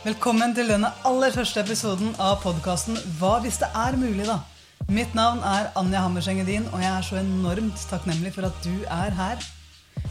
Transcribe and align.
Velkommen 0.00 0.54
til 0.56 0.64
denne 0.64 0.88
aller 1.04 1.34
første 1.34 1.60
episoden 1.60 2.14
av 2.24 2.38
podkasten 2.40 2.96
Hva 3.18 3.34
hvis 3.44 3.58
det 3.60 3.66
er 3.76 3.98
mulig, 4.00 4.24
da? 4.24 4.38
Mitt 4.88 5.12
navn 5.12 5.42
er 5.44 5.66
Anja 5.76 6.00
Hammerseng 6.00 6.40
Edin, 6.40 6.64
og 6.70 6.80
jeg 6.80 6.88
er 6.88 7.04
så 7.04 7.18
enormt 7.20 7.82
takknemlig 7.90 8.32
for 8.32 8.48
at 8.48 8.56
du 8.64 8.72
er 8.88 9.12
her. 9.18 9.44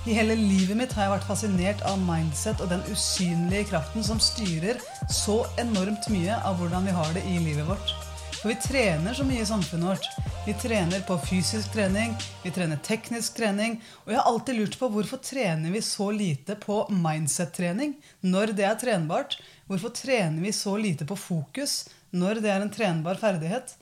I 0.05 0.13
hele 0.13 0.35
livet 0.37 0.77
mitt 0.77 0.93
har 0.93 1.07
jeg 1.07 1.13
vært 1.15 1.25
fascinert 1.31 1.81
av 1.89 1.97
mindset 2.03 2.61
og 2.61 2.69
den 2.69 2.85
usynlige 2.93 3.71
kraften 3.71 4.05
som 4.05 4.21
styrer 4.21 4.77
så 5.09 5.39
enormt 5.57 6.05
mye 6.13 6.37
av 6.37 6.61
hvordan 6.61 6.85
vi 6.85 6.93
har 7.01 7.17
det 7.17 7.25
i 7.25 7.41
livet 7.49 7.65
vårt. 7.73 8.08
For 8.41 8.49
vi 8.49 8.55
trener 8.55 9.13
så 9.13 9.23
mye 9.27 9.41
i 9.41 9.45
samfunnet 9.45 9.89
vårt. 9.89 10.05
Vi 10.45 10.53
trener 10.53 11.01
på 11.01 11.17
fysisk 11.19 11.73
trening, 11.73 12.13
vi 12.43 12.51
trener 12.55 12.77
teknisk 12.79 13.35
trening. 13.35 13.81
Og 14.05 14.13
jeg 14.13 14.19
har 14.21 14.29
alltid 14.29 14.55
lurt 14.55 14.77
på 14.79 14.87
hvorfor 14.93 15.19
trener 15.19 15.73
vi 15.73 15.81
så 15.83 16.07
lite 16.15 16.55
på 16.55 16.77
mindset-trening 16.87 17.97
når 18.23 18.53
det 18.55 18.63
er 18.69 18.77
trenbart? 18.79 19.35
Hvorfor 19.67 19.91
trener 19.91 20.39
vi 20.39 20.53
så 20.55 20.77
lite 20.79 21.03
på 21.09 21.19
fokus 21.19 21.89
når 22.15 22.39
det 22.39 22.53
er 22.53 22.63
en 22.63 22.71
trenbar 22.71 23.19
ferdighet? 23.19 23.75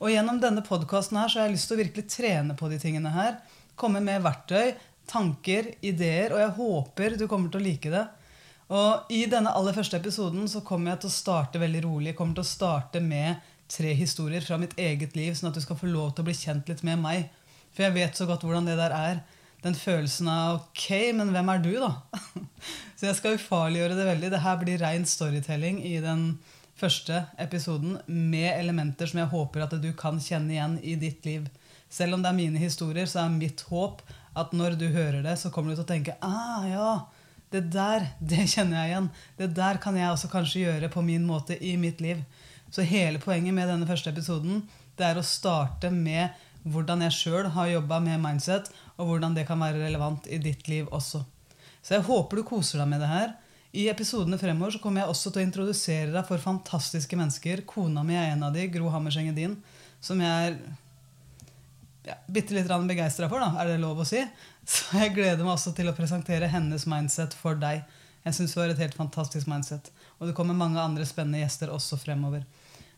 Og 0.00 0.08
gjennom 0.14 0.40
denne 0.40 0.64
podkasten 0.64 1.20
her 1.20 1.28
så 1.28 1.42
har 1.42 1.50
jeg 1.50 1.58
lyst 1.58 1.68
til 1.68 1.76
å 1.76 1.82
virkelig 1.82 2.06
trene 2.16 2.56
på 2.56 2.72
de 2.72 2.80
tingene 2.80 3.12
her. 3.12 3.36
Komme 3.76 4.00
med 4.00 4.24
verktøy, 4.24 4.72
tanker, 5.12 5.74
ideer, 5.84 6.32
og 6.32 6.40
jeg 6.40 6.56
håper 6.56 7.20
du 7.20 7.28
kommer 7.28 7.52
til 7.52 7.60
å 7.60 7.68
like 7.68 7.92
det. 7.92 8.06
Og 8.70 9.12
i 9.12 9.24
denne 9.28 9.52
aller 9.52 9.74
første 9.76 9.98
episoden 10.00 10.48
så 10.48 10.64
kommer 10.64 10.94
jeg 10.94 11.04
til 11.04 11.10
å 11.10 11.18
starte 11.20 11.60
veldig 11.60 11.84
rolig. 11.84 12.12
Jeg 12.14 12.20
kommer 12.20 12.38
til 12.38 12.48
å 12.48 12.54
starte 12.56 13.04
med 13.04 13.49
tre 13.70 13.92
historier 13.96 14.44
fra 14.44 14.58
mitt 14.60 14.76
eget 14.78 15.16
liv, 15.18 15.34
sånn 15.34 15.50
at 15.50 15.58
du 15.58 15.62
skal 15.64 15.78
få 15.78 15.90
lov 15.90 16.14
til 16.14 16.24
å 16.24 16.28
bli 16.28 16.36
kjent 16.36 16.70
litt 16.70 16.82
med 16.86 17.00
meg. 17.02 17.28
For 17.70 17.86
jeg 17.86 17.96
vet 17.96 18.18
så 18.18 18.26
godt 18.28 18.44
hvordan 18.46 18.66
det 18.66 18.78
der 18.80 18.94
er. 18.94 19.20
Den 19.60 19.76
følelsen 19.76 20.28
av 20.32 20.62
ok, 20.62 20.86
men 21.18 21.34
hvem 21.34 21.50
er 21.52 21.60
du, 21.62 21.74
da? 21.82 21.92
så 22.96 23.10
jeg 23.10 23.18
skal 23.18 23.36
ufarliggjøre 23.36 23.98
det 23.98 24.08
veldig. 24.08 24.32
Det 24.32 24.42
her 24.46 24.58
blir 24.62 24.82
rein 24.82 25.04
storytelling 25.06 25.82
i 25.86 25.98
den 26.02 26.32
første 26.80 27.26
episoden 27.38 27.98
med 28.08 28.48
elementer 28.54 29.10
som 29.10 29.20
jeg 29.20 29.32
håper 29.34 29.66
at 29.66 29.76
du 29.82 29.90
kan 29.98 30.20
kjenne 30.22 30.56
igjen 30.56 30.78
i 30.80 30.96
ditt 31.00 31.28
liv. 31.28 31.46
Selv 31.92 32.16
om 32.16 32.24
det 32.24 32.30
er 32.30 32.38
mine 32.38 32.62
historier, 32.62 33.08
så 33.10 33.24
er 33.24 33.34
mitt 33.34 33.66
håp 33.68 34.00
at 34.38 34.54
når 34.56 34.78
du 34.80 34.86
hører 34.94 35.20
det, 35.26 35.36
så 35.36 35.50
kommer 35.52 35.72
du 35.72 35.80
til 35.80 35.84
å 35.84 35.90
tenke 35.90 36.16
ah, 36.24 36.64
ja, 36.70 36.90
det 37.50 37.64
der, 37.74 38.06
det 38.22 38.46
kjenner 38.48 38.78
jeg 38.78 38.92
igjen. 38.92 39.08
Det 39.40 39.50
der 39.58 39.80
kan 39.82 39.98
jeg 39.98 40.08
også 40.08 40.30
kanskje 40.32 40.64
gjøre 40.64 40.92
på 40.92 41.02
min 41.04 41.26
måte 41.26 41.58
i 41.58 41.74
mitt 41.80 42.00
liv. 42.00 42.22
Så 42.70 42.86
hele 42.86 43.20
poenget 43.22 43.54
med 43.54 43.68
denne 43.68 43.88
første 43.88 44.12
episoden 44.12 44.62
det 44.98 45.06
er 45.08 45.18
å 45.18 45.26
starte 45.26 45.90
med 45.92 46.36
hvordan 46.70 47.04
jeg 47.06 47.16
sjøl 47.16 47.48
har 47.54 47.70
jobba 47.70 48.00
med 48.04 48.20
mindset, 48.20 48.68
og 49.00 49.08
hvordan 49.08 49.36
det 49.36 49.46
kan 49.48 49.60
være 49.62 49.80
relevant 49.80 50.26
i 50.28 50.38
ditt 50.42 50.68
liv 50.68 50.90
også. 50.92 51.22
Så 51.80 51.96
jeg 51.96 52.04
håper 52.04 52.40
du 52.40 52.44
koser 52.44 52.82
deg 52.82 52.90
med 52.90 53.00
det 53.00 53.08
her. 53.08 53.32
I 53.72 53.86
episodene 53.88 54.38
fremover 54.38 54.74
så 54.74 54.80
kommer 54.82 55.02
jeg 55.04 55.12
også 55.12 55.30
til 55.30 55.40
å 55.40 55.46
introdusere 55.46 56.12
deg 56.12 56.26
for 56.28 56.42
fantastiske 56.42 57.16
mennesker. 57.16 57.64
Kona 57.70 58.04
mi 58.04 58.18
er 58.18 58.34
en 58.34 58.44
av 58.44 58.54
de, 58.54 58.66
Gro 58.72 58.90
Hammerseng 58.92 59.30
Edin, 59.30 59.56
som 60.04 60.20
jeg 60.20 60.50
er 60.50 60.58
ja, 62.10 62.16
bitte 62.26 62.56
litt 62.56 62.68
begeistra 62.68 63.28
for, 63.30 63.40
da, 63.40 63.54
er 63.62 63.72
det 63.72 63.80
lov 63.80 64.02
å 64.02 64.08
si. 64.08 64.20
Så 64.66 65.00
jeg 65.00 65.14
gleder 65.16 65.44
meg 65.44 65.54
også 65.54 65.72
til 65.76 65.88
å 65.88 65.96
presentere 65.96 66.50
hennes 66.50 66.86
mindset 66.90 67.36
for 67.36 67.56
deg. 67.60 67.86
Jeg 68.24 68.36
syns 68.36 68.52
det 68.52 68.60
var 68.60 68.72
et 68.74 68.82
helt 68.82 68.98
fantastisk 68.98 69.48
mindset. 69.48 69.88
Og 70.18 70.28
det 70.28 70.36
kommer 70.36 70.56
mange 70.56 70.82
andre 70.82 71.06
spennende 71.08 71.40
gjester 71.40 71.72
også 71.72 71.96
fremover. 72.00 72.44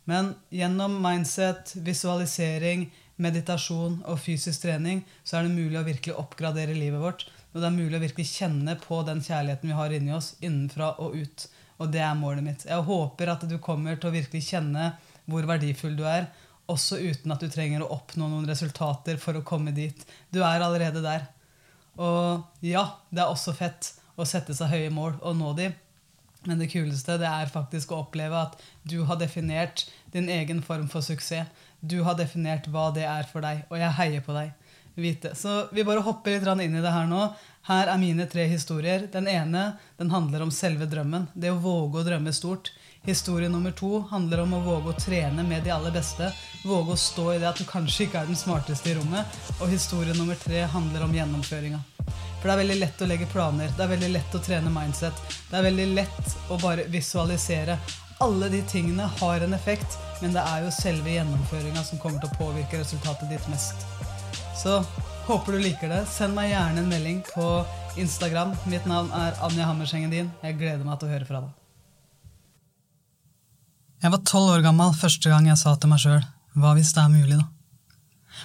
Men 0.05 0.35
gjennom 0.51 0.97
mindset, 1.03 1.77
visualisering, 1.87 2.89
meditasjon 3.23 4.01
og 4.09 4.19
fysisk 4.21 4.65
trening 4.65 5.03
så 5.23 5.39
er 5.39 5.47
det 5.47 5.55
mulig 5.55 5.79
å 5.79 5.87
virkelig 5.87 6.17
oppgradere 6.19 6.75
livet 6.77 7.03
vårt. 7.03 7.27
Og 7.53 7.61
det 7.61 7.69
er 7.69 7.77
mulig 7.77 7.99
å 7.99 8.03
virkelig 8.03 8.31
kjenne 8.33 8.77
på 8.81 9.03
den 9.07 9.21
kjærligheten 9.23 9.71
vi 9.71 9.77
har 9.77 9.95
inni 9.95 10.15
oss, 10.17 10.33
innenfra 10.41 10.95
og 11.05 11.19
ut. 11.21 11.47
Og 11.83 11.91
det 11.93 12.03
er 12.05 12.19
målet 12.19 12.47
mitt. 12.47 12.65
Jeg 12.69 12.87
håper 12.89 13.35
at 13.35 13.45
du 13.49 13.59
kommer 13.63 13.99
til 13.99 14.11
å 14.11 14.15
virkelig 14.15 14.47
kjenne 14.49 14.93
hvor 15.31 15.47
verdifull 15.47 15.95
du 15.99 16.05
er, 16.09 16.31
også 16.71 16.99
uten 17.03 17.35
at 17.35 17.43
du 17.43 17.51
trenger 17.53 17.85
å 17.85 17.91
oppnå 17.95 18.29
noen 18.31 18.49
resultater 18.49 19.19
for 19.21 19.37
å 19.39 19.45
komme 19.47 19.75
dit. 19.77 19.99
Du 20.33 20.41
er 20.43 20.63
allerede 20.63 21.03
der. 21.05 21.27
Og 22.01 22.65
ja, 22.65 22.87
det 23.11 23.23
er 23.23 23.31
også 23.31 23.55
fett 23.57 23.93
å 24.17 24.27
sette 24.29 24.55
seg 24.57 24.73
høye 24.73 24.93
mål 24.95 25.19
og 25.21 25.37
nå 25.39 25.53
de. 25.59 25.69
Men 26.45 26.59
det 26.59 26.71
kuleste 26.73 27.19
det 27.21 27.29
er 27.29 27.53
faktisk 27.53 27.93
å 27.93 28.03
oppleve 28.03 28.41
at 28.49 28.59
du 28.89 29.03
har 29.07 29.21
definert 29.21 29.87
din 30.15 30.29
egen 30.33 30.63
form 30.63 30.89
for 30.91 31.05
suksess. 31.05 31.49
Du 31.81 32.03
har 32.07 32.19
definert 32.19 32.69
hva 32.71 32.91
det 32.95 33.07
er 33.07 33.27
for 33.27 33.43
deg, 33.43 33.65
og 33.71 33.79
jeg 33.79 33.99
heier 33.99 34.27
på 34.27 34.35
deg. 34.37 34.53
Vite. 34.95 35.33
Så 35.35 35.69
vi 35.73 35.85
bare 35.89 36.05
hopper 36.05 36.37
litt 36.37 36.65
inn 36.67 36.77
i 36.77 36.83
det 36.85 36.93
her 36.93 37.07
nå. 37.09 37.25
Her 37.65 37.89
er 37.89 37.99
mine 37.99 38.27
tre 38.29 38.45
historier. 38.51 39.07
Den 39.13 39.29
ene 39.31 39.79
den 39.97 40.11
handler 40.13 40.45
om 40.45 40.51
selve 40.53 40.87
drømmen. 40.91 41.31
Det 41.33 41.51
å 41.51 41.61
våge 41.63 42.03
å 42.03 42.07
drømme 42.07 42.35
stort. 42.37 42.73
Historie 43.07 43.49
nummer 43.49 43.73
to 43.75 44.03
handler 44.13 44.45
om 44.45 44.53
å 44.55 44.61
våge 44.63 44.93
å 44.93 44.99
trene 45.01 45.47
med 45.47 45.65
de 45.65 45.73
aller 45.75 45.95
beste. 45.95 46.29
Våge 46.67 46.95
å 46.95 47.01
stå 47.01 47.33
i 47.33 47.39
det 47.41 47.49
at 47.49 47.59
du 47.59 47.65
kanskje 47.67 48.05
ikke 48.07 48.21
er 48.21 48.29
den 48.29 48.39
smarteste 48.39 48.93
i 48.93 48.99
rommet. 48.99 49.41
Og 49.61 49.73
historie 49.73 50.15
nummer 50.19 50.39
tre 50.39 50.67
handler 50.77 51.09
om 51.09 51.17
gjennomføringa. 51.17 51.81
For 52.43 52.51
det 52.51 52.55
er 52.57 52.59
veldig 52.65 52.77
lett 52.81 53.03
å 53.05 53.07
legge 53.07 53.27
planer, 53.31 53.69
det 53.77 53.83
er 53.85 53.91
veldig 53.93 54.09
lett 54.17 54.33
å 54.35 54.39
trene 54.43 54.71
mindset. 54.75 55.21
Det 55.47 55.55
er 55.55 55.63
veldig 55.69 55.85
lett 55.95 56.33
å 56.51 56.57
bare 56.59 56.89
visualisere. 56.91 57.77
Alle 58.27 58.49
de 58.51 58.65
tingene 58.67 59.07
har 59.21 59.45
en 59.47 59.55
effekt, 59.55 59.95
men 60.19 60.35
det 60.35 60.43
er 60.43 60.65
jo 60.65 60.73
selve 60.75 61.15
gjennomføringa 61.15 61.85
som 61.87 62.01
kommer 62.03 62.19
til 62.19 62.33
å 62.33 62.41
påvirke 62.41 62.81
resultatet 62.81 63.31
ditt 63.31 63.47
mest. 63.53 63.87
Så 64.59 64.81
håper 65.29 65.55
du 65.55 65.63
liker 65.63 65.95
det. 65.95 66.01
Send 66.11 66.35
meg 66.35 66.51
gjerne 66.51 66.83
en 66.83 66.91
melding 66.91 67.23
på 67.31 67.47
Instagram. 68.03 68.57
Mitt 68.67 68.91
navn 68.91 69.15
er 69.15 69.39
Anja 69.47 69.71
Hammersengen 69.71 70.11
din. 70.11 70.35
Jeg 70.43 70.59
gleder 70.59 70.83
meg 70.83 70.99
til 70.99 71.13
å 71.13 71.15
høre 71.15 71.31
fra 71.31 71.45
deg. 71.47 71.55
Jeg 74.03 74.17
var 74.17 74.27
tolv 74.27 74.57
år 74.57 74.67
gammel 74.67 74.99
første 74.99 75.31
gang 75.31 75.47
jeg 75.47 75.63
sa 75.63 75.77
til 75.79 75.95
meg 75.95 76.03
sjøl 76.03 76.23
hva 76.59 76.75
hvis 76.75 76.91
det 76.93 77.07
er 77.07 77.15
mulig, 77.15 77.39
da? 77.39 77.47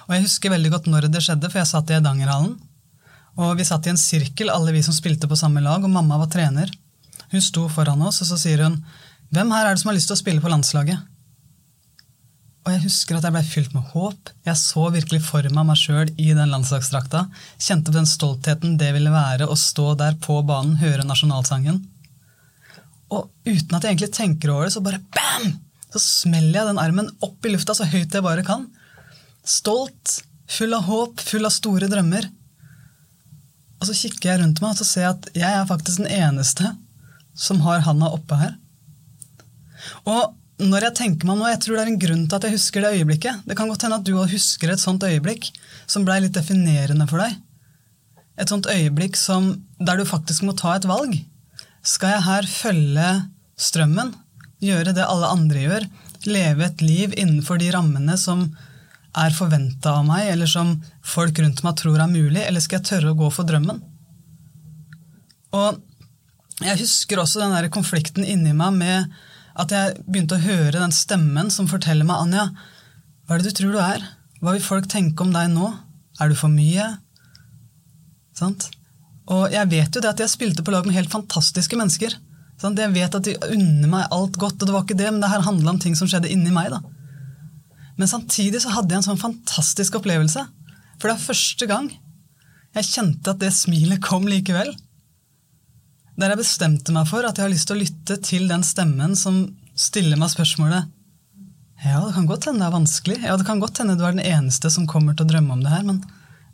Og 0.05 0.13
jeg 0.13 0.27
husker 0.27 0.53
veldig 0.53 0.69
godt 0.75 0.85
når 0.93 1.09
det 1.09 1.25
skjedde, 1.25 1.49
for 1.49 1.63
jeg 1.63 1.73
satt 1.73 1.89
i 1.89 1.97
Eidangerhallen 1.97 2.53
og 3.37 3.57
vi 3.59 3.65
satt 3.67 3.85
i 3.85 3.93
en 3.93 4.01
sirkel, 4.01 4.49
alle 4.49 4.73
vi 4.73 4.81
som 4.85 4.95
spilte 4.95 5.29
på 5.29 5.37
samme 5.37 5.61
lag, 5.61 5.83
og 5.83 5.93
mamma 5.93 6.17
var 6.23 6.31
trener. 6.33 6.71
Hun 7.31 7.43
sto 7.43 7.67
foran 7.69 8.01
oss, 8.01 8.21
og 8.23 8.31
så 8.31 8.37
sier 8.41 8.63
hun, 8.63 8.83
'Hvem 9.31 9.51
her 9.51 9.65
er 9.65 9.75
det 9.75 9.81
som 9.81 9.89
har 9.89 9.97
lyst 9.97 10.07
til 10.07 10.15
å 10.15 10.23
spille 10.23 10.41
på 10.41 10.49
landslaget?' 10.49 11.03
Og 12.67 12.73
jeg 12.73 12.83
husker 12.83 13.15
at 13.15 13.23
jeg 13.23 13.31
ble 13.31 13.43
fylt 13.47 13.73
med 13.73 13.83
håp. 13.93 14.29
Jeg 14.43 14.59
så 14.59 14.89
virkelig 14.91 15.21
for 15.23 15.41
meg 15.55 15.65
meg 15.69 15.77
sjøl 15.79 16.09
i 16.19 16.33
den 16.35 16.51
landslagsdrakta. 16.51 17.29
Kjente 17.57 17.93
på 17.93 17.95
den 17.95 18.09
stoltheten 18.09 18.77
det 18.77 18.89
ville 18.91 19.13
være 19.13 19.47
å 19.47 19.55
stå 19.55 19.95
der 19.95 20.17
på 20.19 20.41
banen, 20.43 20.75
høre 20.75 21.07
nasjonalsangen. 21.07 21.79
Og 23.07 23.29
uten 23.47 23.77
at 23.77 23.83
jeg 23.83 23.95
egentlig 23.95 24.11
tenker 24.11 24.51
over 24.51 24.67
det, 24.67 24.73
så 24.75 24.83
bare 24.83 24.99
bam! 25.15 25.61
Så 25.93 26.01
smeller 26.03 26.59
jeg 26.59 26.67
den 26.67 26.81
armen 26.83 27.07
opp 27.23 27.47
i 27.47 27.53
lufta 27.53 27.71
så 27.77 27.87
høyt 27.87 28.11
jeg 28.11 28.25
bare 28.25 28.43
kan. 28.43 28.67
Stolt, 29.47 30.17
full 30.51 30.75
av 30.75 30.83
håp, 30.89 31.23
full 31.23 31.47
av 31.47 31.55
store 31.55 31.87
drømmer. 31.87 32.27
Og 33.77 33.89
så 33.89 33.95
kikker 33.95 34.31
jeg 34.31 34.41
rundt 34.41 34.61
meg 34.63 34.73
og 34.73 34.79
så 34.79 34.87
ser 34.87 35.05
jeg 35.05 35.15
at 35.15 35.29
jeg 35.37 35.53
er 35.53 35.69
faktisk 35.69 36.01
den 36.01 36.11
eneste 36.11 36.73
som 37.37 37.61
har 37.65 37.85
handa 37.85 38.09
oppe 38.15 38.37
her. 38.39 38.55
Og 40.09 40.33
når 40.57 40.87
jeg 40.87 40.97
tenker 40.97 41.29
meg 41.29 41.37
nå, 41.37 41.49
jeg 41.51 41.61
tror 41.61 41.77
det 41.77 41.83
er 41.83 41.91
en 41.91 41.99
grunn 42.01 42.23
til 42.25 42.37
at 42.39 42.47
jeg 42.47 42.55
husker 42.55 42.83
det 42.83 42.93
øyeblikket. 42.97 43.43
Det 43.45 43.57
kan 43.57 43.69
godt 43.69 43.83
hende 43.85 43.99
at 43.99 44.07
du 44.07 44.15
husker 44.17 44.73
et 44.73 44.81
sånt 44.81 45.05
øyeblikk 45.05 45.51
som 45.85 46.05
blei 46.07 46.17
litt 46.23 46.33
definerende 46.37 47.05
for 47.09 47.21
deg. 47.21 47.35
Et 48.41 48.49
sånt 48.49 48.69
øyeblikk 48.69 49.17
som, 49.17 49.51
der 49.77 49.99
du 49.99 50.05
faktisk 50.09 50.45
må 50.45 50.55
ta 50.57 50.73
et 50.77 50.89
valg. 50.89 51.13
Skal 51.85 52.15
jeg 52.15 52.25
her 52.25 52.49
følge 52.49 53.11
strømmen, 53.57 54.15
gjøre 54.61 54.95
det 54.97 55.05
alle 55.05 55.29
andre 55.29 55.61
gjør, 55.61 55.85
leve 56.25 56.65
et 56.65 56.81
liv 56.81 57.13
innenfor 57.13 57.61
de 57.61 57.69
rammene 57.73 58.17
som 58.17 58.47
er 59.17 59.35
forventa 59.35 59.97
av 59.99 60.05
meg, 60.07 60.27
eller 60.33 60.49
som 60.49 60.75
folk 61.05 61.39
rundt 61.41 61.63
meg 61.65 61.77
tror 61.79 61.99
er 62.01 62.11
mulig, 62.11 62.43
eller 62.43 62.63
skal 62.63 62.79
jeg 62.79 62.89
tørre 62.91 63.13
å 63.13 63.19
gå 63.19 63.29
for 63.33 63.47
drømmen? 63.49 63.81
Og 65.57 65.81
jeg 66.65 66.79
husker 66.81 67.21
også 67.21 67.41
den 67.43 67.55
der 67.55 67.69
konflikten 67.73 68.25
inni 68.25 68.53
meg 68.57 68.77
med 68.77 69.17
at 69.57 69.73
jeg 69.73 69.97
begynte 70.05 70.37
å 70.37 70.43
høre 70.43 70.77
den 70.77 70.93
stemmen 70.93 71.49
som 71.53 71.69
forteller 71.69 72.05
meg 72.05 72.27
Anja, 72.27 72.47
hva 73.25 73.35
er 73.35 73.43
det 73.43 73.51
du 73.51 73.59
tror 73.59 73.75
du 73.75 73.81
er? 73.81 74.03
Hva 74.41 74.53
vil 74.53 74.65
folk 74.65 74.87
tenke 74.89 75.25
om 75.25 75.33
deg 75.33 75.49
nå? 75.51 75.71
Er 76.21 76.29
du 76.29 76.37
for 76.37 76.53
mye? 76.53 76.85
Sant? 78.37 78.69
Og 79.33 79.51
jeg 79.51 79.69
vet 79.71 79.97
jo 79.97 80.01
det 80.03 80.13
at 80.13 80.21
jeg 80.23 80.31
spilte 80.31 80.63
på 80.63 80.71
lag 80.71 80.85
med 80.87 80.95
helt 80.95 81.11
fantastiske 81.11 81.77
mennesker. 81.77 82.13
Sant? 82.61 82.79
Jeg 82.79 82.93
vet 82.93 83.17
at 83.17 83.25
de 83.25 83.35
unner 83.49 83.89
meg 83.91 84.13
alt 84.13 84.37
godt, 84.39 84.61
og 84.61 84.69
det 84.69 84.75
var 84.75 84.85
ikke 84.85 84.99
det, 84.99 85.09
men 85.11 85.19
det 85.23 85.31
her 85.33 85.45
handla 85.45 85.73
om 85.73 85.81
ting 85.81 85.97
som 85.97 86.09
skjedde 86.09 86.31
inni 86.31 86.53
meg. 86.53 86.71
da. 86.73 86.79
Men 87.97 88.09
samtidig 88.09 88.61
så 88.63 88.73
hadde 88.75 88.93
jeg 88.93 89.01
en 89.01 89.07
sånn 89.11 89.21
fantastisk 89.21 89.97
opplevelse. 89.99 90.43
For 90.97 91.09
det 91.09 91.15
er 91.15 91.25
første 91.27 91.69
gang 91.69 91.87
jeg 92.77 92.91
kjente 92.91 93.33
at 93.33 93.41
det 93.41 93.53
smilet 93.55 94.03
kom 94.05 94.27
likevel. 94.29 94.69
Der 96.17 96.33
jeg 96.33 96.41
bestemte 96.41 96.93
meg 96.93 97.09
for 97.09 97.25
at 97.25 97.37
jeg 97.37 97.47
har 97.47 97.53
lyst 97.53 97.69
til 97.69 97.77
å 97.77 97.81
lytte 97.81 98.19
til 98.25 98.45
den 98.49 98.65
stemmen 98.65 99.15
som 99.17 99.43
stiller 99.77 100.17
meg 100.17 100.31
spørsmålet 100.33 100.87
Ja, 101.85 102.01
det 102.01 102.15
kan 102.15 102.25
godt 102.29 102.47
hende 102.49 102.63
det 102.63 102.69
er 102.71 102.73
vanskelig, 102.73 103.17
ja, 103.21 103.35
det 103.37 103.45
kan 103.45 103.59
godt 103.61 103.81
hende 103.81 103.97
du 103.97 104.01
er 104.05 104.15
den 104.15 104.25
eneste 104.25 104.71
som 104.73 104.87
kommer 104.89 105.13
til 105.13 105.27
å 105.27 105.29
drømme 105.29 105.53
om 105.53 105.61
det 105.61 105.73
her, 105.73 105.83
men 105.85 105.99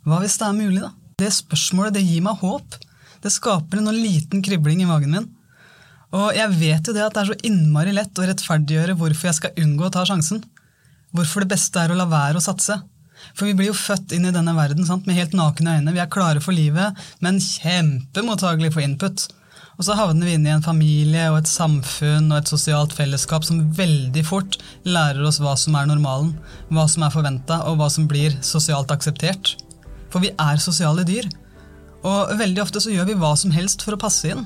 hva 0.04 0.18
hvis 0.20 0.36
det 0.36 0.48
er 0.50 0.58
mulig, 0.58 0.82
da? 0.84 0.90
Det 1.16 1.30
spørsmålet 1.32 1.96
det 1.96 2.02
gir 2.04 2.20
meg 2.26 2.42
håp. 2.42 2.76
Det 3.24 3.32
skaper 3.32 3.80
en 3.80 3.88
liten 3.94 4.42
kribling 4.44 4.82
i 4.84 4.88
magen 4.88 5.14
min. 5.14 5.30
Og 6.14 6.36
jeg 6.36 6.52
vet 6.60 6.86
jo 6.86 6.92
det 6.94 7.06
at 7.06 7.16
det 7.16 7.22
er 7.22 7.30
så 7.30 7.36
innmari 7.48 7.94
lett 7.96 8.20
å 8.20 8.26
rettferdiggjøre 8.28 8.98
hvorfor 9.00 9.30
jeg 9.30 9.38
skal 9.38 9.62
unngå 9.64 9.86
å 9.88 9.94
ta 9.94 10.04
sjansen. 10.06 10.42
Hvorfor 11.14 11.44
det 11.44 11.54
beste 11.54 11.78
er 11.78 11.92
å 11.94 11.98
la 11.98 12.08
være 12.10 12.40
å 12.40 12.44
satse. 12.44 12.80
For 13.32 13.46
vi 13.48 13.54
blir 13.56 13.70
jo 13.70 13.78
født 13.78 14.12
inn 14.16 14.26
i 14.28 14.34
denne 14.34 14.54
verden 14.56 14.86
sant? 14.86 15.06
med 15.06 15.16
helt 15.16 15.36
nakne 15.38 15.78
øyne. 15.78 15.94
Vi 15.94 16.02
er 16.02 16.10
klare 16.10 16.42
for 16.42 16.56
livet, 16.56 16.98
men 17.24 17.40
kjempemottagelige 17.42 18.74
for 18.74 18.84
input. 18.84 19.26
Og 19.74 19.86
så 19.86 19.96
havner 19.98 20.28
vi 20.28 20.34
inn 20.36 20.46
i 20.46 20.52
en 20.54 20.62
familie 20.62 21.26
og 21.32 21.40
et 21.40 21.50
samfunn 21.50 22.28
og 22.30 22.36
et 22.38 22.50
sosialt 22.50 22.94
fellesskap 22.94 23.46
som 23.46 23.62
veldig 23.74 24.22
fort 24.26 24.58
lærer 24.86 25.22
oss 25.26 25.40
hva 25.42 25.56
som 25.58 25.74
er 25.78 25.88
normalen, 25.90 26.34
hva 26.70 26.86
som 26.90 27.06
er 27.06 27.14
forventa, 27.14 27.62
og 27.70 27.80
hva 27.80 27.88
som 27.90 28.06
blir 28.10 28.36
sosialt 28.46 28.94
akseptert. 28.94 29.56
For 30.14 30.22
vi 30.22 30.30
er 30.30 30.62
sosiale 30.62 31.06
dyr. 31.06 31.26
Og 32.06 32.34
veldig 32.38 32.62
ofte 32.62 32.82
så 32.84 32.92
gjør 32.92 33.08
vi 33.10 33.18
hva 33.18 33.32
som 33.38 33.54
helst 33.54 33.82
for 33.82 33.96
å 33.96 34.02
passe 34.02 34.30
inn. 34.30 34.44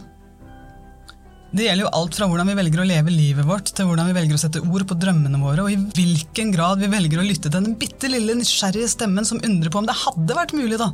Det 1.49 1.65
gjelder 1.65 1.87
jo 1.87 1.93
alt 1.97 2.17
fra 2.19 2.27
hvordan 2.29 2.51
vi 2.51 2.57
velger 2.59 2.83
å 2.83 2.87
leve 2.89 3.13
livet 3.13 3.47
vårt, 3.49 3.71
til 3.73 3.87
hvordan 3.89 4.11
vi 4.11 4.17
velger 4.19 4.37
å 4.37 4.41
sette 4.43 4.61
ord 4.61 4.85
på 4.89 4.97
drømmene 5.01 5.39
våre, 5.41 5.65
og 5.65 5.73
i 5.73 5.79
hvilken 5.97 6.51
grad 6.53 6.83
vi 6.83 6.91
velger 6.93 7.23
å 7.23 7.25
lytte 7.25 7.49
til 7.49 7.55
den 7.57 7.77
bitte 7.81 8.11
lille 8.13 8.35
nysgjerrige 8.37 8.91
stemmen 8.93 9.25
som 9.25 9.41
undrer 9.41 9.73
på 9.73 9.81
om 9.81 9.87
det 9.89 9.97
hadde 9.97 10.37
vært 10.37 10.53
mulig, 10.57 10.77
da, 10.81 10.91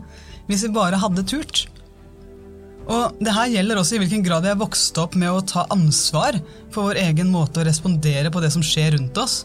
hvis 0.46 0.62
vi 0.68 0.76
bare 0.76 1.00
hadde 1.02 1.26
turt. 1.26 1.64
Og 2.84 3.16
det 3.24 3.32
her 3.34 3.48
gjelder 3.50 3.80
også 3.80 3.96
i 3.96 4.02
hvilken 4.02 4.22
grad 4.22 4.44
vi 4.44 4.52
er 4.52 4.60
vokst 4.60 4.98
opp 5.00 5.16
med 5.18 5.32
å 5.32 5.42
ta 5.48 5.64
ansvar 5.74 6.38
for 6.70 6.90
vår 6.90 7.00
egen 7.02 7.32
måte 7.32 7.62
å 7.62 7.66
respondere 7.66 8.30
på 8.30 8.42
det 8.44 8.52
som 8.54 8.62
skjer 8.62 8.94
rundt 8.94 9.18
oss. 9.18 9.40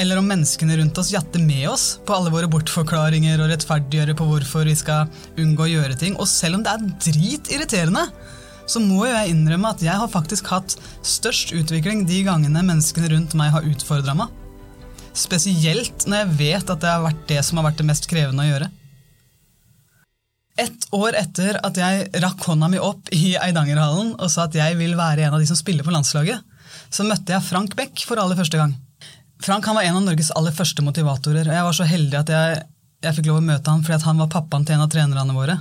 Eller 0.00 0.18
om 0.18 0.26
menneskene 0.26 0.78
rundt 0.78 0.98
oss 0.98 1.12
jatter 1.12 1.42
med 1.42 1.66
oss 1.70 1.98
på 2.06 2.14
alle 2.16 2.32
våre 2.32 2.48
bortforklaringer 2.50 3.42
og 3.42 3.50
rettferdiggjøre 3.52 4.16
på 4.18 4.26
hvorfor 4.30 4.64
vi 4.70 4.78
skal 4.78 5.10
unngå 5.38 5.66
å 5.66 5.70
gjøre 5.70 5.98
ting. 5.98 6.16
Og 6.16 6.30
selv 6.30 6.58
om 6.58 6.64
det 6.64 6.72
er 6.72 6.88
dritirriterende, 7.10 8.06
så 8.66 8.80
må 8.80 9.04
jo 9.04 9.12
jeg 9.12 9.34
innrømme 9.34 9.72
at 9.74 9.82
jeg 9.84 9.96
har 10.00 10.10
faktisk 10.10 10.48
hatt 10.52 10.76
størst 11.04 11.52
utvikling 11.56 12.04
de 12.08 12.22
gangene 12.26 12.62
menneskene 12.64 13.10
rundt 13.12 13.36
meg 13.38 13.52
har 13.54 13.66
utfordra 13.68 14.16
meg. 14.18 14.32
Spesielt 15.14 16.08
når 16.08 16.24
jeg 16.24 16.38
vet 16.40 16.72
at 16.72 16.80
det 16.82 16.90
har 16.90 17.04
vært 17.04 17.28
det 17.30 17.42
som 17.46 17.60
har 17.60 17.68
vært 17.68 17.82
det 17.82 17.88
mest 17.90 18.08
krevende 18.10 18.46
å 18.46 18.48
gjøre. 18.48 18.70
Ett 20.58 20.86
år 20.94 21.16
etter 21.18 21.58
at 21.66 21.78
jeg 21.78 22.22
rakk 22.22 22.44
hånda 22.46 22.68
mi 22.70 22.78
opp 22.78 23.10
i 23.14 23.34
Eidangerhallen 23.34 24.12
og 24.14 24.30
sa 24.30 24.46
at 24.46 24.54
jeg 24.54 24.78
vil 24.78 24.94
være 24.98 25.26
en 25.26 25.34
av 25.34 25.42
de 25.42 25.48
som 25.50 25.58
spiller 25.58 25.86
på 25.86 25.94
landslaget, 25.94 26.42
så 26.94 27.06
møtte 27.06 27.34
jeg 27.34 27.46
Frank 27.46 27.74
Beck 27.78 28.04
for 28.06 28.22
aller 28.22 28.38
første 28.38 28.60
gang. 28.60 28.74
Frank 29.42 29.66
var 29.66 29.82
en 29.82 29.98
av 29.98 30.04
Norges 30.06 30.30
aller 30.38 30.54
første 30.54 30.82
motivatorer, 30.86 31.48
og 31.50 31.56
jeg 31.58 31.66
var 31.66 31.76
så 31.76 31.86
heldig 31.90 32.20
at 32.20 32.30
jeg, 32.30 32.60
jeg 33.04 33.16
fikk 33.18 33.28
lov 33.28 33.40
å 33.42 33.46
møte 33.50 33.70
han 33.70 33.82
fordi 33.84 34.06
han 34.06 34.22
var 34.22 34.30
pappaen 34.32 34.66
til 34.66 34.78
en 34.78 34.86
av 34.86 34.92
trenerne 34.94 35.36
våre. 35.36 35.58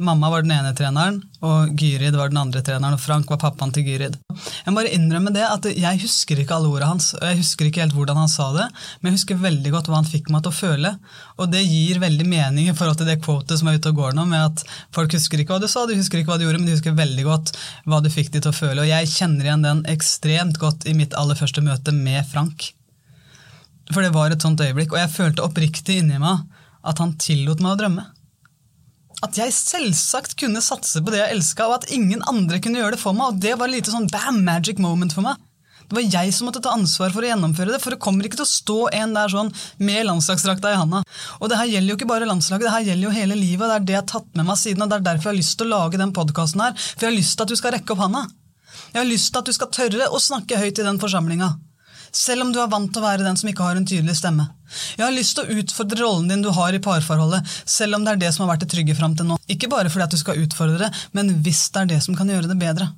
Mamma 0.00 0.30
var 0.32 0.46
den 0.46 0.54
ene 0.54 0.70
treneren, 0.72 1.18
og 1.44 1.74
Gyrid 1.76 2.14
var 2.16 2.30
den 2.32 2.38
andre 2.40 2.62
treneren, 2.64 2.94
og 2.96 3.02
Frank 3.02 3.28
var 3.28 3.36
pappaen 3.42 3.72
til 3.76 3.84
Gyrid. 3.84 4.14
Jeg 4.32 4.72
må 4.72 4.78
bare 4.78 4.92
innrømme 4.96 5.32
det 5.34 5.42
at 5.44 5.66
jeg 5.68 6.00
husker 6.00 6.38
ikke 6.40 6.56
alle 6.56 6.70
ordene 6.70 6.94
hans, 6.94 7.10
og 7.18 7.26
jeg 7.28 7.36
husker 7.42 7.68
ikke 7.68 7.82
helt 7.82 7.96
hvordan 7.98 8.16
han 8.22 8.30
sa 8.32 8.46
det, 8.54 8.64
men 9.00 9.10
jeg 9.10 9.18
husker 9.18 9.42
veldig 9.42 9.72
godt 9.74 9.90
hva 9.90 9.98
han 9.98 10.08
fikk 10.08 10.30
meg 10.32 10.46
til 10.46 10.54
å 10.54 10.56
føle, 10.56 10.92
og 11.36 11.50
det 11.52 11.60
gir 11.66 12.00
veldig 12.00 12.28
mening 12.32 12.70
i 12.70 12.76
forhold 12.78 13.02
til 13.02 13.10
det 13.10 13.18
quotet 13.20 13.60
som 13.60 13.68
er 13.68 13.76
ute 13.76 13.92
og 13.92 14.00
går 14.00 14.16
nå, 14.16 14.24
med 14.30 14.46
at 14.46 14.62
folk 14.96 15.12
husker 15.18 15.42
ikke 15.42 15.58
hva 15.58 15.60
du 15.60 15.68
sa, 15.68 15.82
de 15.84 15.98
husker 15.98 16.22
ikke 16.22 16.32
hva 16.32 16.38
du 16.40 16.46
gjorde, 16.46 16.62
men 16.62 16.70
de 16.70 16.76
husker 16.78 16.96
veldig 16.96 17.26
godt 17.26 17.52
hva 17.84 17.98
du 18.00 18.08
fikk 18.14 18.32
de 18.32 18.40
til 18.40 18.54
å 18.54 18.56
føle, 18.56 18.80
og 18.80 18.88
jeg 18.88 19.10
kjenner 19.12 19.50
igjen 19.50 19.66
den 19.66 19.82
ekstremt 19.92 20.56
godt 20.62 20.88
i 20.88 20.94
mitt 20.96 21.12
aller 21.20 21.36
første 21.36 21.60
møte 21.66 21.92
med 21.92 22.24
Frank. 22.30 22.70
For 23.92 24.00
det 24.00 24.14
var 24.16 24.32
et 24.32 24.40
sånt 24.40 24.64
øyeblikk, 24.64 24.94
og 24.96 25.02
jeg 25.02 25.12
følte 25.12 25.44
oppriktig 25.44 25.98
inni 26.00 26.16
meg 26.22 26.46
at 26.88 27.04
han 27.04 27.18
tillot 27.20 27.60
meg 27.60 27.74
å 27.74 27.80
drømme 27.82 28.06
at 29.24 29.36
jeg 29.36 29.52
selvsagt 29.52 30.36
kunne 30.40 30.62
satse 30.64 31.02
på 31.04 31.12
det 31.12 31.20
jeg 31.20 31.36
elska, 31.36 31.68
og 31.68 31.80
at 31.80 31.92
ingen 31.92 32.24
andre 32.30 32.60
kunne 32.62 32.80
gjøre 32.80 32.96
det 32.96 33.02
for 33.02 33.16
meg. 33.16 33.34
Og 33.34 33.44
det 33.44 33.54
var 33.58 33.68
et 33.68 33.78
lite 33.78 33.92
sånn 33.92 34.08
bam, 34.12 34.42
magic 34.46 34.80
moment 34.82 35.14
for 35.16 35.26
meg. 35.26 35.40
Det 35.90 35.96
var 35.98 36.06
jeg 36.06 36.32
som 36.34 36.46
måtte 36.46 36.62
ta 36.62 36.70
ansvar 36.76 37.10
for 37.10 37.26
å 37.26 37.30
gjennomføre 37.32 37.74
det, 37.74 37.80
for 37.82 37.90
det 37.92 38.02
kommer 38.02 38.26
ikke 38.26 38.38
til 38.38 38.46
å 38.46 38.50
stå 38.50 38.76
en 38.94 39.14
der 39.16 39.32
sånn 39.32 39.48
med 39.82 40.04
landslagsdrakta 40.06 40.70
i 40.70 40.78
handa. 40.78 41.00
Og 41.40 41.50
det 41.50 41.58
her 41.58 41.72
gjelder 41.72 41.92
jo 41.92 41.96
ikke 41.98 42.10
bare 42.12 42.28
landslaget, 42.30 42.68
det 42.68 42.74
her 42.76 42.84
gjelder 42.92 43.08
jo 43.08 43.14
hele 43.16 43.38
livet, 43.40 43.64
og 43.64 43.72
det 43.72 43.78
er 43.78 43.88
det 43.88 43.96
jeg 43.96 44.02
har 44.04 44.12
tatt 44.12 44.28
med 44.38 44.46
meg 44.52 44.60
siden, 44.60 44.84
og 44.84 44.92
det 44.92 45.00
er 45.00 45.08
derfor 45.08 45.30
jeg 45.30 45.34
har 45.34 45.40
lyst 45.40 45.56
til 45.58 45.66
å 45.66 45.80
lage 45.80 46.00
den 46.00 46.14
podkasten 46.14 46.62
her, 46.62 46.76
for 46.78 47.08
jeg 47.08 47.10
har 47.10 47.18
lyst 47.18 47.34
til 47.34 47.48
at 47.48 47.50
du 47.50 47.58
skal 47.58 47.74
rekke 47.74 47.96
opp 47.96 48.04
handa. 48.06 48.22
Jeg 48.92 49.00
har 49.00 49.10
lyst 49.10 49.32
til 49.34 49.42
at 49.42 49.50
du 49.50 49.56
skal 49.58 49.74
tørre 49.74 50.08
å 50.14 50.22
snakke 50.22 50.62
høyt 50.62 50.78
i 50.78 50.86
den 50.86 51.02
forsamlinga 51.02 51.50
selv 52.12 52.46
om 52.46 52.52
du 52.52 52.60
er 52.62 52.70
vant 52.70 52.90
til 52.92 53.02
å 53.02 53.06
være 53.06 53.26
den 53.26 53.38
som 53.38 53.50
ikke 53.50 53.66
har 53.66 53.78
en 53.78 53.86
tydelig 53.86 54.16
stemme. 54.18 54.48
Jeg 54.96 55.04
har 55.04 55.14
lyst 55.14 55.36
til 55.38 55.46
å 55.46 55.60
utfordre 55.62 56.00
rollen 56.02 56.30
din 56.30 56.44
du 56.44 56.50
har 56.54 56.74
i 56.74 56.82
parforholdet, 56.82 57.46
selv 57.64 57.98
om 57.98 58.06
det 58.06 58.14
er 58.14 58.22
det 58.24 58.32
som 58.34 58.44
har 58.44 58.54
vært 58.54 58.66
det 58.66 58.72
trygge 58.74 58.96
fram 58.98 59.16
til 59.18 59.30
nå. 59.30 59.38
Ikke 59.50 59.70
bare 59.70 59.90
fordi 59.92 60.06
at 60.06 60.14
du 60.14 60.20
skal 60.20 60.40
utfordre 60.42 60.86
det, 60.86 60.90
men 61.16 61.36
hvis 61.44 61.66
det 61.74 61.84
er 61.84 61.92
det 61.94 62.00
som 62.06 62.18
kan 62.18 62.30
gjøre 62.30 62.50
det 62.50 62.58
bedre. 62.60 62.90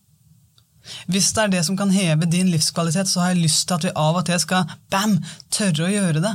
Hvis 1.06 1.30
det 1.34 1.44
er 1.44 1.52
det 1.52 1.64
som 1.66 1.76
kan 1.78 1.92
heve 1.94 2.26
din 2.26 2.50
livskvalitet, 2.50 3.08
så 3.08 3.22
har 3.22 3.32
jeg 3.32 3.44
lyst 3.44 3.68
til 3.68 3.78
at 3.78 3.86
vi 3.86 3.94
av 3.94 4.18
og 4.18 4.24
til 4.26 4.40
skal 4.42 4.70
bam, 4.92 5.18
tørre 5.54 5.86
å 5.86 5.92
gjøre 5.92 6.22
det. 6.24 6.32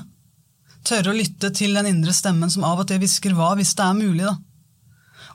Tørre 0.87 1.11
å 1.11 1.17
lytte 1.17 1.51
til 1.55 1.75
den 1.75 1.89
indre 1.89 2.13
stemmen 2.15 2.51
som 2.51 2.63
av 2.63 2.83
og 2.83 2.87
til 2.87 3.01
hvisker 3.01 3.35
hva, 3.35 3.53
hvis 3.59 3.75
det 3.75 3.83
er 3.83 3.97
mulig, 3.97 4.23
da. 4.23 4.37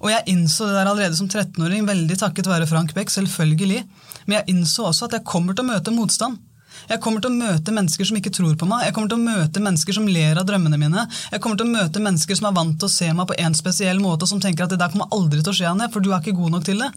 Og 0.02 0.10
jeg 0.10 0.32
innså 0.32 0.66
det 0.66 0.78
der 0.78 0.88
allerede 0.90 1.18
som 1.18 1.28
13-åring, 1.28 1.84
veldig 1.86 2.16
takket 2.18 2.48
være 2.50 2.66
Frank 2.66 2.94
Beck, 2.96 3.12
selvfølgelig. 3.12 3.84
Men 4.26 4.40
jeg 4.40 4.56
innså 4.56 4.88
også 4.88 5.06
at 5.06 5.18
jeg 5.18 5.28
kommer 5.28 5.54
til 5.54 5.62
å 5.62 5.70
møte 5.70 5.94
motstand. 5.94 6.40
Jeg 6.90 7.00
kommer 7.02 7.22
til 7.22 7.30
å 7.30 7.38
møte 7.38 7.74
mennesker 7.74 8.08
som 8.08 8.18
ikke 8.18 8.32
tror 8.34 8.56
på 8.58 8.66
meg. 8.68 8.86
Jeg 8.88 8.94
kommer 8.96 9.12
til 9.12 9.20
å 9.20 9.24
møte 9.24 9.62
mennesker 9.62 9.96
som 9.96 10.08
ler 10.10 10.40
av 10.40 10.46
drømmene 10.48 10.78
mine. 10.80 11.06
Jeg 11.32 11.42
kommer 11.42 11.60
til 11.60 11.68
å 11.68 11.74
møte 11.74 12.02
mennesker 12.02 12.38
som 12.38 12.48
er 12.50 12.56
vant 12.56 12.78
til 12.78 12.88
å 12.88 12.92
se 12.92 13.10
meg 13.16 13.28
på 13.30 13.38
en 13.38 13.56
spesiell 13.56 14.02
måte, 14.02 14.26
og 14.26 14.32
som 14.32 14.42
tenker 14.42 14.66
at 14.66 14.74
det 14.74 14.80
der 14.82 14.92
kommer 14.92 15.12
aldri 15.14 15.42
til 15.42 15.52
å 15.52 15.56
skje, 15.56 15.68
Anne, 15.70 15.90
for 15.92 16.04
du 16.04 16.10
er 16.10 16.20
ikke 16.20 16.36
god 16.38 16.56
nok 16.56 16.66
til 16.68 16.82
det. 16.82 16.90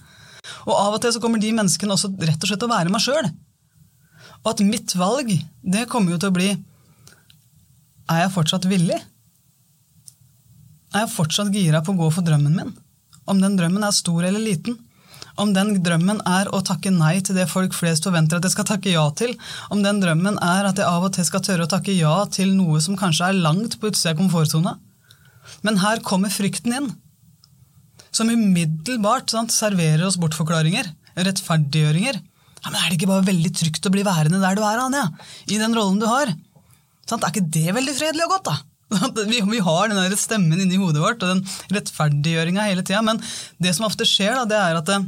Og 0.65 0.73
av 0.73 0.95
og 0.97 1.01
til 1.03 1.13
så 1.15 1.21
kommer 1.23 1.41
de 1.41 1.51
menneskene 1.57 1.95
også 1.95 2.11
rett 2.15 2.41
og 2.41 2.49
slett 2.49 2.61
til 2.61 2.69
å 2.69 2.75
være 2.75 2.93
meg 2.93 3.03
sjøl. 3.03 3.29
Og 4.43 4.51
at 4.53 4.63
mitt 4.65 4.93
valg, 4.97 5.31
det 5.65 5.87
kommer 5.91 6.13
jo 6.13 6.21
til 6.21 6.29
å 6.29 6.35
bli 6.35 6.49
Er 6.53 8.19
jeg 8.21 8.33
fortsatt 8.35 8.67
villig? 8.69 8.97
Er 10.93 11.03
jeg 11.03 11.13
fortsatt 11.15 11.49
gira 11.53 11.81
på 11.81 11.95
å 11.95 11.99
gå 12.03 12.11
for 12.13 12.25
drømmen 12.25 12.53
min? 12.53 12.75
Om 13.25 13.41
den 13.41 13.57
drømmen 13.57 13.83
er 13.83 13.95
stor 13.95 14.21
eller 14.27 14.43
liten? 14.43 14.77
Om 15.41 15.51
den 15.55 15.73
drømmen 15.83 16.21
er 16.29 16.47
å 16.55 16.61
takke 16.63 16.91
nei 16.95 17.17
til 17.25 17.35
det 17.35 17.49
folk 17.51 17.73
flest 17.75 18.07
forventer 18.07 18.39
at 18.39 18.45
jeg 18.47 18.53
skal 18.53 18.67
takke 18.69 18.93
ja 18.93 19.03
til, 19.19 19.33
om 19.73 19.81
den 19.83 19.99
drømmen 20.03 20.37
er 20.43 20.69
at 20.69 20.79
jeg 20.79 20.87
av 20.87 21.07
og 21.07 21.15
til 21.15 21.27
skal 21.27 21.43
tørre 21.43 21.65
å 21.67 21.71
takke 21.71 21.95
ja 21.95 22.13
til 22.31 22.53
noe 22.55 22.79
som 22.83 22.95
kanskje 22.99 23.31
er 23.31 23.41
langt 23.43 23.75
på 23.81 23.91
utsida 23.91 24.13
av 24.13 24.21
komfortsona. 24.21 24.77
Men 25.67 25.81
her 25.83 25.99
kommer 26.07 26.31
frykten 26.31 26.77
inn, 26.77 26.87
som 28.15 28.31
umiddelbart 28.31 29.33
sant, 29.33 29.51
serverer 29.51 30.05
oss 30.07 30.19
bortforklaringer, 30.21 30.87
rettferdiggjøringer. 31.19 32.21
Ja, 32.63 32.71
men 32.71 32.79
Er 32.79 32.87
det 32.87 32.97
ikke 32.97 33.11
bare 33.11 33.27
veldig 33.27 33.51
trygt 33.59 33.85
å 33.85 33.91
bli 33.93 34.05
værende 34.07 34.39
der 34.41 34.55
du 34.55 34.63
er, 34.63 34.79
Anja? 34.81 35.09
I 35.51 35.59
den 35.59 35.75
rollen 35.75 35.99
du 35.99 36.07
har? 36.07 36.31
Sånn, 37.05 37.19
Er 37.19 37.35
ikke 37.35 37.51
det 37.51 37.75
veldig 37.75 37.93
fredelig 37.99 38.25
og 38.25 38.37
godt, 38.37 38.47
da? 38.53 38.55
Vi, 39.51 39.59
har 39.59 39.89
den 39.89 39.99
der 39.99 40.15
stemmen 40.17 40.61
inni 40.61 40.79
hodet 40.79 41.03
vårt 41.03 41.23
og 41.25 41.31
den 41.33 41.43
rettferdiggjøringa 41.75 42.67
hele 42.69 42.85
tida. 42.85 43.03
Men 43.05 43.19
det 43.61 43.75
som 43.75 43.87
ofte 43.87 44.07
skjer, 44.07 44.37
da, 44.39 44.45
det 44.49 44.59
er 44.61 44.79
at 44.79 44.89
det, 44.89 44.99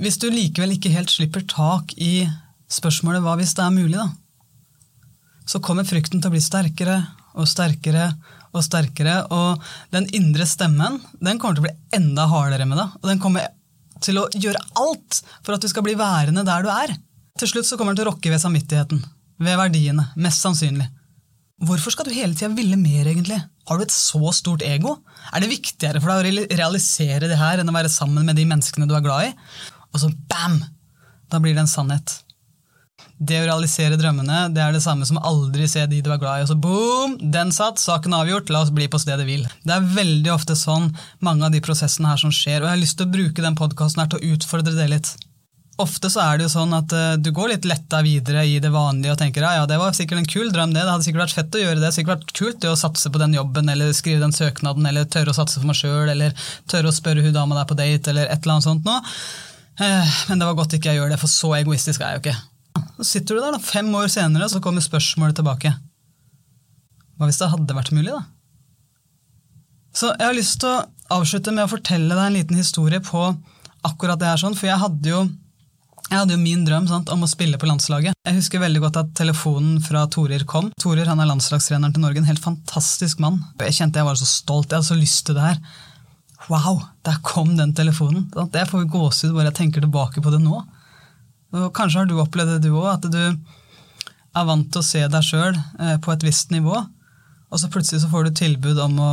hvis 0.00 0.18
du 0.20 0.30
likevel 0.32 0.74
ikke 0.76 0.92
helt 0.94 1.12
slipper 1.12 1.44
tak 1.48 1.92
i 2.00 2.24
spørsmålet 2.70 3.22
'hva 3.22 3.36
hvis 3.38 3.54
det 3.54 3.64
er 3.64 3.74
mulig', 3.74 3.98
da, 3.98 4.08
så 5.46 5.60
kommer 5.60 5.84
frykten 5.84 6.20
til 6.20 6.30
å 6.30 6.34
bli 6.34 6.42
sterkere 6.42 6.98
og 7.34 7.48
sterkere 7.48 8.12
og 8.54 8.62
sterkere. 8.64 9.16
Og 9.34 9.62
den 9.94 10.06
indre 10.16 10.46
stemmen 10.46 11.00
den 11.18 11.38
kommer 11.38 11.58
til 11.58 11.64
å 11.64 11.68
bli 11.68 11.98
enda 11.98 12.26
hardere 12.30 12.68
med 12.70 12.78
deg. 12.78 12.98
Og 13.02 13.10
den 13.10 13.22
kommer 13.22 13.48
til 14.00 14.20
å 14.20 14.28
gjøre 14.30 14.62
alt 14.80 15.22
for 15.42 15.54
at 15.54 15.64
du 15.64 15.68
skal 15.70 15.84
bli 15.86 15.96
værende 15.98 16.46
der 16.46 16.64
du 16.64 16.70
er. 16.72 16.94
Til 17.40 17.50
slutt 17.50 17.68
så 17.68 17.76
kommer 17.76 17.94
den 17.94 18.02
til 18.02 18.08
å 18.08 18.12
rokke 18.12 18.32
ved 18.32 18.42
samvittigheten. 18.42 19.02
Ved 19.40 19.58
verdiene. 19.58 20.10
Mest 20.16 20.44
sannsynlig. 20.44 20.88
Hvorfor 21.66 21.92
skal 21.92 22.08
du 22.08 22.14
hele 22.16 22.32
tida 22.32 22.54
ville 22.56 22.78
mer, 22.80 23.04
egentlig? 23.10 23.36
Har 23.68 23.76
du 23.76 23.84
et 23.84 23.92
så 23.92 24.32
stort 24.32 24.62
ego? 24.64 24.96
Er 25.34 25.42
det 25.42 25.50
viktigere 25.50 26.00
for 26.00 26.14
deg 26.14 26.30
å 26.40 26.46
realisere 26.56 27.28
det 27.28 27.36
her 27.36 27.60
enn 27.60 27.68
å 27.68 27.74
være 27.76 27.92
sammen 27.92 28.24
med 28.24 28.38
de 28.38 28.46
menneskene 28.48 28.88
du 28.88 28.94
er 28.96 29.04
glad 29.04 29.28
i? 29.28 29.34
Og 29.92 30.02
så 30.02 30.10
bam! 30.30 30.58
Da 31.30 31.38
blir 31.38 31.54
det 31.54 31.64
en 31.64 31.70
sannhet. 31.70 32.18
Det 33.20 33.36
å 33.36 33.44
realisere 33.44 33.98
drømmene 34.00 34.46
det 34.54 34.62
er 34.64 34.72
det 34.72 34.82
samme 34.84 35.04
som 35.08 35.20
aldri 35.20 35.66
se 35.68 35.82
de 35.88 36.00
du 36.00 36.10
er 36.12 36.20
glad 36.20 36.40
i. 36.40 36.44
Og 36.46 36.50
så 36.50 36.56
boom! 36.56 37.16
Den 37.20 37.52
satt, 37.52 37.80
saken 37.82 38.16
avgjort, 38.16 38.52
la 38.52 38.64
oss 38.64 38.74
bli 38.74 38.88
på 38.90 39.00
stedet 39.00 39.26
hvil. 39.28 39.44
Det 39.64 39.76
er 39.76 39.90
veldig 39.96 40.32
ofte 40.34 40.56
sånn 40.56 40.90
mange 41.24 41.46
av 41.46 41.54
de 41.54 41.62
prosessene 41.64 42.12
her 42.12 42.20
som 42.20 42.32
skjer, 42.34 42.62
og 42.62 42.70
jeg 42.70 42.76
har 42.76 42.84
lyst 42.84 42.96
til 43.00 43.08
å 43.08 43.16
bruke 43.16 43.44
den 43.44 43.58
podkasten 43.58 44.08
til 44.08 44.20
å 44.20 44.36
utfordre 44.36 44.76
det 44.76 44.88
litt. 44.94 45.12
Ofte 45.80 46.10
så 46.12 46.20
er 46.20 46.38
det 46.38 46.44
jo 46.44 46.52
sånn 46.52 46.72
at 46.76 46.92
uh, 46.92 47.14
du 47.16 47.30
går 47.32 47.54
litt 47.54 47.68
letta 47.68 48.02
videre 48.04 48.42
i 48.44 48.58
det 48.60 48.72
vanlige 48.72 49.14
og 49.14 49.20
tenker 49.20 49.44
ja, 49.46 49.52
ja, 49.60 49.68
det 49.68 49.78
var 49.80 49.94
sikkert 49.96 50.20
en 50.20 50.28
kul 50.28 50.50
drøm, 50.52 50.74
det. 50.74 50.82
Det 50.82 50.92
hadde 50.92 51.06
sikkert 51.06 51.24
vært 51.24 51.36
fett 51.38 51.56
å 51.56 51.62
gjøre 51.62 51.80
det. 51.80 51.92
Sikkert 51.96 52.14
vært 52.16 52.34
kult 52.36 52.58
det 52.64 52.72
å 52.72 52.80
satse 52.80 53.12
på 53.12 53.20
den 53.22 53.36
jobben 53.36 53.72
eller 53.72 53.94
skrive 53.96 54.20
den 54.24 54.36
søknaden 54.36 54.88
eller 54.90 55.08
tørre 55.08 55.32
å 55.32 55.38
satse 55.38 55.60
for 55.60 55.70
meg 55.70 55.78
sjøl 55.78 56.12
eller 56.12 56.48
tørre 56.68 56.92
å 56.92 56.96
spørre 56.96 57.24
hun 57.24 57.36
dama 57.36 57.56
der 57.56 57.70
på 57.70 57.78
date 57.80 58.12
eller 58.12 58.28
et 58.28 58.42
eller 58.42 58.58
annet 58.58 58.68
sånt 58.68 58.88
noe. 58.88 59.00
Eh, 59.80 60.16
men 60.28 60.40
det 60.40 60.48
var 60.48 60.58
godt 60.58 60.76
ikke 60.76 60.92
jeg 60.92 61.00
gjør 61.00 61.14
det, 61.14 61.20
for 61.22 61.32
så 61.32 61.54
egoistisk 61.60 62.02
er 62.02 62.14
jeg 62.14 62.18
jo 62.18 62.24
ikke. 62.24 62.38
Så 63.00 63.06
sitter 63.14 63.36
du 63.36 63.42
der 63.42 63.56
da, 63.56 63.62
fem 63.64 63.88
år 63.96 64.10
senere, 64.12 64.48
så 64.52 64.60
kommer 64.62 64.84
spørsmålet 64.84 65.40
tilbake. 65.40 65.72
Hva 67.16 67.28
hvis 67.28 67.40
det 67.40 67.50
hadde 67.52 67.76
vært 67.76 67.94
mulig, 67.96 68.12
da? 68.12 68.24
Så 69.96 70.12
jeg 70.12 70.26
har 70.26 70.36
lyst 70.36 70.60
til 70.62 70.70
å 70.70 71.18
avslutte 71.18 71.52
med 71.54 71.66
å 71.66 71.72
fortelle 71.72 72.14
deg 72.14 72.26
en 72.28 72.36
liten 72.38 72.60
historie 72.60 73.00
på 73.02 73.24
akkurat 73.86 74.20
det 74.20 74.28
her, 74.28 74.40
sånn, 74.40 74.56
for 74.56 74.70
jeg 74.70 74.82
hadde 74.82 75.14
jo 75.14 75.28
Jeg 76.10 76.18
hadde 76.18 76.34
jo 76.34 76.40
min 76.42 76.64
drøm 76.66 76.88
sant, 76.90 77.10
om 77.14 77.20
å 77.22 77.28
spille 77.30 77.54
på 77.60 77.68
landslaget. 77.70 78.16
Jeg 78.26 78.34
husker 78.34 78.58
veldig 78.58 78.80
godt 78.82 78.96
at 78.98 79.12
telefonen 79.14 79.76
fra 79.78 80.00
Torir 80.10 80.42
kom. 80.42 80.72
Torir 80.82 81.06
han 81.06 81.20
er 81.22 81.28
landslagstreneren 81.30 81.94
til 81.94 82.02
Norge, 82.02 82.18
en 82.18 82.26
helt 82.26 82.42
fantastisk 82.42 83.20
mann. 83.22 83.36
Jeg 83.62 83.76
kjente 83.76 84.00
jeg 84.00 84.08
var 84.08 84.18
så 84.18 84.26
stolt, 84.26 84.72
jeg 84.72 84.80
hadde 84.80 84.88
så 84.88 84.96
lyst 84.98 85.22
til 85.28 85.38
det 85.38 85.44
her. 85.44 85.60
Wow, 86.50 86.80
der 87.06 87.20
kom 87.22 87.52
den 87.54 87.72
telefonen. 87.78 88.26
Jeg 88.34 88.66
får 88.66 88.88
gåsehud 88.90 89.36
bare 89.36 89.52
jeg 89.52 89.58
tenker 89.60 89.84
tilbake 89.84 90.22
på 90.22 90.32
det 90.34 90.40
nå. 90.42 90.62
Og 91.54 91.72
kanskje 91.74 92.02
har 92.02 92.08
du 92.10 92.16
opplevd 92.18 92.56
det 92.56 92.68
du 92.68 92.74
òg, 92.74 92.88
at 92.96 93.06
du 93.10 93.20
er 93.20 94.46
vant 94.46 94.66
til 94.70 94.82
å 94.82 94.86
se 94.86 95.02
deg 95.10 95.26
sjøl 95.26 95.54
eh, 95.54 95.96
på 96.02 96.12
et 96.14 96.24
visst 96.26 96.52
nivå, 96.54 96.74
og 97.50 97.58
så 97.58 97.70
plutselig 97.70 98.04
så 98.04 98.10
får 98.12 98.28
du 98.28 98.38
tilbud 98.38 98.78
om 98.82 98.98
å 99.02 99.12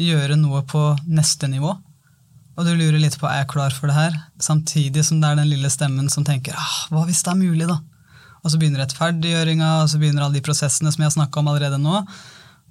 gjøre 0.00 0.38
noe 0.40 0.62
på 0.68 0.80
neste 1.12 1.48
nivå. 1.52 1.74
Og 2.56 2.66
du 2.66 2.72
lurer 2.72 3.00
litt 3.00 3.18
på 3.20 3.28
er 3.28 3.42
jeg 3.42 3.50
klar 3.52 3.76
for 3.76 3.88
det 3.88 3.96
her, 3.96 4.16
samtidig 4.40 5.04
som 5.06 5.20
det 5.20 5.28
er 5.28 5.40
den 5.40 5.52
lille 5.52 5.68
stemmen 5.72 6.08
som 6.12 6.24
tenker 6.28 6.56
ah, 6.56 6.78
hva 6.92 7.04
hvis 7.08 7.22
det 7.24 7.34
er 7.34 7.40
mulig, 7.40 7.68
da? 7.68 7.78
Og 8.40 8.52
så 8.52 8.60
begynner 8.60 8.80
rettferdiggjøringa, 8.84 9.70
og 9.82 9.92
så 9.92 10.00
begynner 10.00 10.24
alle 10.24 10.40
de 10.40 10.44
prosessene 10.44 10.92
som 10.92 11.04
jeg 11.04 11.10
har 11.10 11.16
snakka 11.18 11.42
om 11.42 11.50
allerede 11.52 11.80
nå. 11.80 12.00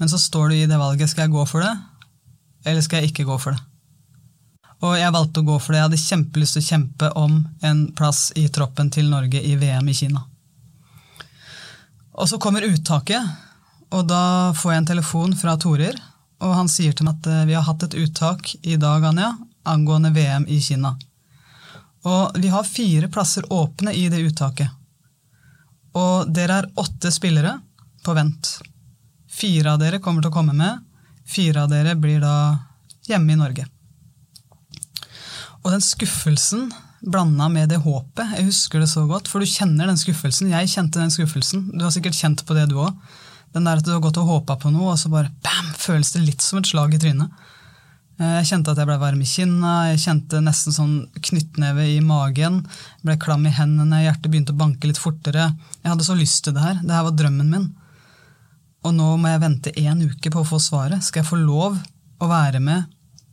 Men 0.02 0.10
så 0.10 0.18
står 0.22 0.50
du 0.50 0.58
i 0.58 0.70
det 0.70 0.82
valget 0.82 1.12
skal 1.12 1.28
jeg 1.28 1.36
gå 1.38 1.46
for 1.50 1.66
det, 1.66 1.74
eller 2.66 2.86
skal 2.86 3.04
jeg 3.04 3.14
ikke 3.14 3.30
gå 3.30 3.38
for 3.42 3.54
det? 3.54 3.69
Og 4.80 4.96
jeg 4.96 5.12
valgte 5.12 5.42
å 5.42 5.48
gå 5.48 5.58
for 5.60 5.74
det. 5.74 5.80
Jeg 5.80 5.88
hadde 5.90 6.02
kjempelyst 6.02 6.56
til 6.56 6.64
å 6.64 6.68
kjempe 6.70 7.10
om 7.20 7.40
en 7.68 7.82
plass 7.96 8.30
i 8.40 8.46
troppen 8.54 8.92
til 8.94 9.10
Norge 9.12 9.42
i 9.44 9.56
VM 9.60 9.90
i 9.92 9.96
Kina. 9.96 10.24
Og 12.20 12.30
så 12.32 12.40
kommer 12.40 12.68
uttaket, 12.68 13.24
og 13.96 14.08
da 14.08 14.52
får 14.56 14.72
jeg 14.72 14.82
en 14.82 14.90
telefon 14.94 15.36
fra 15.40 15.56
Torir. 15.60 16.00
Og 16.40 16.56
han 16.56 16.72
sier 16.72 16.96
til 16.96 17.08
meg 17.08 17.20
at 17.20 17.28
eh, 17.28 17.46
vi 17.50 17.56
har 17.58 17.66
hatt 17.68 17.84
et 17.84 17.96
uttak 18.00 18.54
i 18.64 18.78
dag, 18.80 19.04
Anja, 19.04 19.34
angående 19.68 20.14
VM 20.16 20.46
i 20.48 20.62
Kina. 20.64 20.94
Og 22.08 22.38
vi 22.40 22.52
har 22.52 22.68
fire 22.68 23.10
plasser 23.12 23.48
åpne 23.52 23.92
i 23.96 24.06
det 24.12 24.22
uttaket. 24.24 24.72
Og 26.00 26.30
dere 26.32 26.62
er 26.62 26.70
åtte 26.80 27.12
spillere 27.12 27.58
på 28.06 28.16
vent. 28.16 28.54
Fire 29.28 29.74
av 29.74 29.82
dere 29.82 30.00
kommer 30.00 30.24
til 30.24 30.32
å 30.32 30.38
komme 30.38 30.56
med. 30.56 30.80
Fire 31.28 31.66
av 31.66 31.74
dere 31.74 31.98
blir 32.00 32.24
da 32.24 32.38
hjemme 33.10 33.36
i 33.36 33.40
Norge. 33.40 33.68
Og 35.70 35.76
den 35.76 35.84
skuffelsen 35.86 36.72
blanda 37.06 37.46
med 37.54 37.70
det 37.70 37.78
håpet, 37.84 38.32
jeg 38.40 38.48
husker 38.48 38.82
det 38.82 38.88
så 38.90 39.04
godt, 39.06 39.28
for 39.30 39.38
du 39.38 39.46
kjenner 39.46 39.86
den 39.86 40.00
skuffelsen. 40.02 40.50
Jeg 40.50 40.72
kjente 40.72 40.98
den 40.98 41.14
skuffelsen. 41.14 41.68
Du 41.76 41.84
har 41.86 41.94
sikkert 41.94 42.18
kjent 42.18 42.42
på 42.42 42.58
det, 42.58 42.64
du 42.72 42.80
òg. 42.82 42.98
Den 43.54 43.70
der 43.70 43.78
at 43.78 43.86
du 43.86 43.92
har 43.94 44.02
gått 44.02 44.18
og 44.18 44.32
håpa 44.32 44.58
på 44.58 44.72
noe, 44.74 44.96
og 44.96 44.98
så 44.98 45.12
bare 45.14 45.30
bam, 45.46 45.70
føles 45.78 46.10
det 46.16 46.24
litt 46.26 46.42
som 46.42 46.58
et 46.58 46.72
slag 46.72 46.98
i 46.98 47.02
trynet. 47.06 47.46
Eh, 48.18 48.34
jeg 48.40 48.50
kjente 48.50 48.74
at 48.74 48.82
jeg 48.82 48.90
ble 48.90 48.98
varm 49.04 49.22
i 49.22 49.30
kinna, 49.30 49.76
jeg 49.92 50.02
kjente 50.08 50.42
nesten 50.42 50.74
sånn 50.74 50.98
knyttneve 51.30 51.86
i 51.94 52.02
magen. 52.02 52.64
Jeg 52.98 53.12
ble 53.12 53.20
klam 53.22 53.46
i 53.46 53.54
hendene, 53.54 54.04
hjertet 54.08 54.26
begynte 54.26 54.58
å 54.58 54.62
banke 54.66 54.90
litt 54.90 55.02
fortere. 55.02 55.52
Jeg 55.84 55.94
hadde 55.94 56.10
så 56.10 56.18
lyst 56.18 56.48
til 56.48 56.58
det 56.58 56.66
her. 56.66 56.82
Det 56.82 56.98
her 56.98 57.06
var 57.12 57.20
drømmen 57.22 57.54
min. 57.54 57.74
Og 58.90 58.98
nå 58.98 59.14
må 59.22 59.36
jeg 59.36 59.46
vente 59.46 59.78
én 59.78 60.02
uke 60.02 60.34
på 60.34 60.42
å 60.42 60.50
få 60.50 60.58
svaret. 60.66 61.06
Skal 61.06 61.22
jeg 61.22 61.30
få 61.30 61.44
lov 61.46 61.78
å 62.18 62.34
være 62.34 62.58
med 62.58 62.90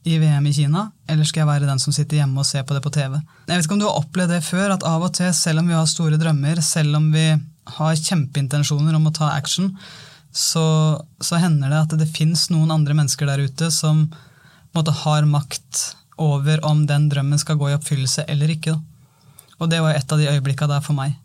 i 0.07 0.19
VM 0.23 0.47
i 0.47 0.53
Kina, 0.55 0.85
eller 1.11 1.27
skal 1.27 1.43
jeg 1.43 1.49
være 1.49 1.67
den 1.67 1.81
som 1.83 1.95
sitter 1.95 2.21
hjemme 2.21 2.39
og 2.39 2.47
ser 2.47 2.63
på 2.67 2.77
det 2.77 2.83
på 2.85 2.93
TV? 2.95 3.17
Jeg 3.19 3.57
vet 3.57 3.67
ikke 3.67 3.75
om 3.75 3.81
du 3.83 3.89
har 3.89 3.99
opplevd 3.99 4.35
det 4.37 4.45
før, 4.47 4.77
at 4.77 4.87
av 4.87 5.03
og 5.03 5.15
til, 5.19 5.33
selv 5.35 5.63
om 5.63 5.71
vi 5.71 5.75
har 5.75 5.89
store 5.91 6.21
drømmer, 6.21 6.61
selv 6.63 6.99
om 7.01 7.09
vi 7.15 7.27
har 7.77 7.99
kjempeintensjoner 7.99 8.95
om 8.95 9.09
å 9.11 9.15
ta 9.17 9.33
action, 9.35 9.73
så, 10.31 10.67
så 11.19 11.41
hender 11.43 11.73
det 11.73 11.83
at 11.83 11.97
det 11.99 12.07
fins 12.13 12.47
noen 12.53 12.71
andre 12.71 12.95
mennesker 12.95 13.27
der 13.27 13.43
ute 13.49 13.73
som 13.75 14.05
måte, 14.77 14.95
har 15.03 15.27
makt 15.27 15.83
over 16.23 16.63
om 16.69 16.85
den 16.87 17.09
drømmen 17.11 17.41
skal 17.43 17.59
gå 17.59 17.73
i 17.73 17.77
oppfyllelse 17.77 18.29
eller 18.31 18.55
ikke. 18.55 18.77
Og 19.59 19.73
det 19.73 19.83
var 19.83 19.97
et 19.97 20.13
av 20.13 20.21
de 20.21 20.31
øyeblikka 20.31 20.69
der 20.71 20.85
for 20.85 20.95
meg. 20.97 21.17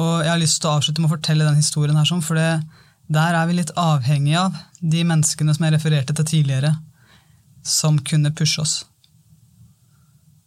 Og 0.00 0.22
jeg 0.22 0.32
har 0.32 0.40
lyst 0.40 0.62
til 0.62 0.70
å 0.70 0.78
avslutte 0.78 1.02
med 1.02 1.10
å 1.10 1.16
fortelle 1.18 1.44
den 1.44 1.60
historien 1.60 1.96
her, 1.98 2.08
sånn, 2.08 2.24
for 2.24 2.38
det, 2.38 2.62
der 3.12 3.36
er 3.36 3.48
vi 3.48 3.60
litt 3.60 3.76
avhengig 3.76 4.36
av 4.40 4.56
de 4.80 5.04
menneskene 5.04 5.52
som 5.56 5.66
jeg 5.66 5.76
refererte 5.76 6.16
til 6.16 6.28
tidligere, 6.32 6.76
som 7.66 7.98
kunne 7.98 8.32
pushe 8.36 8.62
oss. 8.62 8.76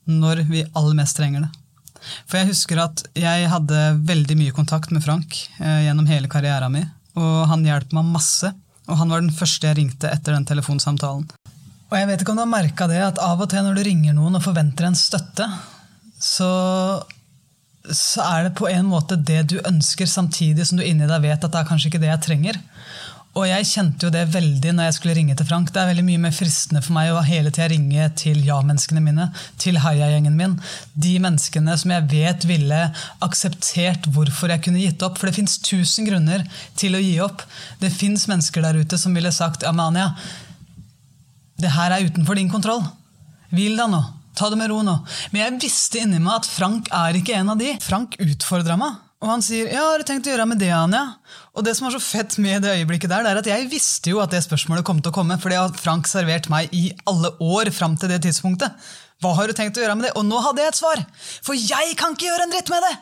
Når 0.09 0.45
vi 0.49 0.65
aller 0.73 0.97
mest 0.97 1.19
trenger 1.19 1.45
det. 1.45 1.51
For 2.25 2.39
jeg 2.39 2.49
husker 2.53 2.79
at 2.81 3.03
jeg 3.17 3.49
hadde 3.51 3.83
veldig 4.07 4.37
mye 4.39 4.55
kontakt 4.55 4.93
med 4.95 5.03
Frank 5.03 5.35
eh, 5.59 5.83
gjennom 5.85 6.07
hele 6.09 6.31
karrieren 6.31 6.73
min, 6.73 6.87
og 7.19 7.45
han 7.51 7.65
hjalp 7.67 7.93
meg 7.97 8.11
masse. 8.15 8.53
Og 8.89 8.97
han 8.97 9.11
var 9.11 9.21
den 9.21 9.35
første 9.35 9.69
jeg 9.69 9.77
ringte 9.77 10.09
etter 10.09 10.33
den 10.33 10.47
telefonsamtalen. 10.49 11.27
Og 11.89 11.95
jeg 11.97 12.07
vet 12.09 12.21
ikke 12.21 12.33
om 12.33 12.39
du 12.39 12.45
har 12.45 12.51
merka 12.51 12.87
det, 12.89 13.01
at 13.01 13.21
av 13.21 13.41
og 13.41 13.49
til 13.51 13.65
når 13.65 13.77
du 13.77 13.85
ringer 13.85 14.15
noen 14.17 14.37
og 14.37 14.45
forventer 14.45 14.87
en 14.87 14.97
støtte, 14.97 15.45
så, 16.21 16.49
så 17.85 18.25
er 18.25 18.47
det 18.47 18.57
på 18.59 18.69
en 18.69 18.89
måte 18.89 19.17
det 19.17 19.43
du 19.53 19.57
ønsker, 19.61 20.09
samtidig 20.09 20.67
som 20.69 20.79
du 20.79 20.85
inni 20.85 21.09
deg 21.09 21.25
vet 21.25 21.43
at 21.43 21.53
det 21.53 21.61
er 21.61 21.69
kanskje 21.69 21.91
ikke 21.91 22.01
det 22.03 22.11
jeg 22.11 22.23
trenger. 22.25 22.59
Og 23.37 23.45
jeg 23.45 23.67
kjente 23.69 24.07
jo 24.07 24.09
det 24.11 24.23
veldig 24.33 24.71
når 24.73 24.87
jeg 24.87 24.95
skulle 24.97 25.13
ringe 25.19 25.35
til 25.37 25.45
Frank. 25.45 25.69
Det 25.69 25.79
er 25.79 25.91
veldig 25.91 26.05
mye 26.07 26.21
mer 26.23 26.33
fristende 26.33 26.81
for 26.81 26.95
meg 26.95 27.11
å 27.13 27.21
hele 27.27 27.51
tida 27.53 27.67
ringe 27.69 28.07
til 28.17 28.39
ja-menneskene 28.47 29.03
mine, 29.05 29.27
til 29.61 29.77
heia-gjengen 29.83 30.35
min. 30.35 30.55
De 30.97 31.13
menneskene 31.21 31.77
som 31.77 31.93
jeg 31.93 32.07
vet 32.09 32.47
ville 32.49 32.79
akseptert 33.25 34.09
hvorfor 34.15 34.49
jeg 34.49 34.65
kunne 34.65 34.81
gitt 34.81 35.05
opp. 35.05 35.19
For 35.21 35.29
det 35.29 35.37
fins 35.37 35.59
tusen 35.61 36.09
grunner 36.09 36.45
til 36.79 36.97
å 36.97 37.03
gi 37.03 37.19
opp. 37.23 37.45
Det 37.83 37.93
fins 37.93 38.25
mennesker 38.31 38.65
der 38.65 38.81
ute 38.81 38.97
som 38.99 39.13
ville 39.15 39.31
sagt 39.35 39.67
ja, 39.67 39.75
Anja, 39.79 40.09
det 41.61 41.75
her 41.75 41.93
er 41.93 42.07
utenfor 42.09 42.39
din 42.39 42.49
kontroll. 42.51 42.81
Hvil 43.53 43.77
deg 43.77 43.93
nå. 43.93 44.01
Ta 44.39 44.49
det 44.49 44.57
med 44.57 44.71
ro 44.71 44.81
nå. 44.85 44.95
Men 45.33 45.43
jeg 45.43 45.61
visste 45.67 46.01
inni 46.01 46.21
meg 46.23 46.41
at 46.41 46.49
Frank 46.49 46.89
er 46.95 47.17
ikke 47.19 47.37
en 47.37 47.53
av 47.53 47.61
de. 47.61 47.75
Frank 47.83 48.17
utfordra 48.23 48.77
meg. 48.79 48.97
Og 49.19 49.27
han 49.27 49.41
sier 49.43 49.67
ja, 49.67 49.81
har 49.83 49.99
du 49.99 50.07
tenkt 50.07 50.29
å 50.29 50.31
gjøre 50.31 50.45
med 50.47 50.61
det, 50.61 50.69
Anja? 50.71 51.01
Og 51.59 51.65
det 51.67 51.73
som 51.75 51.89
er 51.89 51.91
så 51.97 51.99
fett 51.99 52.37
med 52.39 52.63
det 52.63 52.77
øyeblikket 52.77 53.11
der, 53.11 53.25
det 53.25 53.33
er 53.33 53.41
at 53.41 53.49
jeg 53.51 53.67
visste 53.71 54.13
jo 54.13 54.21
at 54.23 54.31
det 54.31 54.39
spørsmålet 54.45 54.85
kom 54.87 55.01
til 55.03 55.11
å 55.11 55.17
komme, 55.17 55.35
for 55.43 55.51
det 55.51 55.59
har 55.59 55.75
Frank 55.75 56.07
servert 56.07 56.47
meg 56.51 56.71
i 56.71 56.85
alle 57.09 57.33
år 57.43 57.71
fram 57.75 57.99
til 57.99 58.13
det 58.13 58.21
tidspunktet. 58.23 58.79
Hva 59.19 59.33
har 59.35 59.51
du 59.51 59.53
tenkt 59.57 59.75
å 59.75 59.83
gjøre 59.83 59.97
med 59.99 60.05
det? 60.07 60.13
Og 60.15 60.23
nå 60.23 60.39
hadde 60.39 60.63
jeg 60.63 60.71
et 60.71 60.79
svar! 60.79 61.01
For 61.43 61.51
jeg 61.51 61.97
kan 61.99 62.15
ikke 62.15 62.29
gjøre 62.29 62.45
en 62.47 62.53
dritt 62.53 62.71
med 62.71 62.85
det! 62.87 62.93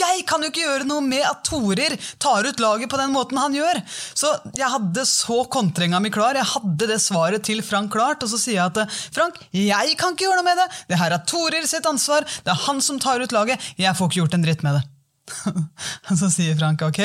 Jeg 0.00 0.26
kan 0.26 0.42
jo 0.42 0.50
ikke 0.50 0.64
gjøre 0.64 0.88
noe 0.90 1.06
med 1.06 1.22
at 1.28 1.44
Torir 1.46 1.94
tar 2.18 2.50
ut 2.50 2.62
laget 2.64 2.90
på 2.90 2.98
den 2.98 3.14
måten 3.14 3.38
han 3.38 3.54
gjør! 3.54 3.78
Så 4.18 4.34
jeg 4.58 4.74
hadde 4.74 5.06
så 5.06 5.44
kontringa 5.54 6.02
mi 6.02 6.10
klar, 6.10 6.34
jeg 6.34 6.50
hadde 6.56 6.90
det 6.90 6.98
svaret 7.06 7.46
til 7.46 7.62
Frank 7.62 7.94
klart, 7.94 8.26
og 8.26 8.34
så 8.34 8.42
sier 8.42 8.58
jeg 8.58 8.72
at 8.72 8.98
Frank, 9.14 9.38
jeg 9.54 9.94
kan 10.00 10.18
ikke 10.18 10.26
gjøre 10.26 10.42
noe 10.42 10.50
med 10.50 10.64
det! 10.64 10.70
Det 10.90 10.98
her 10.98 11.14
er 11.14 11.28
Torer 11.30 11.70
sitt 11.70 11.86
ansvar, 11.86 12.26
det 12.26 12.50
er 12.50 12.64
han 12.66 12.82
som 12.82 12.98
tar 12.98 13.22
ut 13.22 13.38
laget, 13.38 13.70
jeg 13.78 13.94
får 13.94 14.10
ikke 14.10 14.24
gjort 14.24 14.40
en 14.40 14.50
dritt 14.50 14.66
med 14.66 14.80
det. 14.80 14.88
Og 16.10 16.12
så 16.18 16.28
sier 16.32 16.58
Frank 16.58 16.82
ok, 16.86 17.00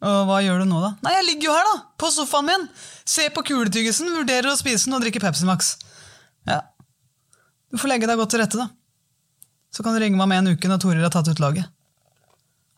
og 0.00 0.18
hva 0.30 0.38
gjør 0.40 0.62
du 0.62 0.70
nå, 0.70 0.80
da? 0.80 0.90
Nei, 1.04 1.14
jeg 1.18 1.26
ligger 1.28 1.50
jo 1.50 1.56
her, 1.58 1.66
da! 1.68 1.78
På 2.00 2.08
sofaen 2.14 2.48
min! 2.48 2.68
Ser 3.08 3.32
på 3.36 3.44
kuletyggisen, 3.44 4.08
vurderer 4.16 4.48
å 4.48 4.58
spise 4.58 4.86
den 4.88 4.96
og 4.96 5.04
drikke 5.04 5.20
Pepsi 5.22 5.48
Max. 5.48 5.74
Ja, 6.48 6.62
du 7.70 7.78
får 7.78 7.92
legge 7.92 8.08
deg 8.10 8.18
godt 8.18 8.32
til 8.34 8.42
rette, 8.42 8.58
da. 8.58 8.66
Så 9.70 9.84
kan 9.86 9.94
du 9.94 10.00
ringe 10.02 10.18
meg 10.18 10.30
med 10.30 10.40
en 10.42 10.56
uke 10.56 10.70
når 10.70 10.80
Torer 10.82 11.04
har 11.04 11.12
tatt 11.14 11.28
ut 11.30 11.42
laget. 11.42 11.68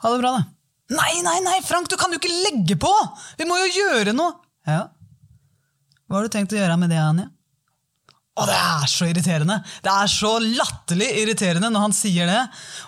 Ha 0.02 0.10
det 0.12 0.18
bra, 0.20 0.32
da. 0.36 0.42
Nei, 0.92 1.12
nei, 1.24 1.38
nei, 1.46 1.60
Frank, 1.64 1.88
du 1.88 1.96
kan 1.96 2.12
jo 2.12 2.18
ikke 2.20 2.32
legge 2.44 2.76
på! 2.80 2.90
Vi 3.38 3.46
må 3.48 3.56
jo 3.62 3.70
gjøre 3.78 4.12
noe! 4.16 4.34
Ja. 4.68 4.90
Hva 6.04 6.18
har 6.18 6.26
du 6.28 6.34
tenkt 6.34 6.52
å 6.52 6.58
gjøre 6.58 6.76
med 6.80 6.92
det, 6.92 6.98
Anja? 7.00 7.30
Å, 8.42 8.46
det 8.48 8.58
er 8.58 8.90
så 8.90 9.06
irriterende! 9.06 9.60
Det 9.84 9.92
er 9.92 10.10
så 10.10 10.32
latterlig 10.42 11.08
irriterende 11.20 11.70
når 11.70 11.86
han 11.86 11.94
sier 11.94 12.26
det, 12.26 12.40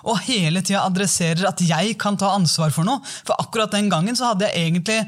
og 0.02 0.22
hele 0.26 0.64
tida 0.64 0.82
adresserer 0.88 1.46
at 1.50 1.62
jeg 1.62 1.94
kan 2.00 2.18
ta 2.18 2.32
ansvar 2.34 2.74
for 2.74 2.86
noe. 2.88 3.02
For 3.22 3.38
akkurat 3.38 3.74
den 3.74 3.90
gangen 3.92 4.18
så 4.18 4.32
hadde 4.32 4.48
jeg 4.48 4.66
egentlig 4.66 4.98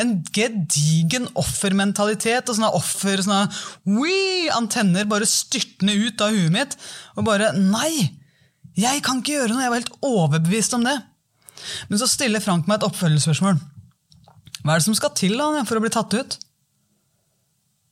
en 0.00 0.12
gedigen 0.30 1.26
offermentalitet 1.40 2.48
og 2.48 2.56
sånne 2.56 2.70
offer, 2.78 3.22
sånne 3.24 3.42
wii, 3.98 4.46
antenner 4.54 5.08
bare 5.10 5.28
styrtende 5.28 5.96
ut 5.98 6.22
av 6.22 6.36
huet 6.36 6.54
mitt. 6.54 6.78
Og 7.18 7.26
bare 7.26 7.52
Nei! 7.58 8.16
Jeg 8.78 9.02
kan 9.04 9.18
ikke 9.18 9.34
gjøre 9.34 9.56
noe! 9.56 9.64
Jeg 9.64 9.72
var 9.72 9.82
helt 9.82 10.06
overbevist 10.06 10.76
om 10.78 10.86
det. 10.86 10.94
Men 11.90 12.00
så 12.00 12.08
stiller 12.08 12.40
Frank 12.40 12.70
meg 12.70 12.78
et 12.78 12.86
oppfølgingsspørsmål. 12.86 13.58
Hva 14.60 14.72
er 14.72 14.80
det 14.80 14.86
som 14.86 14.96
skal 14.96 15.12
til 15.18 15.34
da, 15.40 15.50
for 15.66 15.80
å 15.80 15.82
bli 15.82 15.92
tatt 15.92 16.14
ut? 16.14 16.38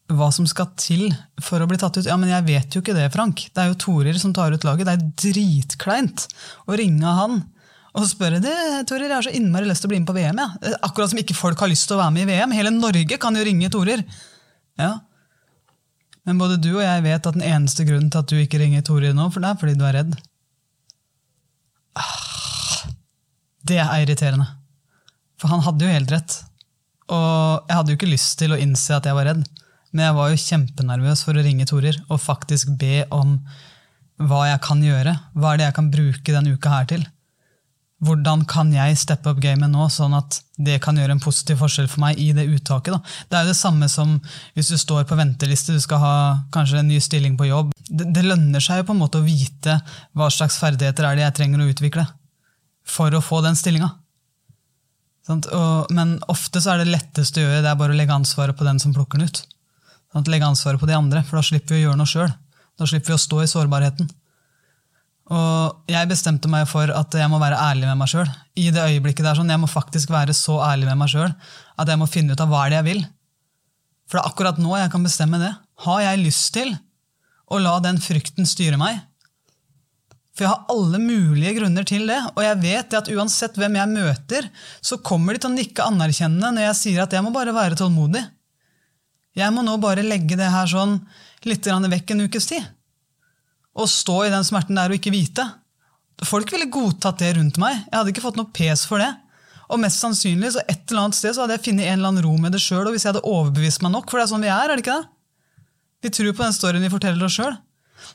Hva 0.09 0.31
som 0.33 0.47
skal 0.49 0.71
til 0.81 1.11
for 1.45 1.61
å 1.61 1.69
bli 1.69 1.77
tatt 1.81 1.99
ut? 1.99 2.07
Ja, 2.09 2.17
men 2.17 2.31
jeg 2.33 2.47
vet 2.47 2.75
jo 2.75 2.81
ikke 2.81 2.97
det, 2.97 3.11
Frank. 3.13 3.43
Det 3.53 3.61
er 3.61 3.73
jo 3.73 3.81
Torir 3.83 4.17
som 4.21 4.33
tar 4.37 4.55
ut 4.55 4.65
laget. 4.65 4.89
Det 4.89 4.95
er 4.95 5.11
dritkleint 5.29 6.25
å 6.65 6.79
ringe 6.81 7.17
han 7.19 7.43
og 7.99 8.07
spørre 8.07 8.39
det, 8.43 8.55
Torir, 8.87 9.09
jeg 9.09 9.17
har 9.17 9.27
så 9.27 9.35
innmari 9.35 9.67
lyst 9.67 9.83
til 9.83 9.89
å 9.89 9.93
bli 9.93 10.01
med 10.03 10.09
på 10.11 10.17
VM. 10.17 10.39
Ja. 10.39 10.49
Eh, 10.63 10.77
akkurat 10.87 11.11
som 11.13 11.21
ikke 11.21 11.37
folk 11.37 11.61
har 11.63 11.71
lyst 11.71 11.89
til 11.89 11.97
å 11.97 12.03
være 12.03 12.15
med 12.15 12.27
i 12.27 12.31
VM. 12.31 12.55
Hele 12.55 12.73
Norge 12.75 13.19
kan 13.21 13.37
jo 13.37 13.45
ringe 13.47 13.71
Torir. 13.73 14.05
Ja. 14.79 14.93
Men 16.29 16.41
både 16.41 16.61
du 16.61 16.71
og 16.75 16.85
jeg 16.85 17.05
vet 17.07 17.27
at 17.27 17.39
den 17.39 17.47
eneste 17.47 17.87
grunnen 17.89 18.11
til 18.13 18.23
at 18.23 18.31
du 18.31 18.37
ikke 18.39 18.61
ringer 18.61 18.85
Torir 18.87 19.17
nå, 19.17 19.31
for 19.33 19.43
det 19.43 19.51
er 19.51 19.61
fordi 19.63 19.79
du 19.81 19.87
er 19.89 19.97
redd. 19.99 20.19
Ah, 21.99 22.85
det 23.67 23.81
er 23.83 24.05
irriterende. 24.05 24.47
For 25.41 25.51
han 25.51 25.65
hadde 25.65 25.87
jo 25.87 25.95
helt 25.97 26.13
rett. 26.13 26.39
Og 27.09 27.65
jeg 27.65 27.79
hadde 27.79 27.95
jo 27.95 27.99
ikke 27.99 28.13
lyst 28.13 28.37
til 28.39 28.55
å 28.55 28.61
innse 28.61 28.95
at 28.95 29.09
jeg 29.09 29.17
var 29.17 29.31
redd. 29.33 29.47
Men 29.93 30.09
jeg 30.09 30.17
var 30.19 30.31
jo 30.31 30.43
kjempenervøs 30.45 31.25
for 31.27 31.39
å 31.39 31.45
ringe 31.45 31.67
Torer 31.69 31.97
og 32.09 32.21
faktisk 32.23 32.75
be 32.81 33.05
om 33.15 33.39
hva 34.19 34.49
jeg 34.51 34.63
kan 34.65 34.83
gjøre. 34.83 35.15
Hva 35.39 35.53
er 35.53 35.61
det 35.61 35.69
jeg 35.69 35.79
kan 35.79 35.93
bruke 35.93 36.35
denne 36.35 36.57
uka 36.59 36.75
her 36.75 36.91
til? 36.91 37.07
hvordan 38.05 38.45
kan 38.47 38.71
jeg 38.71 38.99
steppe 38.99 39.33
opp 39.33 39.41
gamet 39.43 39.71
nå, 39.73 39.89
sånn 39.91 40.15
at 40.15 40.39
det 40.63 40.77
kan 40.83 40.97
gjøre 40.99 41.17
en 41.17 41.23
positiv 41.23 41.59
forskjell 41.65 41.89
for 41.91 42.05
meg 42.05 42.21
i 42.23 42.31
det 42.37 42.47
uttaket? 42.47 42.95
Da? 42.95 43.01
Det 43.27 43.39
er 43.39 43.47
jo 43.47 43.51
det 43.51 43.59
samme 43.59 43.89
som 43.91 44.15
hvis 44.55 44.71
du 44.71 44.77
står 44.79 45.07
på 45.09 45.19
venteliste, 45.19 45.75
du 45.75 45.83
skal 45.83 46.03
ha 46.03 46.15
kanskje 46.55 46.79
en 46.83 46.91
ny 46.93 47.01
stilling 47.03 47.35
på 47.39 47.49
jobb. 47.49 47.73
Det, 47.89 48.07
det 48.15 48.23
lønner 48.27 48.63
seg 48.63 48.83
jo 48.83 48.89
på 48.91 48.95
en 48.95 49.03
måte 49.03 49.19
å 49.19 49.27
vite 49.27 49.81
hva 50.15 50.31
slags 50.31 50.61
ferdigheter 50.63 51.09
er 51.09 51.19
det 51.19 51.27
jeg 51.27 51.39
trenger 51.41 51.65
å 51.65 51.71
utvikle 51.73 52.07
for 52.89 53.15
å 53.15 53.25
få 53.25 53.43
den 53.45 53.59
stillinga. 53.59 53.91
Men 55.93 56.17
ofte 56.31 56.63
så 56.63 56.73
er 56.73 56.85
det 56.85 56.93
letteste 56.95 57.43
å 57.43 57.49
gjøre 57.49 57.65
det 57.67 57.73
er 57.73 57.83
bare 57.83 57.93
å 57.93 57.99
legge 57.99 58.15
ansvaret 58.15 58.57
på 58.57 58.65
den 58.65 58.79
som 58.81 58.95
plukker 58.95 59.19
den 59.19 59.29
ut. 59.29 59.43
Sånn, 60.13 60.25
legge 60.33 60.49
ansvaret 60.49 60.81
på 60.81 60.89
de 60.89 60.97
andre, 60.97 61.23
for 61.27 61.39
da 61.39 61.45
slipper 61.45 61.77
vi 61.77 61.83
å 61.83 61.89
gjøre 61.89 62.01
noe 62.01 62.09
sjøl. 62.09 62.31
Da 62.79 62.87
slipper 62.89 63.13
vi 63.13 63.19
å 63.19 63.23
stå 63.23 63.43
i 63.43 63.51
sårbarheten. 63.51 64.09
Og 65.29 65.93
jeg 65.93 66.09
bestemte 66.09 66.49
meg 66.49 66.65
for 66.71 66.89
at 66.95 67.13
jeg 67.21 67.29
må 67.29 67.41
være 67.43 67.59
ærlig 67.61 67.85
med 67.91 68.01
meg 68.01 68.09
sjøl. 68.09 68.29
I 68.57 68.71
det 68.73 68.87
øyeblikket 68.87 69.27
der 69.27 69.35
er 69.35 69.41
sånn, 69.43 69.53
Jeg 69.53 69.61
må 69.61 69.69
faktisk 69.69 70.11
være 70.15 70.33
så 70.33 70.57
ærlig 70.65 70.89
med 70.89 70.97
meg 71.03 71.13
sjøl 71.13 71.33
at 71.77 71.89
jeg 71.89 72.01
må 72.01 72.09
finne 72.09 72.33
ut 72.33 72.41
av 72.41 72.49
hva 72.49 72.65
er 72.65 72.73
det 72.73 72.79
jeg 72.79 72.89
vil. 72.89 73.03
For 74.09 74.17
det 74.17 74.23
er 74.23 74.31
akkurat 74.33 74.63
nå 74.63 74.73
jeg 74.79 74.93
kan 74.95 75.05
bestemme 75.05 75.41
det. 75.43 75.53
Har 75.85 76.01
jeg 76.01 76.23
lyst 76.25 76.55
til 76.57 76.73
å 77.53 77.61
la 77.61 77.77
den 77.85 78.01
frykten 78.01 78.49
styre 78.49 78.81
meg? 78.81 79.03
For 80.33 80.47
jeg 80.47 80.55
har 80.55 80.73
alle 80.73 81.01
mulige 81.03 81.57
grunner 81.59 81.85
til 81.85 82.09
det, 82.09 82.19
og 82.33 82.41
jeg 82.45 82.61
vet 82.63 82.95
at 82.95 83.09
uansett 83.11 83.57
hvem 83.59 83.75
jeg 83.75 83.91
møter, 83.91 84.49
så 84.81 85.01
kommer 85.03 85.35
de 85.35 85.43
til 85.43 85.51
å 85.51 85.57
nikke 85.57 85.87
anerkjennende 85.91 86.53
når 86.55 86.69
jeg 86.71 86.79
sier 86.79 87.05
at 87.05 87.13
jeg 87.13 87.27
må 87.27 87.35
bare 87.35 87.53
være 87.53 87.77
tålmodig. 87.81 88.23
Jeg 89.39 89.55
må 89.55 89.63
nå 89.63 89.77
bare 89.83 90.03
legge 90.07 90.39
det 90.39 90.51
her 90.51 90.67
sånn 90.71 90.99
litt 91.47 91.67
vekk 91.67 92.11
en 92.13 92.25
ukes 92.27 92.49
tid 92.51 92.65
Og 93.79 93.87
stå 93.89 94.25
i 94.27 94.33
den 94.33 94.47
smerten 94.47 94.75
der 94.75 94.91
og 94.91 94.99
ikke 94.99 95.15
vite. 95.15 95.45
Folk 96.27 96.51
ville 96.51 96.67
godtatt 96.67 97.21
det 97.23 97.37
rundt 97.37 97.61
meg. 97.63 97.85
Jeg 97.87 97.95
hadde 97.95 98.11
ikke 98.11 98.25
fått 98.25 98.41
noe 98.41 98.51
pes 98.51 98.83
for 98.91 98.99
det. 98.99 99.13
Og 99.69 99.79
mest 99.79 100.01
sannsynlig 100.03 100.55
så 100.55 100.65
et 100.65 100.89
eller 100.89 101.05
annet 101.05 101.19
sted 101.19 101.37
så 101.37 101.45
hadde 101.45 101.59
jeg 101.59 101.67
funnet 101.69 101.87
en 101.87 101.99
eller 102.01 102.11
annen 102.11 102.25
ro 102.25 102.33
med 102.41 102.57
det 102.57 102.63
sjøl. 102.65 102.89
Hvis 102.91 103.05
jeg 103.05 103.13
hadde 103.13 103.29
overbevist 103.29 103.85
meg 103.85 103.95
nok, 103.95 104.09
for 104.11 104.19
det 104.19 104.25
er 104.25 104.33
sånn 104.33 104.47
vi 104.47 104.51
er, 104.51 104.65
er 104.73 104.75
det 104.75 104.85
ikke 104.85 104.97
det? 104.97 105.11
Vi 106.03 106.13
tror 106.15 106.33
på 106.33 106.45
den 106.47 106.57
storyen 106.57 106.87
vi 106.87 106.91
forteller 106.93 107.29
oss 107.29 107.37
sjøl. 107.39 107.55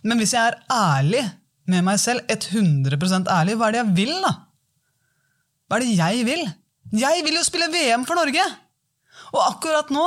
Men 0.07 0.19
hvis 0.19 0.33
jeg 0.35 0.49
er 0.49 0.59
ærlig 0.73 1.23
med 1.69 1.85
meg 1.87 2.01
selv, 2.01 2.25
100 2.27 2.97
ærlig, 3.31 3.55
hva 3.59 3.69
er 3.69 3.75
det 3.75 3.81
jeg 3.83 3.95
vil, 4.01 4.13
da? 4.23 4.33
Hva 5.69 5.79
er 5.79 5.85
det 5.85 5.95
jeg 5.95 6.27
vil? 6.27 6.43
Jeg 6.99 7.23
vil 7.25 7.39
jo 7.39 7.45
spille 7.47 7.71
VM 7.71 8.03
for 8.07 8.19
Norge! 8.19 8.43
Og 9.33 9.41
akkurat 9.41 9.89
nå 9.93 10.05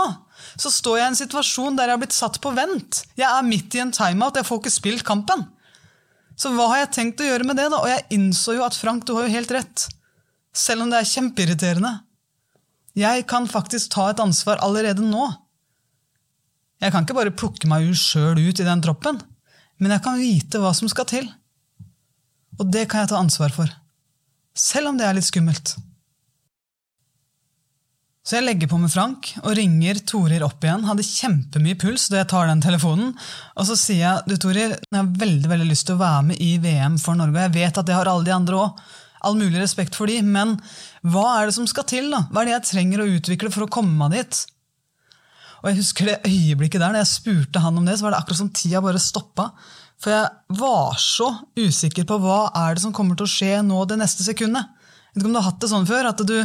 så 0.61 0.71
står 0.73 0.99
jeg 1.01 1.05
i 1.05 1.11
en 1.11 1.19
situasjon 1.19 1.77
der 1.77 1.91
jeg 1.91 1.97
har 1.97 2.03
blitt 2.03 2.17
satt 2.17 2.39
på 2.43 2.53
vent. 2.57 3.03
Jeg 3.19 3.27
er 3.27 3.47
midt 3.47 3.75
i 3.75 3.83
en 3.83 3.93
timeout, 3.95 4.37
jeg 4.39 4.47
får 4.47 4.61
ikke 4.63 4.75
spilt 4.75 5.07
kampen. 5.07 5.45
Så 6.37 6.53
hva 6.53 6.69
har 6.73 6.83
jeg 6.85 6.93
tenkt 6.95 7.23
å 7.25 7.29
gjøre 7.29 7.47
med 7.49 7.59
det, 7.59 7.71
da? 7.73 7.81
Og 7.81 7.89
jeg 7.89 8.05
innså 8.17 8.59
jo 8.59 8.65
at 8.67 8.77
Frank, 8.77 9.07
du 9.09 9.15
har 9.17 9.27
jo 9.27 9.33
helt 9.33 9.55
rett. 9.57 9.87
Selv 10.57 10.85
om 10.85 10.93
det 10.93 11.01
er 11.01 11.09
kjempeirriterende. 11.09 11.93
Jeg 12.97 13.25
kan 13.29 13.49
faktisk 13.49 13.91
ta 13.93 14.11
et 14.13 14.21
ansvar 14.23 14.61
allerede 14.65 15.05
nå. 15.05 15.27
Jeg 16.81 16.93
kan 16.93 17.05
ikke 17.05 17.17
bare 17.17 17.33
plukke 17.33 17.69
meg 17.69 17.89
sjøl 17.97 18.37
ut 18.37 18.61
i 18.61 18.69
den 18.69 18.85
troppen, 18.85 19.19
men 19.81 19.93
jeg 19.93 20.05
kan 20.05 20.21
vite 20.21 20.61
hva 20.61 20.73
som 20.77 20.89
skal 20.93 21.09
til. 21.09 21.29
Og 22.61 22.69
det 22.73 22.87
kan 22.89 23.03
jeg 23.03 23.13
ta 23.13 23.21
ansvar 23.21 23.53
for. 23.53 23.73
Selv 24.57 24.93
om 24.93 25.01
det 25.01 25.09
er 25.09 25.17
litt 25.17 25.29
skummelt. 25.29 25.75
Så 28.27 28.41
jeg 28.41 28.43
legger 28.43 28.67
på 28.67 28.79
med 28.83 28.91
Frank 28.91 29.29
og 29.45 29.53
ringer 29.55 30.01
Torir 30.03 30.43
opp 30.43 30.65
igjen. 30.67 30.83
Hadde 30.89 31.05
kjempemye 31.07 31.79
puls 31.79 32.09
da 32.11 32.25
jeg 32.25 32.31
tar 32.33 32.49
den 32.51 32.63
telefonen. 32.65 33.13
Og 33.55 33.69
så 33.69 33.77
sier 33.79 34.01
jeg 34.03 34.25
du 34.27 34.35
Torir, 34.43 34.73
jeg 34.75 34.99
har 34.99 35.13
veldig 35.21 35.51
veldig 35.53 35.69
lyst 35.69 35.87
til 35.87 35.95
å 35.95 36.01
være 36.01 36.25
med 36.33 36.41
i 36.43 36.57
VM 36.63 36.97
for 36.99 37.15
Norge. 37.15 37.45
Jeg 37.45 37.55
vet 37.55 37.79
at 37.79 37.87
det 37.87 37.95
har 37.95 38.11
alle 38.11 38.27
de 38.27 38.35
andre 38.35 38.59
òg. 38.65 38.83
All 39.27 39.39
mulig 39.39 39.61
respekt 39.63 39.95
for 39.99 40.11
de, 40.11 40.19
men 40.27 40.57
hva 41.07 41.25
er 41.37 41.49
det 41.49 41.55
som 41.57 41.69
skal 41.71 41.87
til? 41.89 42.11
da? 42.13 42.25
Hva 42.31 42.43
er 42.43 42.51
det 42.51 42.55
jeg 42.57 42.69
trenger 42.73 43.03
å 43.03 43.09
utvikle 43.15 43.51
for 43.55 43.65
å 43.65 43.71
komme 43.79 43.95
meg 43.95 44.19
dit? 44.19 44.41
Og 45.63 45.71
jeg 45.71 45.79
husker 45.79 46.11
det 46.11 46.19
øyeblikket 46.27 46.83
der, 46.83 46.93
når 46.93 47.05
jeg 47.05 47.13
spurte 47.15 47.63
han 47.63 47.79
om 47.79 47.87
det, 47.87 47.97
så 47.99 48.07
var 48.07 48.15
det 48.15 48.21
akkurat 48.21 48.41
som 48.43 48.51
tida 48.55 48.83
bare 48.85 49.03
stoppa. 49.03 49.49
For 50.03 50.13
jeg 50.13 50.59
var 50.59 50.99
så 51.01 51.31
usikker 51.59 52.07
på 52.11 52.19
hva 52.23 52.49
er 52.59 52.75
det 52.75 52.85
som 52.85 52.95
kommer 52.95 53.19
til 53.19 53.27
å 53.27 53.33
skje 53.33 53.63
nå 53.67 53.87
det 53.89 53.99
neste 54.03 54.27
sekundet. 54.27 54.67
Jeg 54.67 55.17
vet 55.17 55.23
ikke 55.23 55.31
om 55.31 55.39
du 55.39 55.41
har 55.41 55.49
hatt 55.49 55.63
det 55.63 55.71
sånn 55.73 55.89
før, 55.89 56.11
at 56.11 56.21
du 56.29 56.37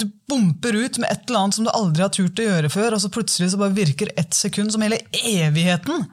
du 0.00 0.08
bomper 0.28 0.76
ut 0.76 0.98
med 1.02 1.10
et 1.10 1.24
eller 1.28 1.40
annet 1.40 1.56
som 1.58 1.66
du 1.66 1.72
aldri 1.72 2.04
har 2.04 2.12
turt 2.14 2.40
å 2.40 2.46
gjøre 2.48 2.70
før, 2.72 2.96
og 2.96 3.02
så 3.02 3.10
plutselig 3.12 3.52
så 3.52 3.60
bare 3.60 3.76
virker 3.76 4.12
ett 4.20 4.34
sekund 4.36 4.72
som 4.74 4.84
hele 4.84 5.00
evigheten. 5.24 6.06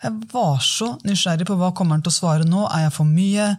Jeg 0.00 0.28
var 0.32 0.62
så 0.64 0.94
nysgjerrig 1.04 1.44
på 1.48 1.58
hva 1.60 1.74
kommer 1.76 1.98
han 1.98 2.04
til 2.04 2.12
å 2.12 2.16
svare 2.16 2.46
nå. 2.48 2.62
Er 2.72 2.86
jeg 2.86 2.94
for 2.96 3.08
mye? 3.08 3.50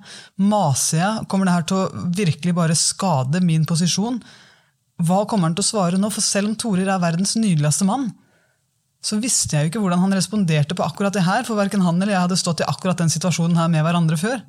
Maser 0.41 1.03
jeg? 1.03 1.27
Kommer 1.29 1.47
det 1.47 1.53
her 1.53 1.67
til 1.69 1.77
å 1.77 2.05
virkelig 2.17 2.55
bare 2.57 2.77
skade 2.77 3.43
min 3.45 3.67
posisjon? 3.69 4.17
Hva 5.05 5.21
kommer 5.29 5.49
han 5.49 5.57
til 5.57 5.65
å 5.65 5.69
svare 5.69 5.99
nå? 6.01 6.09
For 6.13 6.25
selv 6.25 6.49
om 6.49 6.57
Torer 6.57 6.89
er 6.89 7.03
verdens 7.03 7.35
nydeligste 7.37 7.85
mann, 7.85 8.09
så 9.05 9.17
visste 9.21 9.57
jeg 9.57 9.65
jo 9.65 9.71
ikke 9.71 9.83
hvordan 9.83 10.01
han 10.03 10.13
responderte 10.13 10.77
på 10.77 10.85
akkurat 10.85 11.13
det 11.13 11.25
her, 11.25 11.45
for 11.45 11.57
verken 11.57 11.81
han 11.85 12.01
eller 12.01 12.13
jeg 12.13 12.25
hadde 12.25 12.41
stått 12.41 12.61
i 12.61 12.69
akkurat 12.69 12.99
den 13.01 13.09
situasjonen 13.13 13.57
her 13.57 13.69
med 13.69 13.85
hverandre 13.85 14.17
før. 14.21 14.41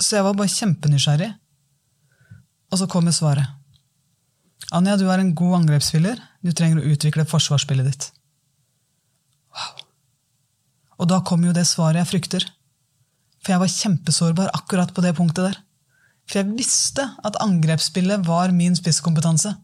Så 0.00 0.18
jeg 0.18 0.26
var 0.26 0.36
bare 0.36 0.52
kjempenysgjerrig. 0.52 1.32
Og 2.74 2.80
så 2.80 2.88
kommer 2.90 3.14
svaret. 3.14 3.46
Anja, 4.74 4.96
du 4.98 5.06
er 5.06 5.20
en 5.22 5.34
god 5.38 5.60
angrepsspiller. 5.60 6.18
Du 6.42 6.50
trenger 6.50 6.80
å 6.80 6.88
utvikle 6.90 7.26
forsvarsspillet 7.30 7.86
ditt. 7.86 8.06
Wow. 9.54 9.84
Og 10.98 11.10
da 11.12 11.20
kom 11.26 11.44
jo 11.46 11.54
det 11.54 11.66
svaret 11.70 12.00
jeg 12.00 12.10
frykter. 12.10 12.48
For 13.44 13.54
jeg 13.54 13.62
var 13.62 13.70
kjempesårbar 13.70 14.50
akkurat 14.58 14.90
på 14.96 15.04
det 15.04 15.14
punktet 15.14 15.52
der. 15.52 15.60
For 16.26 16.40
jeg 16.40 16.56
visste 16.58 17.06
at 17.22 17.38
angrepsspillet 17.44 18.26
var 18.26 18.54
min 18.56 18.74
spisskompetanse. 18.74 19.54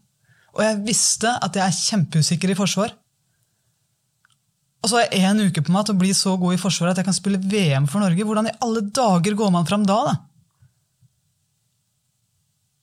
Og 0.55 0.63
jeg 0.63 0.81
visste 0.87 1.35
at 1.43 1.57
jeg 1.57 1.65
er 1.65 1.79
kjempeusikker 1.81 2.53
i 2.53 2.59
forsvar. 2.59 2.95
Og 4.81 4.89
så 4.89 5.01
har 5.01 5.09
jeg 5.09 5.27
én 5.27 5.43
uke 5.51 5.63
på 5.65 5.75
meg 5.75 5.83
til 5.87 5.97
å 5.97 6.01
bli 6.01 6.15
så 6.15 6.39
god 6.39 6.55
i 6.55 6.61
forsvaret 6.61 6.95
at 6.95 7.03
jeg 7.03 7.11
kan 7.11 7.17
spille 7.17 7.43
VM 7.43 7.91
for 7.91 8.03
Norge. 8.03 8.23
Hvordan 8.23 8.49
i 8.49 8.59
alle 8.63 8.87
dager 8.87 9.35
går 9.37 9.51
man 9.53 9.67
fram 9.67 9.83
da? 9.83 9.99
da? 10.07 10.19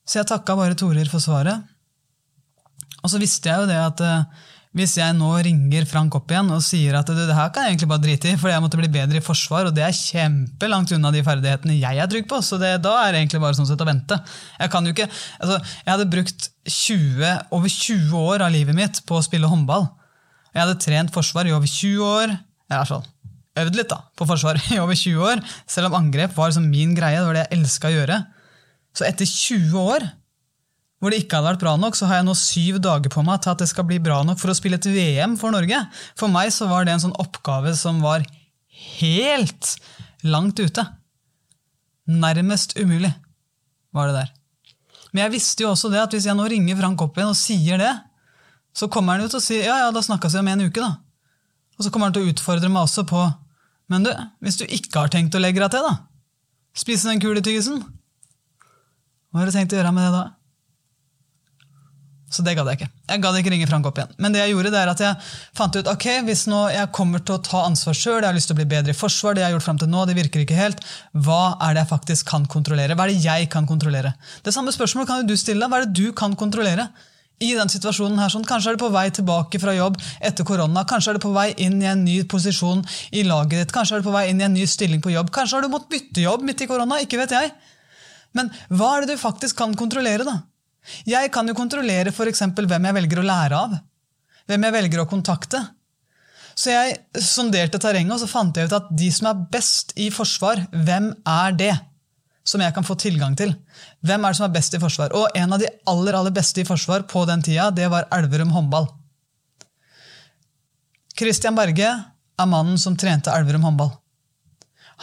Så 0.09 0.17
jeg 0.17 0.29
takka 0.29 0.55
bare 0.57 0.77
Torir 0.77 1.09
for 1.11 1.21
svaret. 1.21 1.61
Og 3.03 3.11
så 3.11 3.19
visste 3.21 3.51
jeg 3.51 3.61
jo 3.61 3.67
det 3.69 3.77
at 3.77 4.01
uh, 4.01 4.47
hvis 4.77 4.95
jeg 4.99 5.15
nå 5.17 5.29
ringer 5.45 5.85
Frank 5.89 6.13
opp 6.17 6.29
igjen 6.33 6.49
og 6.53 6.63
sier 6.65 6.97
at 6.99 7.07
det 7.09 7.33
her 7.33 7.51
kan 7.53 7.65
jeg 7.65 7.73
egentlig 7.73 7.89
bare 7.89 8.03
drite 8.03 8.31
i, 8.31 8.37
fordi 8.37 8.53
jeg 8.53 8.63
måtte 8.65 8.79
bli 8.81 8.89
bedre 8.93 9.21
i 9.21 9.23
forsvar, 9.25 9.69
og 9.69 9.77
det 9.77 9.85
er 9.85 9.95
kjempelangt 9.97 10.93
unna 10.97 11.13
de 11.13 11.23
ferdighetene 11.25 11.77
jeg 11.79 12.01
er 12.01 12.09
trygg 12.11 12.27
på, 12.29 12.41
så 12.45 12.59
det, 12.61 12.75
da 12.85 12.95
er 13.03 13.13
det 13.13 13.23
egentlig 13.23 13.41
bare 13.41 13.57
sånn 13.57 13.69
sett 13.69 13.81
å 13.81 13.87
vente. 13.89 14.17
Jeg 14.59 14.73
kan 14.73 14.85
jo 14.85 14.93
ikke, 14.93 15.07
altså, 15.39 15.57
jeg 15.85 15.93
hadde 15.93 16.09
brukt 16.13 16.49
20, 16.69 17.31
over 17.57 17.75
20 17.77 18.27
år 18.33 18.45
av 18.45 18.53
livet 18.53 18.77
mitt 18.77 19.01
på 19.09 19.17
å 19.17 19.25
spille 19.25 19.49
håndball. 19.49 19.87
Jeg 20.53 20.65
hadde 20.65 20.81
trent 20.85 21.13
forsvar 21.17 21.49
i 21.49 21.55
over 21.55 21.69
20 21.69 22.05
år. 22.09 22.35
i 22.69 22.75
hvert 22.75 22.93
fall 22.93 23.07
øvd 23.59 23.75
litt 23.75 23.89
da, 23.91 24.03
på 24.15 24.27
forsvar 24.29 24.59
i 24.73 24.77
over 24.81 24.97
20 24.97 25.31
år, 25.31 25.41
selv 25.69 25.89
om 25.89 25.97
angrep 25.99 26.35
var 26.37 26.51
liksom 26.51 26.69
min 26.69 26.93
greie. 26.97 27.17
det 27.17 27.25
var 27.25 27.39
det 27.39 27.45
jeg 27.47 27.59
elska 27.59 27.89
å 27.89 27.95
gjøre. 27.95 28.19
Så 28.95 29.05
etter 29.07 29.27
20 29.27 29.75
år 29.79 30.07
hvor 30.99 31.13
det 31.13 31.21
ikke 31.21 31.37
hadde 31.37 31.53
vært 31.53 31.61
bra 31.61 31.73
nok, 31.79 31.95
så 31.95 32.09
har 32.09 32.19
jeg 32.19 32.27
nå 32.27 32.33
syv 32.35 32.81
dager 32.83 33.11
på 33.13 33.21
meg 33.23 33.39
til 33.39 33.53
at 33.53 33.61
det 33.61 33.69
skal 33.71 33.85
bli 33.87 34.01
bra 34.03 34.17
nok 34.27 34.39
for 34.41 34.51
å 34.51 34.55
spille 34.57 34.75
et 34.75 34.87
VM 34.91 35.37
for 35.39 35.55
Norge. 35.55 35.77
For 36.19 36.31
meg 36.31 36.51
så 36.51 36.67
var 36.67 36.83
det 36.83 36.91
en 36.91 37.05
sånn 37.05 37.15
oppgave 37.23 37.71
som 37.79 38.01
var 38.03 38.25
helt 38.99 39.69
langt 40.27 40.59
ute. 40.59 40.83
Nærmest 42.09 42.75
umulig 42.75 43.13
var 43.95 44.09
det 44.09 44.17
der. 44.17 44.33
Men 45.13 45.23
jeg 45.23 45.35
visste 45.37 45.63
jo 45.63 45.71
også 45.71 45.91
det 45.93 46.03
at 46.03 46.11
hvis 46.13 46.27
jeg 46.27 46.35
nå 46.35 46.49
ringer 46.51 46.77
Frank 46.81 46.99
opp 47.05 47.15
igjen 47.15 47.31
og 47.31 47.39
sier 47.39 47.79
det, 47.79 47.93
så 48.75 48.91
kommer 48.91 49.15
han 49.15 49.23
jo 49.23 49.31
til 49.31 49.39
å 49.39 49.45
si 49.45 49.61
ja, 49.61 49.79
ja, 49.85 49.93
da 49.95 50.03
snakkes 50.03 50.35
vi 50.35 50.43
om 50.43 50.51
en 50.51 50.67
uke, 50.67 50.83
da. 50.83 50.99
Og 51.79 51.85
så 51.85 51.93
kommer 51.93 52.09
han 52.09 52.17
til 52.17 52.27
å 52.27 52.33
utfordre 52.33 52.67
meg 52.69 52.83
også 52.83 53.07
på 53.07 53.23
men 53.89 54.05
du, 54.05 54.11
hvis 54.45 54.59
du 54.59 54.67
ikke 54.69 55.01
har 55.01 55.11
tenkt 55.13 55.35
å 55.35 55.41
legge 55.41 55.61
deg 55.63 55.73
til, 55.73 55.85
da? 55.85 55.95
Spise 56.77 57.09
den 57.09 57.21
kuletyggisen? 57.23 57.81
Hva 59.29 59.41
har 59.41 59.49
du 59.49 59.55
tenkt 59.55 59.73
å 59.75 59.79
gjøre 59.79 59.93
med 59.95 60.07
det 60.07 60.13
da? 60.17 60.25
Så 62.29 62.43
det 62.45 62.53
gadd 62.57 62.67
jeg 62.69 62.77
ikke. 62.77 62.89
Jeg 63.09 63.21
gadd 63.23 63.37
ikke 63.39 63.51
ringe 63.55 63.67
Frank 63.69 63.87
opp 63.89 63.97
igjen. 63.97 64.11
Men 64.21 64.33
det 64.33 64.43
jeg 64.43 64.53
gjorde, 64.53 64.71
det 64.73 64.79
er 64.79 64.91
at 64.91 65.01
jeg 65.01 65.29
fant 65.57 65.77
ut 65.79 65.87
ok, 65.89 66.05
hvis 66.27 66.43
nå 66.51 66.59
jeg 66.69 66.91
kommer 66.93 67.23
til 67.25 67.39
å 67.39 67.41
ta 67.45 67.63
ansvar 67.65 67.97
sjøl, 67.97 68.19
jeg 68.19 68.27
har 68.27 68.37
lyst 68.37 68.51
til 68.51 68.57
å 68.57 68.59
bli 68.59 68.67
bedre 68.69 68.93
i 68.93 68.97
forsvar, 68.97 69.33
det 69.33 69.41
jeg 69.41 69.49
har 69.49 69.55
gjort 69.57 69.65
frem 69.65 69.79
til 69.81 69.89
nå, 69.89 70.03
det 70.05 70.17
virker 70.17 70.43
ikke 70.43 70.57
helt, 70.57 70.83
hva 71.25 71.55
er 71.65 71.73
det 71.73 71.83
jeg 71.83 71.91
faktisk 71.95 72.29
kan 72.29 72.45
kontrollere? 72.49 72.97
Hva 72.97 73.07
er 73.07 73.15
det 73.15 73.25
jeg 73.25 73.49
kan 73.53 73.69
kontrollere? 73.69 74.13
Det 74.45 74.53
samme 74.53 74.73
spørsmålet 74.75 75.09
kan 75.09 75.23
jo 75.23 75.31
du 75.31 75.41
stille. 75.41 75.69
Hva 75.71 75.81
er 75.81 75.89
det 75.89 75.97
du 75.97 76.13
kan 76.17 76.37
kontrollere? 76.37 76.85
I 77.39 77.53
den 77.55 77.71
situasjonen 77.71 78.19
her, 78.19 78.29
sånn, 78.29 78.45
Kanskje 78.45 78.73
er 78.73 78.77
du 78.77 78.83
på 78.83 78.91
vei 78.93 79.07
tilbake 79.15 79.61
fra 79.63 79.73
jobb 79.73 79.97
etter 80.19 80.45
korona. 80.45 80.83
Kanskje 80.85 81.13
er 81.13 81.17
du 81.17 81.23
på 81.23 81.33
vei 81.33 81.47
inn 81.65 81.79
i 81.81 81.87
en 81.87 82.03
ny 82.03 82.19
posisjon 82.29 82.83
i 83.15 83.23
laget 83.25 83.63
ditt. 83.63 83.73
Kanskje 83.73 83.95
er 83.95 84.03
du 84.03 84.09
på 84.09 84.13
vei 84.13 84.25
inn 84.29 84.43
i 84.43 84.45
en 84.45 84.53
ny 84.53 84.67
stilling 84.67 85.01
på 85.01 85.15
jobb. 85.15 85.31
Kanskje 85.33 85.55
har 85.57 85.65
du 85.65 85.71
måttet 85.71 85.93
bytte 85.95 86.25
jobb 86.27 86.43
midt 86.45 86.65
i 86.65 86.67
korona. 86.69 86.99
ikke 86.99 87.21
vet 87.23 87.37
jeg. 87.37 87.53
Men 88.37 88.51
hva 88.69 88.95
er 88.95 89.05
det 89.05 89.15
du 89.15 89.21
faktisk 89.21 89.57
kan 89.59 89.75
kontrollere, 89.77 90.27
da? 90.27 90.39
Jeg 91.09 91.31
kan 91.33 91.47
jo 91.49 91.57
kontrollere 91.57 92.13
f.eks. 92.13 92.45
hvem 92.55 92.87
jeg 92.89 92.97
velger 92.97 93.21
å 93.21 93.27
lære 93.27 93.59
av. 93.59 93.75
Hvem 94.49 94.65
jeg 94.65 94.75
velger 94.77 95.03
å 95.03 95.09
kontakte. 95.09 95.61
Så 96.59 96.73
jeg 96.73 97.23
sonderte 97.23 97.79
terrenget 97.79 98.17
og 98.17 98.23
så 98.23 98.29
fant 98.29 98.57
jeg 98.57 98.67
ut 98.67 98.75
at 98.75 98.89
de 98.91 99.11
som 99.13 99.29
er 99.29 99.45
best 99.53 99.93
i 99.99 100.09
forsvar, 100.11 100.65
hvem 100.73 101.13
er 101.27 101.55
det? 101.59 101.75
som 102.49 102.61
jeg 102.63 102.73
kan 102.73 102.85
få 102.85 102.95
tilgang 102.99 103.35
til. 103.37 103.53
Hvem 104.05 104.23
er 104.25 104.33
det 104.33 104.39
som 104.39 104.47
er 104.47 104.55
best 104.55 104.75
i 104.75 104.81
forsvar? 104.81 105.13
Og 105.17 105.37
en 105.37 105.55
av 105.55 105.61
de 105.61 105.69
aller 105.91 106.17
aller 106.17 106.33
beste 106.33 106.63
i 106.63 106.67
forsvar 106.67 107.05
på 107.09 107.25
den 107.29 107.43
tida, 107.45 107.69
det 107.75 107.89
var 107.91 108.07
Elverum 108.15 108.53
håndball. 108.55 108.89
Christian 111.19 111.57
Berge 111.57 111.89
er 112.39 112.49
mannen 112.49 112.79
som 112.81 112.95
trente 112.97 113.33
Elverum 113.35 113.67
håndball. 113.67 113.91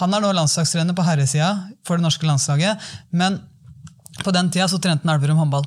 Han 0.01 0.15
er 0.15 0.23
nå 0.23 0.33
landslagstrener 0.37 0.97
på 0.97 1.05
herresida 1.07 1.51
for 1.87 1.97
det 1.97 2.05
norske 2.05 2.29
landslaget, 2.29 2.83
men 3.17 3.41
på 4.25 4.33
den 4.33 4.49
tida 4.53 4.69
så 4.69 4.81
trente 4.81 5.05
han 5.05 5.15
Elverum 5.17 5.41
håndball. 5.41 5.67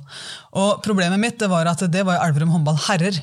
Og 0.58 0.82
Problemet 0.86 1.22
mitt 1.22 1.38
det 1.42 1.50
var 1.52 1.70
at 1.70 1.84
det 1.92 2.06
var 2.08 2.22
Elverum 2.26 2.54
håndball 2.54 2.80
herrer. 2.88 3.20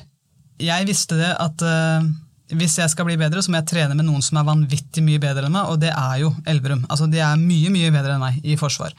Jeg 0.59 0.87
visste 0.87 1.19
det 1.19 1.33
at 1.37 1.63
uh, 1.63 2.07
hvis 2.55 2.77
jeg 2.79 2.91
skal 2.91 3.07
bli 3.09 3.17
bedre, 3.19 3.43
så 3.43 3.51
må 3.51 3.59
jeg 3.59 3.69
trene 3.73 3.95
med 3.97 4.07
noen 4.07 4.23
som 4.23 4.39
er 4.39 4.47
vanvittig 4.47 5.03
mye 5.03 5.21
bedre 5.21 5.47
enn 5.47 5.55
meg, 5.55 5.71
og 5.71 5.81
det 5.83 5.91
er 5.91 6.21
jo 6.23 6.31
Elverum. 6.47 6.85
Altså, 6.87 7.09
De 7.11 7.19
er 7.23 7.39
mye 7.41 7.71
mye 7.73 7.91
bedre 7.91 8.15
enn 8.15 8.23
meg 8.23 8.39
i 8.43 8.55
forsvar. 8.59 8.95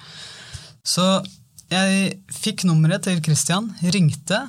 Så 0.84 1.06
jeg 1.72 2.18
fikk 2.32 2.64
nummeret 2.68 3.04
til 3.04 3.20
Christian, 3.24 3.72
ringte, 3.82 4.44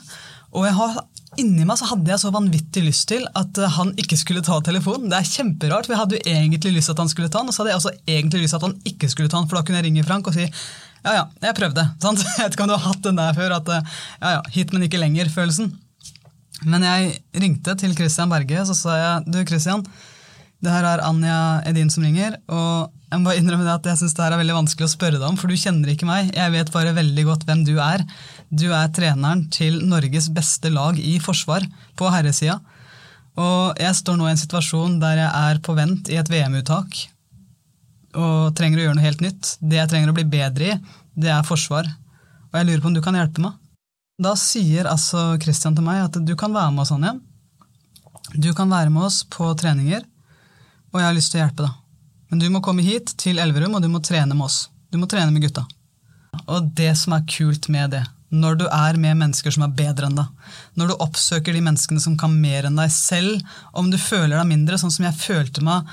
og 0.56 0.65
jeg 0.65 0.76
har, 0.76 1.00
inni 1.41 1.65
meg 1.67 1.80
så 1.80 1.88
hadde 1.89 2.12
jeg 2.12 2.21
så 2.21 2.32
vanvittig 2.34 2.84
lyst 2.86 3.08
til 3.12 3.25
at 3.38 3.58
eh, 3.62 3.71
han 3.78 3.93
ikke 4.02 4.17
skulle 4.19 4.43
ta 4.45 4.60
telefonen. 4.65 5.10
Det 5.12 5.19
er 5.19 5.32
kjemperart, 5.32 5.88
for 5.88 5.95
jeg 5.95 6.02
hadde 6.04 6.19
jo 6.19 6.36
egentlig 6.36 6.75
lyst 6.75 6.91
til 6.91 6.97
at 6.97 7.04
han 7.04 7.12
skulle 7.12 7.32
ta 7.32 7.41
den, 7.41 7.52
og 7.52 7.56
så 7.56 7.63
hadde 7.63 7.73
jeg 7.73 7.82
også 7.82 7.95
egentlig 8.17 8.43
lyst 8.43 8.56
til 8.56 8.62
at 8.62 8.67
han 8.67 8.78
ikke 8.91 9.12
skulle 9.12 9.32
ta 9.32 9.39
den, 9.39 9.49
for 9.49 9.60
da 9.60 9.65
kunne 9.67 9.82
jeg 9.82 9.89
ringe 9.89 10.06
Frank 10.08 10.30
og 10.30 10.38
si 10.38 10.45
ja 10.99 11.13
ja, 11.15 11.25
jeg 11.45 11.56
prøvde. 11.56 11.86
Sant? 12.04 12.23
Jeg 12.25 12.45
vet 12.45 12.56
ikke 12.58 12.65
om 12.65 12.71
du 12.71 12.75
har 12.75 12.88
hatt 12.89 13.04
den 13.06 13.19
der 13.21 13.36
før, 13.38 13.58
at 13.60 13.73
eh, 13.75 13.97
ja 14.21 14.36
ja, 14.38 14.45
hit, 14.56 14.75
men 14.75 14.86
ikke 14.88 15.02
lenger-følelsen. 15.02 15.73
Men 16.67 16.84
jeg 16.84 17.12
ringte 17.39 17.75
til 17.80 17.95
Christian 17.95 18.32
Berge 18.32 18.65
så 18.67 18.75
sa 18.75 18.95
jeg, 18.99 19.28
du 19.32 19.39
Christian, 19.47 19.86
det 20.60 20.71
her 20.73 20.84
er 20.84 21.04
Anja 21.08 21.38
Edin 21.69 21.91
som 21.91 22.04
ringer. 22.04 22.36
og 22.52 22.91
Jeg 23.08 23.21
må 23.21 23.30
bare 23.30 23.39
innrømme 23.39 23.63
det 23.63 23.78
at 23.78 23.88
jeg 23.93 24.02
synes 24.02 24.15
det 24.17 24.25
her 24.25 24.36
er 24.36 24.41
veldig 24.41 24.58
vanskelig 24.58 24.89
å 24.89 24.91
spørre 24.91 25.19
deg 25.21 25.28
om, 25.30 25.38
for 25.39 25.47
du 25.47 25.56
kjenner 25.60 25.93
ikke 25.93 26.10
meg. 26.10 26.34
Jeg 26.36 26.52
vet 26.56 26.71
bare 26.73 26.95
veldig 26.97 27.25
godt 27.30 27.45
hvem 27.47 27.63
du 27.67 27.78
er. 27.80 28.04
Du 28.49 28.67
er 28.73 28.89
treneren 28.93 29.45
til 29.53 29.77
Norges 29.85 30.29
beste 30.33 30.71
lag 30.73 30.97
i 30.97 31.19
forsvar 31.21 31.65
på 31.99 32.09
herresida. 32.09 32.57
Og 33.39 33.77
jeg 33.79 33.95
står 33.95 34.17
nå 34.17 34.27
i 34.27 34.33
en 34.33 34.41
situasjon 34.41 34.97
der 35.01 35.21
jeg 35.21 35.29
er 35.29 35.62
på 35.63 35.75
vent 35.77 36.09
i 36.12 36.17
et 36.19 36.29
VM-uttak 36.31 37.05
og 38.17 38.55
trenger 38.57 38.79
å 38.79 38.85
gjøre 38.88 38.97
noe 38.97 39.05
helt 39.05 39.21
nytt. 39.21 39.55
Det 39.62 39.77
jeg 39.77 39.91
trenger 39.91 40.12
å 40.12 40.17
bli 40.17 40.25
bedre 40.27 40.71
i, 40.73 40.77
det 41.13 41.29
er 41.33 41.45
forsvar. 41.45 41.88
Og 42.49 42.57
jeg 42.57 42.67
lurer 42.67 42.81
på 42.81 42.89
om 42.89 42.95
du 42.97 43.03
kan 43.05 43.17
hjelpe 43.17 43.43
meg? 43.43 43.57
Da 44.19 44.33
sier 44.35 44.89
altså 44.89 45.38
Christian 45.39 45.77
til 45.77 45.85
meg 45.85 46.01
at 46.07 46.17
du 46.25 46.33
kan 46.39 46.53
være 46.55 46.73
med 46.73 46.83
oss, 46.83 46.91
Anja. 46.95 47.13
Du 48.33 48.51
kan 48.57 48.69
være 48.69 48.91
med 48.91 49.05
oss 49.07 49.21
på 49.31 49.47
treninger, 49.57 50.03
og 50.91 50.99
jeg 50.99 51.07
har 51.07 51.15
lyst 51.15 51.31
til 51.33 51.39
å 51.39 51.45
hjelpe 51.45 51.65
deg. 51.65 51.77
Men 52.29 52.41
du 52.41 52.49
må 52.53 52.62
komme 52.65 52.85
hit 52.85 53.13
til 53.21 53.39
Elverum, 53.41 53.77
og 53.77 53.85
du 53.85 53.89
må 53.89 54.01
trene 54.05 54.35
med 54.35 54.49
oss. 54.49 54.67
Du 54.91 54.99
må 55.01 55.07
trene 55.09 55.31
med 55.33 55.45
gutta. 55.45 55.63
Og 56.49 56.67
det 56.77 56.91
som 56.99 57.15
er 57.15 57.25
kult 57.29 57.69
med 57.73 57.95
det, 57.95 58.03
når 58.29 58.59
du 58.59 58.65
er 58.67 58.97
med 59.01 59.17
mennesker 59.17 59.53
som 59.53 59.65
er 59.65 59.73
bedre 59.77 60.09
enn 60.09 60.19
deg, 60.19 60.53
når 60.77 60.91
du 60.91 61.01
oppsøker 61.01 61.55
de 61.55 61.63
menneskene 61.65 62.01
som 62.03 62.17
kan 62.19 62.35
mer 62.41 62.67
enn 62.69 62.77
deg 62.77 62.91
selv, 62.93 63.41
om 63.73 63.89
du 63.89 63.97
føler 63.97 64.37
deg 64.37 64.49
mindre, 64.51 64.77
sånn 64.77 64.93
som 64.93 65.07
jeg 65.07 65.17
følte 65.17 65.65
meg 65.65 65.89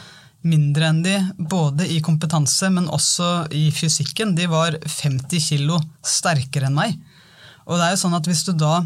mindre 0.46 0.90
enn 0.90 1.02
de, 1.02 1.16
både 1.38 1.88
i 1.90 1.98
kompetanse, 2.04 2.68
men 2.70 2.90
også 2.92 3.48
i 3.56 3.66
fysikken. 3.74 4.36
De 4.36 4.46
var 4.50 4.76
50 4.84 5.42
kilo 5.42 5.80
sterkere 6.04 6.68
enn 6.68 6.76
meg. 6.76 6.94
Og 7.66 7.78
det 7.78 7.88
er 7.88 7.96
jo 7.96 8.02
sånn 8.04 8.14
at 8.14 8.28
Hvis 8.28 8.44
du 8.46 8.52
da 8.54 8.84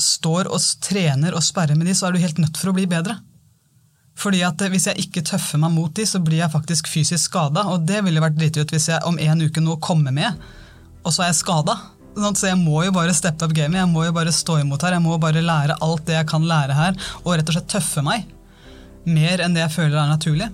står 0.00 0.50
og 0.52 0.60
trener 0.84 1.36
og 1.36 1.44
sperrer 1.44 1.78
med 1.78 1.88
de, 1.88 1.94
så 1.96 2.08
er 2.08 2.12
du 2.12 2.24
helt 2.24 2.40
nødt 2.42 2.58
for 2.60 2.72
å 2.72 2.76
bli 2.76 2.86
bedre. 2.90 3.16
Fordi 4.20 4.42
at 4.44 4.60
Hvis 4.72 4.90
jeg 4.90 5.06
ikke 5.06 5.24
tøffer 5.24 5.62
meg 5.62 5.72
mot 5.72 5.94
de, 5.96 6.04
så 6.04 6.20
blir 6.20 6.42
jeg 6.42 6.52
faktisk 6.52 6.90
fysisk 6.90 7.30
skada. 7.30 7.64
Og 7.72 7.86
det 7.88 8.02
ville 8.04 8.20
vært 8.20 8.36
driti 8.36 8.60
ut 8.60 8.74
hvis 8.74 8.90
jeg 8.92 9.06
om 9.08 9.18
en 9.18 9.46
uke 9.46 9.64
nå 9.64 9.78
kommer 9.80 10.12
med, 10.12 10.36
og 11.00 11.14
så 11.14 11.24
er 11.24 11.32
jeg 11.32 11.40
skada. 11.40 11.78
Så 12.16 12.48
jeg 12.48 12.58
må 12.58 12.82
jo 12.84 12.94
bare 12.94 13.14
steppe 13.14 13.46
up 13.46 13.54
gamet, 13.54 13.80
jeg 13.82 13.90
må 13.90 14.04
jo 14.06 14.14
bare 14.16 14.32
stå 14.34 14.60
imot 14.62 14.82
her. 14.82 14.96
Jeg 14.98 15.04
må 15.04 15.18
bare 15.22 15.44
lære 15.44 15.78
alt 15.84 16.06
det 16.08 16.18
jeg 16.18 16.30
kan 16.30 16.46
lære 16.48 16.76
her, 16.76 16.98
og 17.22 17.36
rett 17.36 17.52
og 17.52 17.56
slett 17.56 17.70
tøffe 17.70 18.04
meg. 18.06 18.26
Mer 19.08 19.44
enn 19.44 19.54
det 19.56 19.64
jeg 19.64 19.76
føler 19.78 20.00
er 20.00 20.10
naturlig. 20.10 20.50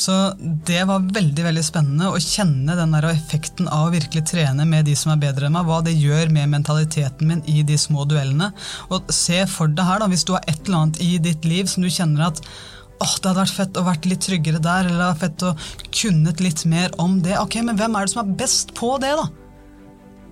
Så 0.00 0.14
det 0.38 0.80
var 0.88 1.08
veldig 1.12 1.44
veldig 1.44 1.62
spennende 1.66 2.08
å 2.08 2.20
kjenne 2.22 2.76
den 2.78 2.94
der 2.94 3.10
effekten 3.10 3.68
av 3.68 3.88
å 3.88 3.92
virkelig 3.92 4.22
trene 4.30 4.64
med 4.68 4.86
de 4.88 4.94
som 4.96 5.12
er 5.12 5.20
bedre 5.20 5.48
enn 5.48 5.56
meg. 5.58 5.66
Hva 5.68 5.82
det 5.84 5.96
gjør 5.98 6.32
med 6.32 6.52
mentaliteten 6.54 7.28
min 7.28 7.42
i 7.50 7.60
de 7.66 7.76
små 7.78 8.06
duellene. 8.08 8.52
Og 8.88 9.10
se 9.12 9.42
for 9.50 9.68
deg 9.68 9.84
her, 9.84 10.00
da, 10.00 10.08
hvis 10.08 10.24
du 10.24 10.36
har 10.36 10.46
et 10.46 10.62
eller 10.64 10.84
annet 10.84 11.02
i 11.04 11.16
ditt 11.20 11.44
liv 11.48 11.68
som 11.68 11.84
du 11.84 11.90
kjenner 11.92 12.30
at 12.30 12.40
åh, 13.00 13.12
det 13.16 13.28
hadde 13.28 13.40
vært 13.42 13.58
fett 13.58 13.80
å 13.80 13.84
vært 13.84 14.08
litt 14.08 14.24
tryggere 14.24 14.62
der, 14.62 14.88
eller 14.88 14.96
det 14.96 15.04
hadde 15.04 15.18
vært 15.18 15.26
fett 15.26 15.46
å 15.50 15.92
kunnet 16.00 16.42
litt 16.44 16.64
mer 16.68 16.96
om 17.02 17.20
det. 17.24 17.36
Ok, 17.40 17.60
Men 17.64 17.76
hvem 17.80 17.96
er 17.96 18.06
det 18.06 18.14
som 18.14 18.24
er 18.24 18.34
best 18.40 18.74
på 18.78 18.94
det, 19.02 19.12
da? 19.20 19.28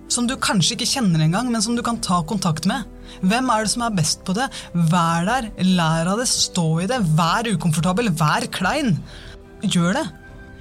Som 0.09 0.25
du 0.29 0.35
kanskje 0.41 0.75
ikke 0.75 0.89
kjenner 0.89 1.21
engang, 1.21 1.51
men 1.53 1.61
som 1.61 1.75
du 1.77 1.83
kan 1.85 1.99
ta 2.01 2.21
kontakt 2.25 2.65
med. 2.69 2.87
Hvem 3.21 3.49
er 3.53 3.65
det 3.65 3.73
som 3.73 3.83
er 3.85 3.97
best 3.97 4.23
på 4.25 4.33
det? 4.37 4.47
Vær 4.73 5.27
der, 5.27 5.49
lær 5.65 6.09
av 6.13 6.21
det, 6.21 6.27
stå 6.29 6.67
i 6.83 6.87
det, 6.89 7.01
vær 7.17 7.49
ukomfortabel, 7.49 8.11
vær 8.17 8.47
klein 8.53 8.97
gjør 9.61 9.99
det. 9.99 10.05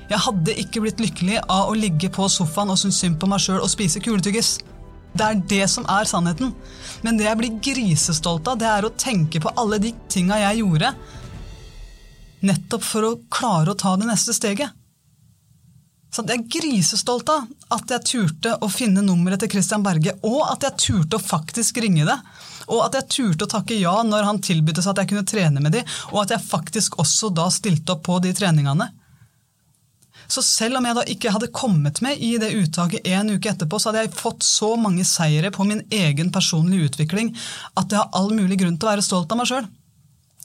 Jeg 0.09 0.25
hadde 0.25 0.57
ikke 0.63 0.83
blitt 0.85 1.01
lykkelig 1.03 1.43
av 1.45 1.69
å 1.69 1.77
ligge 1.77 2.09
på 2.13 2.29
sofaen 2.33 2.73
og 2.73 2.81
synes 2.81 3.01
synd 3.03 3.19
på 3.21 3.29
meg 3.29 3.43
sjøl 3.45 3.61
og 3.61 3.73
spise 3.73 4.01
kuletyggis. 4.05 4.57
Det 5.17 5.25
er 5.25 5.41
det 5.51 5.65
som 5.73 5.87
er 5.91 6.09
sannheten. 6.09 6.53
Men 7.05 7.19
det 7.19 7.29
jeg 7.29 7.41
blir 7.41 7.61
grisestolt 7.65 8.49
av, 8.49 8.61
det 8.61 8.69
er 8.69 8.87
å 8.87 8.95
tenke 8.97 9.41
på 9.43 9.53
alle 9.61 9.81
de 9.83 9.93
tinga 10.13 10.41
jeg 10.45 10.63
gjorde 10.63 10.93
nettopp 12.47 12.85
for 12.87 13.07
å 13.07 13.17
klare 13.33 13.73
å 13.73 13.79
ta 13.79 13.97
det 13.99 14.09
neste 14.09 14.35
steget. 14.37 14.75
Så 16.09 16.25
jeg 16.25 16.41
er 16.41 16.47
grisestolt 16.49 17.29
av 17.29 17.49
at 17.75 17.91
jeg 17.93 18.07
turte 18.09 18.55
å 18.65 18.69
finne 18.73 19.03
nummeret 19.05 19.43
til 19.43 19.51
Christian 19.53 19.85
Berge, 19.85 20.15
og 20.25 20.41
at 20.49 20.65
jeg 20.65 20.81
turte 20.81 21.19
å 21.19 21.23
faktisk 21.23 21.83
ringe 21.85 22.07
det. 22.09 22.17
Og 22.69 22.81
at 22.87 22.97
jeg 22.97 23.11
turte 23.13 23.45
å 23.45 23.51
takke 23.53 23.77
ja 23.77 23.93
når 24.05 24.25
han 24.25 24.41
tilbød 24.45 24.81
seg 24.81 24.95
at 24.95 25.03
jeg 25.03 25.13
kunne 25.13 25.29
trene 25.29 25.65
med 25.65 25.77
de, 25.77 25.85
og 26.15 26.23
at 26.25 26.33
jeg 26.37 26.49
faktisk 26.49 26.97
også 27.03 27.31
da 27.37 27.51
stilte 27.53 27.95
opp 27.95 28.07
på 28.09 28.19
de 28.25 28.33
treningene. 28.37 28.89
Så 30.29 30.43
selv 30.45 30.77
om 30.77 30.85
jeg 30.85 30.97
da 30.97 31.05
ikke 31.09 31.33
hadde 31.33 31.49
kommet 31.57 32.03
med 32.05 32.21
i 32.25 32.35
det 32.41 32.51
uttaket 32.57 33.07
en 33.09 33.33
uke 33.33 33.49
etterpå, 33.53 33.81
så 33.81 33.89
hadde 33.89 34.05
jeg 34.05 34.17
fått 34.17 34.45
så 34.45 34.75
mange 34.81 35.05
seire 35.09 35.53
på 35.55 35.65
min 35.65 35.81
egen 35.95 36.33
personlige 36.33 36.91
utvikling 36.91 37.31
at 37.81 37.89
jeg 37.89 38.01
har 38.01 38.13
all 38.17 38.35
mulig 38.37 38.59
grunn 38.61 38.77
til 38.77 38.89
å 38.89 38.93
være 38.93 39.05
stolt 39.05 39.33
av 39.33 39.41
meg 39.41 39.49
sjøl. 39.49 39.69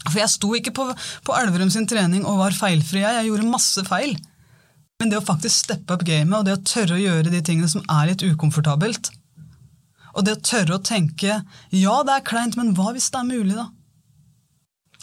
For 0.05 0.19
jeg 0.19 0.31
sto 0.31 0.51
ikke 0.55 0.75
på, 0.75 0.85
på 1.23 1.35
Elverum 1.39 1.71
sin 1.71 1.87
trening 1.87 2.23
og 2.27 2.39
var 2.41 2.55
feilfri, 2.55 3.03
jeg. 3.03 3.27
Gjorde 3.27 3.51
masse 3.51 3.83
feil. 3.87 4.15
Men 5.03 5.09
det 5.11 5.17
å 5.19 5.25
faktisk 5.27 5.65
steppe 5.65 5.97
opp 5.97 6.05
gamet 6.07 6.37
og 6.37 6.45
det 6.47 6.53
å 6.55 6.63
tørre 6.63 6.95
å 6.95 7.01
gjøre 7.01 7.31
de 7.33 7.41
tingene 7.43 7.67
som 7.67 7.83
er 7.91 8.05
litt 8.07 8.21
ukomfortabelt, 8.23 9.09
og 10.13 10.23
det 10.23 10.37
å 10.37 10.43
tørre 10.47 10.77
å 10.77 10.83
tenke 10.85 11.41
ja, 11.75 11.95
det 12.07 12.13
er 12.13 12.23
kleint, 12.23 12.55
men 12.55 12.69
hva 12.77 12.93
hvis 12.95 13.09
det 13.11 13.19
er 13.19 13.27
mulig, 13.27 13.57
da? 13.57 13.65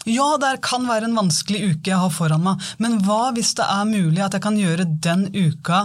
Ja, 0.09 0.39
det 0.41 0.55
kan 0.65 0.87
være 0.89 1.05
en 1.05 1.19
vanskelig 1.19 1.59
uke 1.75 1.91
jeg 1.91 2.01
har 2.01 2.15
foran 2.15 2.41
meg, 2.47 2.63
men 2.81 2.97
hva 3.05 3.29
hvis 3.35 3.53
det 3.59 3.67
er 3.69 3.91
mulig 3.91 4.23
at 4.25 4.39
jeg 4.39 4.45
kan 4.47 4.57
gjøre 4.57 4.87
den 5.05 5.27
uka 5.35 5.83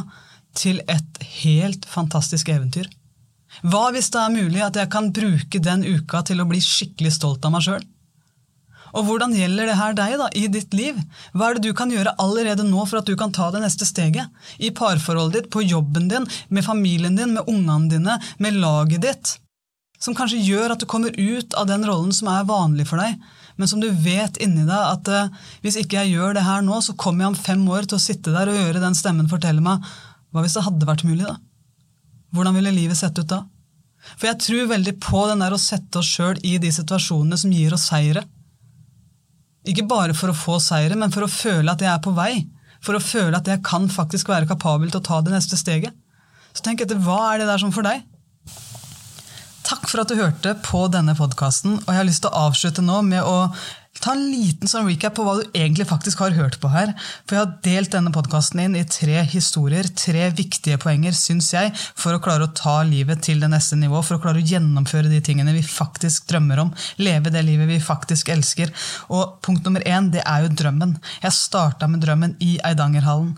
til 0.57 0.81
et 0.89 1.21
helt 1.43 1.85
fantastisk 1.85 2.49
eventyr? 2.55 2.89
Hva 3.69 3.91
hvis 3.93 4.09
det 4.17 4.23
er 4.23 4.33
mulig 4.33 4.65
at 4.65 4.81
jeg 4.81 4.89
kan 4.97 5.13
bruke 5.13 5.61
den 5.61 5.85
uka 5.85 6.25
til 6.25 6.41
å 6.41 6.49
bli 6.49 6.63
skikkelig 6.65 7.13
stolt 7.19 7.45
av 7.45 7.53
meg 7.53 7.69
sjøl? 7.69 7.85
Og 8.97 9.05
hvordan 9.05 9.35
gjelder 9.37 9.69
det 9.69 9.77
her 9.77 9.97
deg 9.97 10.15
da, 10.21 10.27
i 10.33 10.47
ditt 10.49 10.73
liv? 10.77 10.99
Hva 11.37 11.51
er 11.51 11.59
det 11.59 11.69
du 11.69 11.77
kan 11.77 11.91
gjøre 11.93 12.15
allerede 12.23 12.65
nå 12.65 12.85
for 12.89 13.03
at 13.03 13.09
du 13.09 13.17
kan 13.19 13.35
ta 13.35 13.51
det 13.53 13.61
neste 13.61 13.89
steget? 13.89 14.33
I 14.57 14.73
parforholdet 14.77 15.43
ditt, 15.43 15.51
på 15.53 15.65
jobben 15.67 16.09
din, 16.09 16.29
med 16.49 16.65
familien 16.65 17.19
din, 17.19 17.35
med 17.37 17.51
ungene 17.51 17.91
dine, 17.93 18.17
med 18.41 18.57
laget 18.63 19.05
ditt? 19.05 19.35
Som 20.01 20.17
kanskje 20.17 20.41
gjør 20.45 20.75
at 20.75 20.81
du 20.81 20.89
kommer 20.89 21.13
ut 21.13 21.57
av 21.57 21.69
den 21.69 21.85
rollen 21.89 22.13
som 22.13 22.29
er 22.33 22.49
vanlig 22.49 22.89
for 22.89 23.01
deg, 23.01 23.17
men 23.57 23.69
som 23.69 23.81
du 23.81 23.89
vet 23.89 24.37
inni 24.45 24.67
deg 24.69 24.77
at 24.77 25.09
uh, 25.09 25.53
hvis 25.65 25.79
ikke 25.81 26.03
jeg 26.03 26.17
gjør 26.17 26.37
det 26.37 26.45
her 26.45 26.65
nå, 26.65 26.81
så 26.85 26.97
kommer 27.01 27.25
jeg 27.25 27.33
om 27.33 27.39
fem 27.47 27.63
år 27.73 27.89
til 27.89 27.97
å 27.97 28.05
sitte 28.05 28.35
der 28.35 28.53
og 28.53 28.59
gjøre 28.59 28.83
den 28.83 28.97
stemmen 28.97 29.31
fortelle 29.33 29.65
meg 29.65 29.85
hva 30.33 30.43
hvis 30.45 30.57
det 30.59 30.67
hadde 30.67 30.89
vært 30.89 31.07
mulig, 31.09 31.25
da? 31.25 31.39
Hvordan 32.37 32.59
ville 32.59 32.75
livet 32.77 32.99
sett 32.99 33.17
ut 33.17 33.31
da? 33.31 33.47
For 34.15 34.29
jeg 34.29 34.41
tror 34.45 34.69
veldig 34.71 34.95
på 35.01 35.23
den 35.31 35.43
der 35.43 35.55
å 35.57 35.61
sette 35.61 36.03
oss 36.03 36.11
sjøl 36.13 36.37
i 36.45 36.59
de 36.63 36.69
situasjonene 36.75 37.39
som 37.41 37.55
gir 37.55 37.73
oss 37.75 37.89
seire. 37.89 38.27
Ikke 39.67 39.87
bare 39.89 40.15
for 40.15 40.31
å 40.31 40.37
få 40.37 40.59
seire, 40.63 40.97
men 40.99 41.13
for 41.15 41.27
å 41.27 41.31
føle 41.31 41.73
at 41.73 41.83
jeg 41.83 41.91
er 41.91 42.03
på 42.03 42.15
vei. 42.17 42.47
For 42.85 42.97
å 42.97 43.03
føle 43.03 43.39
at 43.39 43.49
jeg 43.51 43.65
kan 43.67 43.89
faktisk 43.91 44.31
være 44.31 44.49
kapabel 44.51 44.93
til 44.93 45.01
å 45.01 45.07
ta 45.09 45.23
det 45.25 45.33
neste 45.35 45.59
steget. 45.59 45.97
Så 46.55 46.65
tenk 46.65 46.85
etter, 46.85 47.01
hva 47.03 47.33
er 47.33 47.43
det 47.43 47.49
der 47.51 47.61
som 47.61 47.73
for 47.75 47.87
deg? 47.87 48.05
Takk 49.67 49.89
for 49.91 50.05
at 50.05 50.13
du 50.13 50.21
hørte 50.21 50.53
på 50.63 50.85
denne 50.95 51.17
podkasten, 51.19 51.81
og 51.81 51.89
jeg 51.91 51.99
har 51.99 52.07
lyst 52.07 52.23
til 52.23 52.31
å 52.31 52.47
avslutte 52.47 52.85
nå 52.87 53.01
med 53.09 53.27
å 53.27 53.49
Ta 54.03 54.13
en 54.13 54.27
liten 54.29 54.69
sånn 54.71 54.87
recap 54.89 55.17
på 55.17 55.25
hva 55.27 55.37
du 55.39 55.45
egentlig 55.57 55.87
faktisk 55.89 56.21
har 56.25 56.35
hørt 56.37 56.59
på 56.63 56.71
her. 56.73 56.93
For 57.25 57.37
jeg 57.37 57.43
har 57.43 57.55
delt 57.65 57.95
denne 57.95 58.13
podkasten 58.15 58.63
inn 58.63 58.77
i 58.79 58.85
tre 58.89 59.23
historier, 59.31 59.89
tre 59.97 60.29
viktige 60.37 60.79
poenger, 60.83 61.17
syns 61.17 61.53
jeg, 61.55 61.73
for 61.99 62.17
å 62.17 62.21
klare 62.23 62.49
å 62.49 62.55
ta 62.57 62.79
livet 62.87 63.25
til 63.27 63.41
det 63.43 63.51
neste 63.53 63.79
nivå, 63.81 64.03
for 64.05 64.19
å 64.19 64.23
klare 64.23 64.43
å 64.43 64.47
gjennomføre 64.53 65.11
de 65.13 65.23
tingene 65.25 65.57
vi 65.57 65.65
faktisk 65.67 66.29
drømmer 66.31 66.67
om. 66.67 66.75
Leve 67.01 67.33
det 67.35 67.45
livet 67.47 67.71
vi 67.73 67.81
faktisk 67.83 68.31
elsker. 68.35 68.73
Og 69.09 69.39
punkt 69.45 69.67
nummer 69.67 69.85
én, 69.89 70.13
det 70.15 70.25
er 70.27 70.45
jo 70.45 70.55
drømmen. 70.63 70.97
Jeg 71.25 71.39
starta 71.39 71.89
med 71.91 72.05
drømmen 72.05 72.39
i 72.45 72.57
Eidangerhallen. 72.67 73.35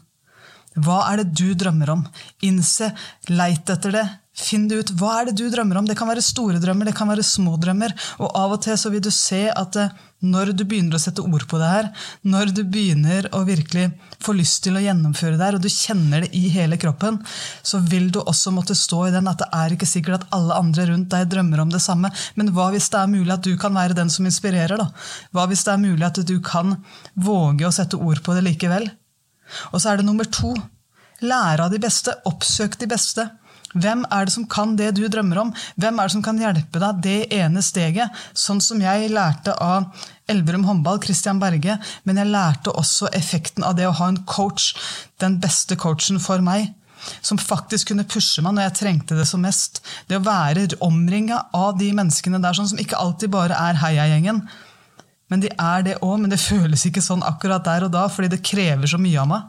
Hva 0.79 1.01
er 1.11 1.23
det 1.23 1.35
du 1.39 1.55
drømmer 1.59 1.91
om? 1.97 2.07
Innse, 2.47 2.93
leit 3.33 3.71
etter 3.73 3.95
det. 3.95 4.07
Finn 4.39 4.69
det 4.71 4.77
ut. 4.79 4.91
Hva 5.01 5.17
er 5.19 5.29
det 5.29 5.39
du 5.41 5.49
drømmer 5.51 5.81
om? 5.81 5.87
Det 5.89 5.97
kan 5.99 6.09
være 6.11 6.23
store 6.23 6.61
drømmer, 6.63 6.87
det 6.87 6.97
kan 6.97 7.11
være 7.11 7.25
små 7.27 7.57
drømmer. 7.59 7.95
Og 8.23 8.31
av 8.39 8.55
og 8.55 8.61
til 8.63 8.77
så 8.79 8.93
vil 8.93 9.03
du 9.03 9.11
se 9.15 9.49
at 9.51 9.79
eh, 9.81 9.95
når 10.31 10.53
du 10.55 10.65
begynner 10.67 10.95
å 10.95 11.01
sette 11.03 11.23
ord 11.23 11.45
på 11.51 11.59
det 11.59 11.71
her, 11.71 11.89
når 12.27 12.53
du 12.55 12.61
begynner 12.67 13.27
å 13.35 13.45
virkelig 13.47 13.89
få 14.23 14.35
lyst 14.39 14.65
til 14.65 14.79
å 14.79 14.83
gjennomføre 14.83 15.37
det 15.39 15.47
her, 15.47 15.59
og 15.59 15.63
du 15.63 15.71
kjenner 15.71 16.25
det 16.25 16.31
i 16.39 16.49
hele 16.55 16.79
kroppen, 16.79 17.21
så 17.67 17.83
vil 17.83 18.09
du 18.15 18.21
også 18.23 18.55
måtte 18.55 18.79
stå 18.79 19.09
i 19.09 19.13
den 19.15 19.31
at 19.31 19.43
det 19.43 19.51
er 19.59 19.75
ikke 19.75 19.91
sikkert 19.91 20.21
at 20.21 20.39
alle 20.39 20.59
andre 20.59 20.89
rundt 20.93 21.11
deg 21.15 21.29
drømmer 21.35 21.65
om 21.65 21.75
det 21.75 21.83
samme. 21.83 22.11
Men 22.39 22.55
hva 22.55 22.71
hvis 22.75 22.91
det 22.95 23.03
er 23.03 23.13
mulig 23.15 23.35
at 23.35 23.47
du 23.47 23.53
kan 23.59 23.75
være 23.75 23.99
den 23.99 24.11
som 24.11 24.27
inspirerer? 24.27 24.79
da? 24.79 24.89
Hva 25.35 25.47
hvis 25.51 25.67
det 25.67 25.75
er 25.75 25.83
mulig 25.83 26.07
at 26.07 26.23
du 26.27 26.39
kan 26.43 26.79
våge 27.15 27.67
å 27.67 27.75
sette 27.75 27.99
ord 27.99 28.23
på 28.23 28.39
det 28.39 28.47
likevel? 28.47 28.91
Og 29.73 29.81
så 29.81 29.93
er 29.93 30.01
det 30.01 30.09
nummer 30.09 30.27
to. 30.31 30.55
Lære 31.25 31.67
av 31.67 31.75
de 31.75 31.81
beste. 31.83 32.15
Oppsøk 32.31 32.79
de 32.79 32.91
beste. 32.91 33.27
Hvem 33.77 34.07
er 34.09 34.25
det 34.25 34.33
som 34.33 34.47
kan 34.49 34.77
det 34.79 34.95
du 34.97 35.03
drømmer 35.13 35.43
om? 35.43 35.51
Hvem 35.77 35.99
er 35.99 36.09
det 36.09 36.15
som 36.15 36.25
kan 36.25 36.39
hjelpe 36.41 36.81
deg 36.81 37.03
det 37.05 37.19
ene 37.37 37.61
steget? 37.65 38.15
Sånn 38.33 38.63
som 38.65 38.81
jeg 38.81 39.11
lærte 39.13 39.53
av 39.61 39.91
Elverum 40.29 40.65
håndball, 40.65 41.01
Christian 41.05 41.41
Berge, 41.41 41.77
men 42.09 42.21
jeg 42.21 42.33
lærte 42.33 42.73
også 42.73 43.11
effekten 43.17 43.65
av 43.65 43.77
det 43.77 43.89
å 43.89 43.95
ha 44.01 44.09
en 44.09 44.23
coach, 44.29 44.73
den 45.21 45.37
beste 45.43 45.77
coachen 45.77 46.21
for 46.21 46.45
meg. 46.45 46.73
Som 47.23 47.39
faktisk 47.39 47.93
kunne 47.93 48.09
pushe 48.09 48.43
meg 48.43 48.57
når 48.57 48.69
jeg 48.69 48.79
trengte 48.81 49.19
det 49.19 49.29
som 49.29 49.45
mest. 49.45 49.83
Det 50.09 50.17
å 50.19 50.25
være 50.25 50.67
omringa 50.85 51.45
av 51.55 51.77
de 51.79 51.93
menneskene 51.95 52.41
der 52.43 52.57
sånn, 52.57 52.73
som 52.73 52.81
ikke 52.81 52.99
alltid 52.99 53.31
bare 53.37 53.59
er 53.69 53.79
heiagjengen. 53.85 54.43
Men 55.29 55.45
de 55.45 55.53
er 55.53 55.85
det 55.85 56.01
òg, 56.01 56.17
men 56.23 56.33
det 56.33 56.41
føles 56.41 56.87
ikke 56.89 57.05
sånn 57.05 57.23
akkurat 57.27 57.65
der 57.69 57.85
og 57.87 57.93
da, 57.93 58.09
fordi 58.09 58.33
det 58.33 58.45
krever 58.45 58.89
så 58.89 59.01
mye 59.01 59.21
av 59.21 59.29
meg 59.29 59.47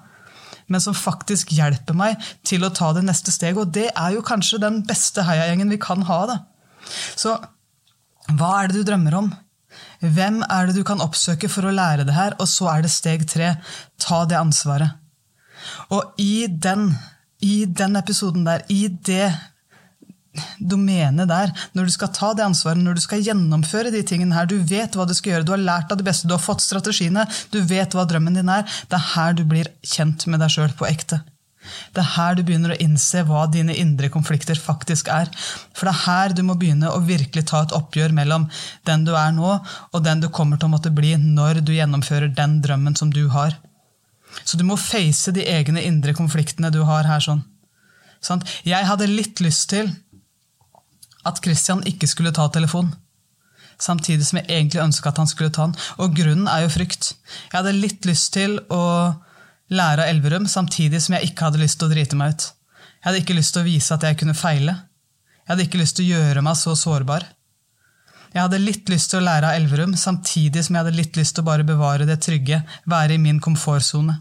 men 0.69 0.83
som 0.83 0.97
faktisk 0.97 1.53
hjelper 1.57 1.97
meg 1.97 2.29
til 2.47 2.65
å 2.65 2.71
ta 2.75 2.91
det 2.95 3.03
neste 3.07 3.33
steget. 3.33 3.59
Og 3.59 3.73
det 3.75 3.89
er 3.91 4.15
jo 4.15 4.25
kanskje 4.25 4.61
den 4.61 4.81
beste 4.87 5.25
heiagjengen 5.27 5.73
vi 5.73 5.81
kan 5.81 6.05
ha. 6.07 6.19
Da. 6.29 6.39
Så 7.19 7.35
hva 8.37 8.51
er 8.59 8.69
det 8.69 8.81
du 8.81 8.89
drømmer 8.91 9.17
om? 9.19 9.29
Hvem 9.99 10.41
er 10.45 10.69
det 10.69 10.77
du 10.77 10.83
kan 10.87 11.01
oppsøke 11.03 11.49
for 11.51 11.67
å 11.67 11.75
lære 11.75 12.05
det 12.07 12.15
her? 12.15 12.37
Og 12.39 12.47
så 12.49 12.69
er 12.71 12.85
det 12.85 12.93
steg 12.93 13.25
tre. 13.29 13.55
Ta 14.01 14.23
det 14.29 14.39
ansvaret. 14.39 14.95
Og 15.93 16.19
i 16.21 16.47
den, 16.47 16.91
i 17.43 17.65
den 17.65 17.97
episoden 17.99 18.45
der, 18.47 18.63
i 18.71 18.87
det 18.87 19.27
domenet 20.59 21.29
der, 21.29 21.53
når 21.77 21.89
du 21.89 21.95
skal 21.95 22.13
ta 22.15 22.33
det 22.37 22.45
ansvaret, 22.45 22.81
når 22.83 22.99
du 22.99 23.03
skal 23.03 23.23
gjennomføre 23.25 23.93
de 23.93 24.03
tingene 24.03 24.35
her, 24.35 24.49
du 24.49 24.57
vet 24.59 24.95
hva 24.95 25.07
du 25.09 25.15
skal 25.17 25.35
gjøre, 25.35 25.47
du 25.47 25.55
har 25.55 25.65
lært 25.65 25.91
av 25.91 25.99
det 25.99 26.07
beste, 26.07 26.29
du 26.29 26.35
har 26.35 26.43
fått 26.43 26.65
strategiene, 26.65 27.25
du 27.53 27.59
vet 27.61 27.95
hva 27.95 28.07
drømmen 28.09 28.39
din 28.39 28.53
er, 28.53 28.67
det 28.89 28.99
er 28.99 29.11
her 29.15 29.35
du 29.37 29.43
blir 29.49 29.71
kjent 29.85 30.27
med 30.29 30.43
deg 30.43 30.55
sjøl 30.55 30.73
på 30.79 30.87
ekte. 30.89 31.21
Det 31.93 32.01
er 32.01 32.11
her 32.15 32.37
du 32.37 32.43
begynner 32.45 32.73
å 32.73 32.79
innse 32.81 33.23
hva 33.27 33.43
dine 33.51 33.75
indre 33.77 34.09
konflikter 34.13 34.57
faktisk 34.59 35.09
er. 35.13 35.29
For 35.75 35.89
det 35.89 35.93
er 35.93 36.03
her 36.05 36.35
du 36.35 36.41
må 36.47 36.55
begynne 36.59 36.91
å 36.91 37.01
virkelig 37.05 37.45
ta 37.51 37.63
et 37.65 37.75
oppgjør 37.75 38.15
mellom 38.15 38.47
den 38.87 39.05
du 39.07 39.13
er 39.17 39.33
nå, 39.35 39.57
og 39.91 40.05
den 40.05 40.23
du 40.23 40.29
kommer 40.33 40.59
til 40.59 40.69
å 40.69 40.75
måtte 40.75 40.93
bli 40.95 41.15
når 41.19 41.61
du 41.65 41.73
gjennomfører 41.75 42.33
den 42.35 42.59
drømmen 42.65 42.97
som 42.99 43.13
du 43.13 43.25
har. 43.33 43.57
Så 44.43 44.57
du 44.57 44.65
må 44.65 44.77
face 44.79 45.33
de 45.35 45.45
egne 45.49 45.83
indre 45.85 46.13
konfliktene 46.17 46.71
du 46.73 46.83
har 46.87 47.07
her. 47.09 47.21
sånn. 47.21 48.43
Jeg 48.63 48.85
hadde 48.85 49.09
litt 49.09 49.41
lyst 49.43 49.69
til 49.73 49.91
at 51.27 51.41
Christian 51.43 51.83
ikke 51.87 52.07
skulle 52.07 52.33
ta 52.35 52.47
telefonen. 52.53 52.93
Samtidig 53.79 54.25
som 54.27 54.41
jeg 54.41 54.49
egentlig 54.49 54.81
ønska 54.83 55.11
at 55.11 55.19
han 55.21 55.29
skulle 55.29 55.53
ta 55.55 55.69
den. 55.69 55.75
Og 56.03 56.15
grunnen 56.15 56.49
er 56.51 56.65
jo 56.65 56.73
frykt. 56.73 57.13
Jeg 57.47 57.55
hadde 57.61 57.77
litt 57.77 58.07
lyst 58.07 58.33
til 58.35 58.57
å 58.67 58.83
lære 59.71 60.03
av 60.03 60.11
Elverum, 60.11 60.47
samtidig 60.51 60.99
som 61.03 61.15
jeg 61.15 61.29
ikke 61.29 61.47
hadde 61.47 61.61
lyst 61.61 61.79
til 61.79 61.87
å 61.87 61.93
drite 61.93 62.19
meg 62.19 62.35
ut. 62.35 62.47
Jeg 62.99 63.07
hadde 63.07 63.21
ikke 63.23 63.37
lyst 63.37 63.55
til 63.55 63.63
å 63.63 63.69
vise 63.69 63.95
at 63.95 64.03
jeg 64.03 64.19
kunne 64.19 64.35
feile. 64.35 64.75
Jeg 65.45 65.53
hadde 65.53 65.67
ikke 65.69 65.79
lyst 65.79 65.97
til 65.97 66.09
å 66.09 66.17
gjøre 66.17 66.43
meg 66.45 66.59
så 66.59 66.75
sårbar. 66.75 67.23
Jeg 68.33 68.43
hadde 68.43 68.59
litt 68.61 68.89
lyst 68.91 69.09
til 69.13 69.21
å 69.21 69.25
lære 69.25 69.49
av 69.49 69.57
Elverum, 69.57 69.95
samtidig 69.97 70.65
som 70.65 70.75
jeg 70.75 70.83
hadde 70.83 70.97
litt 70.99 71.15
lyst 71.17 71.37
til 71.37 71.45
å 71.45 71.49
bare 71.49 71.65
bevare 71.65 72.05
det 72.05 72.19
trygge, 72.21 72.59
være 72.85 73.15
i 73.15 73.21
min 73.21 73.39
komfortsone. 73.41 74.19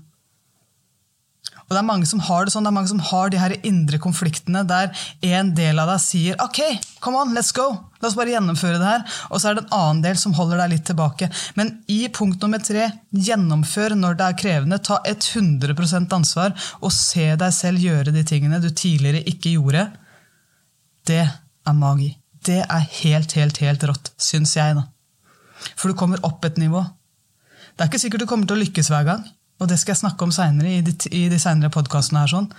Og 1.69 1.75
det 1.75 1.81
er 1.83 1.89
mange 1.89 2.09
som 2.09 2.21
har 2.25 2.47
det 2.47 2.53
sånn, 2.55 2.65
det 2.65 2.71
er 2.71 2.77
mange 2.79 2.89
som 2.89 3.01
har 3.11 3.29
de 3.29 3.41
her 3.41 3.53
indre 3.69 3.99
konfliktene 4.01 4.63
der 4.69 4.89
en 5.29 5.51
del 5.57 5.81
av 5.83 5.91
deg 5.93 6.01
sier 6.01 6.39
ok, 6.41 6.63
come 7.05 7.21
on, 7.21 7.35
let's 7.37 7.53
go, 7.53 7.67
la 8.01 8.09
oss 8.09 8.17
bare 8.17 8.33
gjennomføre 8.33 8.81
det 8.81 8.89
her. 8.89 9.05
Og 9.29 9.43
så 9.43 9.51
er 9.51 9.59
det 9.59 9.67
en 9.67 9.77
annen 9.77 10.01
del 10.07 10.17
som 10.21 10.33
holder 10.39 10.63
deg 10.63 10.73
litt 10.73 10.87
tilbake. 10.89 11.29
Men 11.61 11.75
i 11.93 12.01
punkt 12.15 12.41
nummer 12.41 12.63
tre, 12.65 12.89
gjennomfør 13.13 13.99
når 14.01 14.17
det 14.17 14.29
er 14.29 14.39
krevende. 14.41 14.81
Ta 14.81 15.01
100% 15.05 16.17
ansvar 16.17 16.57
og 16.81 16.95
se 16.95 17.29
deg 17.37 17.57
selv 17.57 17.85
gjøre 17.85 18.17
de 18.17 18.25
tingene 18.33 18.63
du 18.65 18.71
tidligere 18.73 19.27
ikke 19.29 19.53
gjorde. 19.59 19.91
Det 21.09 21.25
er 21.27 21.77
magi. 21.77 22.15
Det 22.49 22.63
er 22.65 22.93
helt, 23.03 23.35
helt, 23.37 23.61
helt 23.61 23.85
rått, 23.91 24.15
syns 24.17 24.57
jeg. 24.57 24.79
da. 24.79 24.89
For 25.77 25.91
du 25.91 25.99
kommer 25.99 26.23
opp 26.25 26.49
et 26.49 26.57
nivå. 26.57 26.81
Det 27.75 27.85
er 27.85 27.91
ikke 27.91 28.01
sikkert 28.01 28.25
du 28.25 28.31
kommer 28.31 28.49
til 28.49 28.57
å 28.57 28.63
lykkes 28.65 28.89
hver 28.91 29.05
gang. 29.07 29.27
Og 29.59 29.71
det 29.71 29.79
skal 29.81 29.95
jeg 29.95 30.03
snakke 30.05 30.27
om 30.27 30.33
seinere 30.35 30.79
i 30.79 30.83
de, 30.87 30.95
i 31.11 31.27
de 31.31 31.71
podkastene. 31.75 32.25
Sånn. 32.31 32.51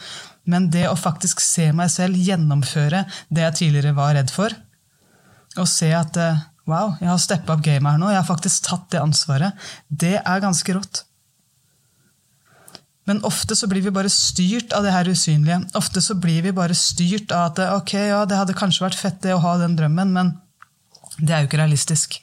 Men 0.49 0.69
det 0.73 0.87
å 0.89 0.97
faktisk 0.99 1.41
se 1.43 1.69
meg 1.75 1.91
selv 1.93 2.19
gjennomføre 2.19 3.05
det 3.29 3.45
jeg 3.45 3.57
tidligere 3.61 3.95
var 3.97 4.15
redd 4.17 4.33
for, 4.33 4.55
og 5.57 5.67
se 5.69 5.89
at 5.95 6.17
eh, 6.19 6.41
wow, 6.69 6.95
jeg 7.01 7.09
har 7.09 7.21
steppa 7.21 7.55
opp 7.55 7.63
gamet 7.65 7.95
her 7.95 8.01
nå, 8.01 8.09
jeg 8.11 8.21
har 8.21 8.27
faktisk 8.27 8.67
tatt 8.67 8.89
det 8.93 9.01
ansvaret, 9.01 9.69
det 9.89 10.17
er 10.19 10.43
ganske 10.43 10.75
rått. 10.75 11.03
Men 13.09 13.23
ofte 13.25 13.55
så 13.57 13.65
blir 13.65 13.81
vi 13.81 13.93
bare 13.93 14.11
styrt 14.13 14.73
av 14.77 14.83
det 14.85 14.93
her 14.93 15.07
usynlige. 15.09 15.63
Ofte 15.79 16.01
så 16.05 16.13
blir 16.21 16.43
vi 16.45 16.53
bare 16.53 16.75
styrt 16.77 17.31
av 17.33 17.47
at 17.47 17.61
ok, 17.79 17.95
ja, 18.11 18.19
det 18.29 18.37
hadde 18.37 18.57
kanskje 18.57 18.85
vært 18.85 18.99
fett 18.99 19.17
det 19.23 19.33
å 19.33 19.41
ha 19.41 19.55
den 19.57 19.73
drømmen, 19.79 20.13
men 20.13 20.35
det 21.17 21.33
er 21.33 21.41
jo 21.41 21.49
ikke 21.49 21.61
realistisk. 21.63 22.19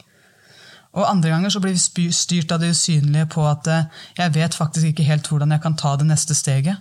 Og 0.97 1.05
andre 1.05 1.33
ganger 1.35 1.53
så 1.53 1.61
blir 1.61 1.77
vi 1.77 2.09
styrt 2.15 2.53
av 2.55 2.63
det 2.63 2.73
usynlige 2.73 3.29
på 3.35 3.45
at 3.49 3.69
eh, 3.69 3.89
jeg 4.17 4.35
vet 4.37 4.57
faktisk 4.57 4.91
ikke 4.91 5.07
helt 5.09 5.29
hvordan 5.29 5.53
jeg 5.53 5.63
kan 5.65 5.77
ta 5.77 5.93
det 6.01 6.09
neste 6.09 6.37
steget. 6.37 6.81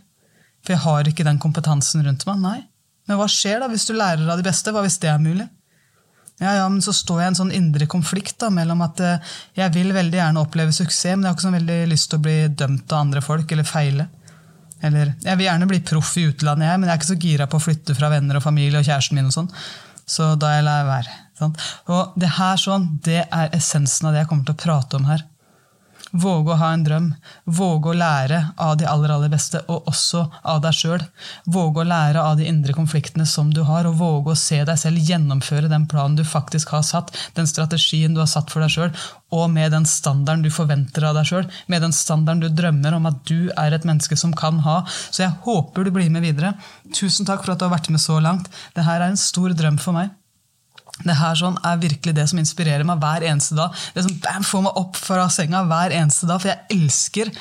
For 0.64 0.76
jeg 0.76 0.84
har 0.86 1.10
ikke 1.10 1.28
den 1.28 1.42
kompetansen 1.42 2.06
rundt 2.06 2.26
meg. 2.30 2.40
Nei. 2.42 2.60
Men 3.06 3.20
hva 3.20 3.28
skjer 3.30 3.62
da 3.62 3.70
hvis 3.70 3.86
du 3.86 3.94
lærer 3.94 4.26
av 4.32 4.40
de 4.40 4.48
beste? 4.48 4.72
Hva 4.74 4.82
hvis 4.86 4.98
det 5.04 5.12
er 5.12 5.22
mulig? 5.22 5.46
Ja, 6.40 6.52
ja, 6.58 6.64
men 6.68 6.82
Så 6.84 6.92
står 6.96 7.22
jeg 7.22 7.28
i 7.28 7.32
en 7.32 7.38
sånn 7.40 7.56
indre 7.56 7.88
konflikt 7.88 8.40
da, 8.42 8.50
mellom 8.52 8.82
at 8.84 9.00
eh, 9.04 9.36
jeg 9.60 9.76
vil 9.76 9.94
veldig 9.96 10.20
gjerne 10.20 10.44
oppleve 10.44 10.76
suksess, 10.76 11.16
men 11.16 11.24
jeg 11.24 11.32
har 11.32 11.38
ikke 11.38 11.48
så 11.48 11.56
veldig 11.56 11.80
lyst 11.92 12.10
til 12.12 12.20
å 12.20 12.26
bli 12.26 12.38
dømt 12.64 12.92
av 12.92 13.04
andre 13.06 13.24
folk 13.24 13.52
eller 13.52 13.68
feile. 13.68 14.08
Eller 14.84 15.14
jeg 15.24 15.40
vil 15.40 15.48
gjerne 15.48 15.70
bli 15.70 15.80
proff 15.88 16.16
i 16.20 16.26
utlandet, 16.30 16.68
jeg, 16.68 16.80
men 16.80 16.90
jeg 16.90 16.96
er 16.96 17.02
ikke 17.02 17.12
så 17.14 17.22
gira 17.28 17.48
på 17.52 17.60
å 17.60 17.64
flytte 17.64 17.96
fra 17.98 18.12
venner 18.12 18.40
og 18.40 18.44
familie 18.44 18.82
og 18.82 18.88
kjæresten 18.88 19.20
min. 19.20 19.30
og 19.32 19.38
sånn. 19.38 19.54
Så 20.06 20.34
da 20.40 20.52
jeg 20.58 20.68
lar 20.68 20.88
være. 20.90 21.16
Og 21.42 22.18
det 22.20 22.36
her 22.38 22.60
sånn, 22.60 22.90
det 23.04 23.26
er 23.26 23.56
essensen 23.56 24.08
av 24.08 24.16
det 24.16 24.24
jeg 24.24 24.32
kommer 24.32 24.48
til 24.48 24.56
å 24.58 24.64
prate 24.66 25.00
om 25.00 25.10
her. 25.10 25.26
Våge 26.16 26.54
å 26.54 26.60
ha 26.60 26.70
en 26.72 26.84
drøm. 26.86 27.08
Våge 27.58 27.92
å 27.92 27.96
lære 27.98 28.38
av 28.62 28.76
de 28.80 28.86
aller 28.88 29.12
aller 29.12 29.32
beste, 29.32 29.60
og 29.72 29.90
også 29.90 30.22
av 30.48 30.62
deg 30.64 30.78
sjøl. 30.78 31.04
Våge 31.52 31.82
å 31.82 31.88
lære 31.90 32.22
av 32.24 32.38
de 32.40 32.48
indre 32.48 32.76
konfliktene 32.78 33.26
som 33.28 33.50
du 33.54 33.64
har, 33.68 33.88
og 33.90 33.98
våge 34.00 34.32
å 34.32 34.40
se 34.40 34.62
deg 34.68 34.80
selv 34.80 35.10
gjennomføre 35.10 35.72
den 35.72 35.88
planen 35.92 36.16
du 36.16 36.24
faktisk 36.28 36.72
har 36.76 36.86
satt, 36.88 37.12
den 37.36 37.50
strategien 37.50 38.16
du 38.16 38.22
har 38.24 38.32
satt 38.32 38.54
for 38.54 38.64
deg 38.64 38.72
sjøl, 38.72 38.94
og 39.36 39.50
med 39.52 39.76
den 39.76 39.88
standarden 39.90 40.46
du 40.46 40.52
forventer 40.54 41.10
av 41.10 41.20
deg 41.20 41.28
sjøl, 41.32 41.50
med 41.68 41.84
den 41.84 41.96
standarden 41.96 42.46
du 42.46 42.62
drømmer 42.62 42.96
om 42.96 43.10
at 43.12 43.24
du 43.28 43.50
er 43.52 43.76
et 43.76 43.88
menneske 43.88 44.16
som 44.20 44.36
kan 44.38 44.62
ha. 44.64 44.84
Så 45.10 45.26
jeg 45.26 45.36
håper 45.44 45.84
du 45.84 45.96
blir 45.96 46.12
med 46.14 46.24
videre. 46.24 46.56
Tusen 46.96 47.28
takk 47.28 47.44
for 47.44 47.56
at 47.56 47.60
du 47.60 47.68
har 47.68 47.76
vært 47.76 47.92
med 47.92 48.04
så 48.04 48.22
langt. 48.24 48.48
Dette 48.78 48.88
er 48.88 49.10
en 49.10 49.20
stor 49.20 49.58
drøm 49.58 49.82
for 49.82 49.98
meg. 49.98 50.14
Det 51.04 51.18
her 51.20 51.36
sånn 51.36 51.58
er 51.68 51.82
virkelig 51.82 52.14
det 52.16 52.24
som 52.32 52.40
inspirerer 52.40 52.86
meg 52.88 53.02
hver 53.04 53.26
eneste 53.28 53.58
dag. 53.58 53.76
Det 53.96 54.06
som 54.06 54.16
bam, 54.24 54.46
får 54.48 54.64
meg 54.64 54.78
opp 54.80 54.96
fra 54.96 55.26
senga 55.34 55.66
hver 55.68 55.92
eneste 55.92 56.30
dag, 56.30 56.40
For 56.40 56.54
jeg 56.54 56.78
elsker 56.78 57.32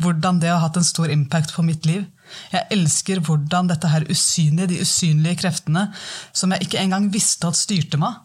hvordan 0.00 0.40
det 0.40 0.48
har 0.48 0.62
hatt 0.64 0.78
en 0.80 0.86
stor 0.86 1.12
impact 1.12 1.52
på 1.52 1.64
mitt 1.66 1.84
liv. 1.88 2.06
Jeg 2.54 2.64
elsker 2.72 3.20
hvordan 3.20 3.68
dette 3.68 3.90
her 3.92 4.06
usynlige, 4.08 4.70
de 4.72 4.80
usynlige 4.80 5.42
kreftene, 5.44 5.90
som 6.32 6.54
jeg 6.54 6.64
ikke 6.64 6.80
engang 6.80 7.10
visste 7.12 7.50
at 7.50 7.58
styrte 7.58 8.00
meg, 8.00 8.16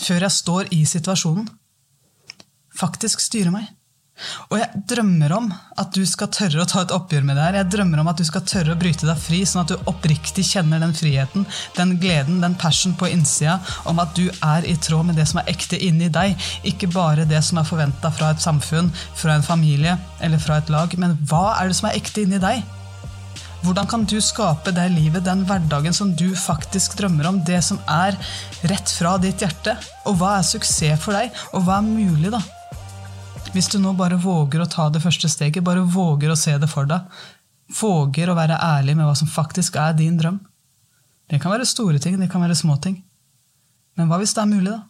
før 0.00 0.24
jeg 0.24 0.38
står 0.38 0.72
i 0.72 0.80
situasjonen, 0.88 1.50
faktisk 2.72 3.20
styrer 3.20 3.52
meg. 3.52 3.68
Og 4.50 4.58
jeg 4.60 4.82
drømmer 4.92 5.34
om 5.36 5.48
at 5.52 5.94
du 5.96 6.02
skal 6.08 6.30
tørre 6.34 6.62
å 6.62 6.68
ta 6.68 6.82
et 6.84 6.94
oppgjør 6.94 7.24
med 7.28 7.38
det 7.38 7.46
her. 7.46 7.58
Jeg 7.60 7.70
drømmer 7.74 8.02
om 8.02 8.10
at 8.12 8.20
du 8.20 8.26
skal 8.28 8.44
tørre 8.48 8.74
å 8.74 8.80
bryte 8.80 9.08
deg 9.08 9.20
fri, 9.20 9.42
sånn 9.48 9.64
at 9.64 9.72
du 9.72 9.88
oppriktig 9.90 10.44
kjenner 10.48 10.82
den 10.82 10.94
friheten, 10.96 11.46
den 11.78 11.96
gleden, 12.02 12.42
den 12.44 12.58
passion 12.60 12.96
på 12.98 13.10
innsida 13.12 13.58
om 13.88 14.02
at 14.02 14.14
du 14.18 14.26
er 14.28 14.68
i 14.68 14.76
tråd 14.76 15.08
med 15.08 15.18
det 15.20 15.28
som 15.30 15.42
er 15.42 15.50
ekte 15.52 15.80
inni 15.80 16.10
deg. 16.12 16.36
Ikke 16.68 16.90
bare 16.92 17.28
det 17.28 17.42
som 17.46 17.60
er 17.60 17.68
forventa 17.68 18.12
fra 18.14 18.32
et 18.32 18.44
samfunn, 18.44 18.92
fra 19.18 19.38
en 19.38 19.46
familie 19.46 19.96
eller 20.20 20.42
fra 20.42 20.60
et 20.60 20.70
lag. 20.72 20.94
Men 21.00 21.18
hva 21.30 21.58
er 21.58 21.70
det 21.70 21.80
som 21.80 21.90
er 21.90 21.98
ekte 21.98 22.26
inni 22.26 22.42
deg? 22.42 22.62
Hvordan 23.62 23.86
kan 23.86 24.04
du 24.10 24.16
skape 24.18 24.72
det 24.74 24.88
livet, 24.90 25.22
den 25.22 25.44
hverdagen 25.46 25.94
som 25.94 26.10
du 26.18 26.32
faktisk 26.34 26.96
drømmer 26.98 27.28
om? 27.30 27.38
Det 27.46 27.60
som 27.62 27.78
er 27.86 28.18
rett 28.66 28.90
fra 28.90 29.14
ditt 29.22 29.44
hjerte? 29.44 29.76
Og 30.10 30.18
hva 30.18 30.40
er 30.40 30.48
suksess 30.48 30.98
for 31.04 31.14
deg? 31.14 31.30
Og 31.54 31.62
hva 31.68 31.78
er 31.78 31.86
mulig, 31.86 32.32
da? 32.34 32.42
Hvis 33.52 33.68
du 33.68 33.76
nå 33.76 33.90
bare 33.92 34.16
våger 34.16 34.62
å 34.64 34.68
ta 34.70 34.86
det 34.88 35.02
første 35.04 35.28
steget, 35.28 35.64
bare 35.64 35.82
våger 35.84 36.30
å 36.32 36.38
se 36.40 36.54
det 36.56 36.70
for 36.72 36.88
deg, 36.88 37.04
våger 37.76 38.30
å 38.32 38.36
være 38.36 38.56
ærlig 38.56 38.94
med 38.96 39.04
hva 39.04 39.16
som 39.18 39.28
faktisk 39.28 39.76
er 39.76 39.92
din 39.98 40.16
drøm. 40.16 40.38
Det 41.28 41.40
kan 41.40 41.52
være 41.52 41.68
store 41.68 42.00
ting, 42.00 42.16
det 42.20 42.30
kan 42.32 42.40
være 42.40 42.56
små 42.56 42.78
ting. 42.80 43.02
Men 43.96 44.08
hva 44.08 44.16
hvis 44.22 44.32
det 44.32 44.40
er 44.40 44.48
mulig, 44.48 44.72
da? 44.72 44.82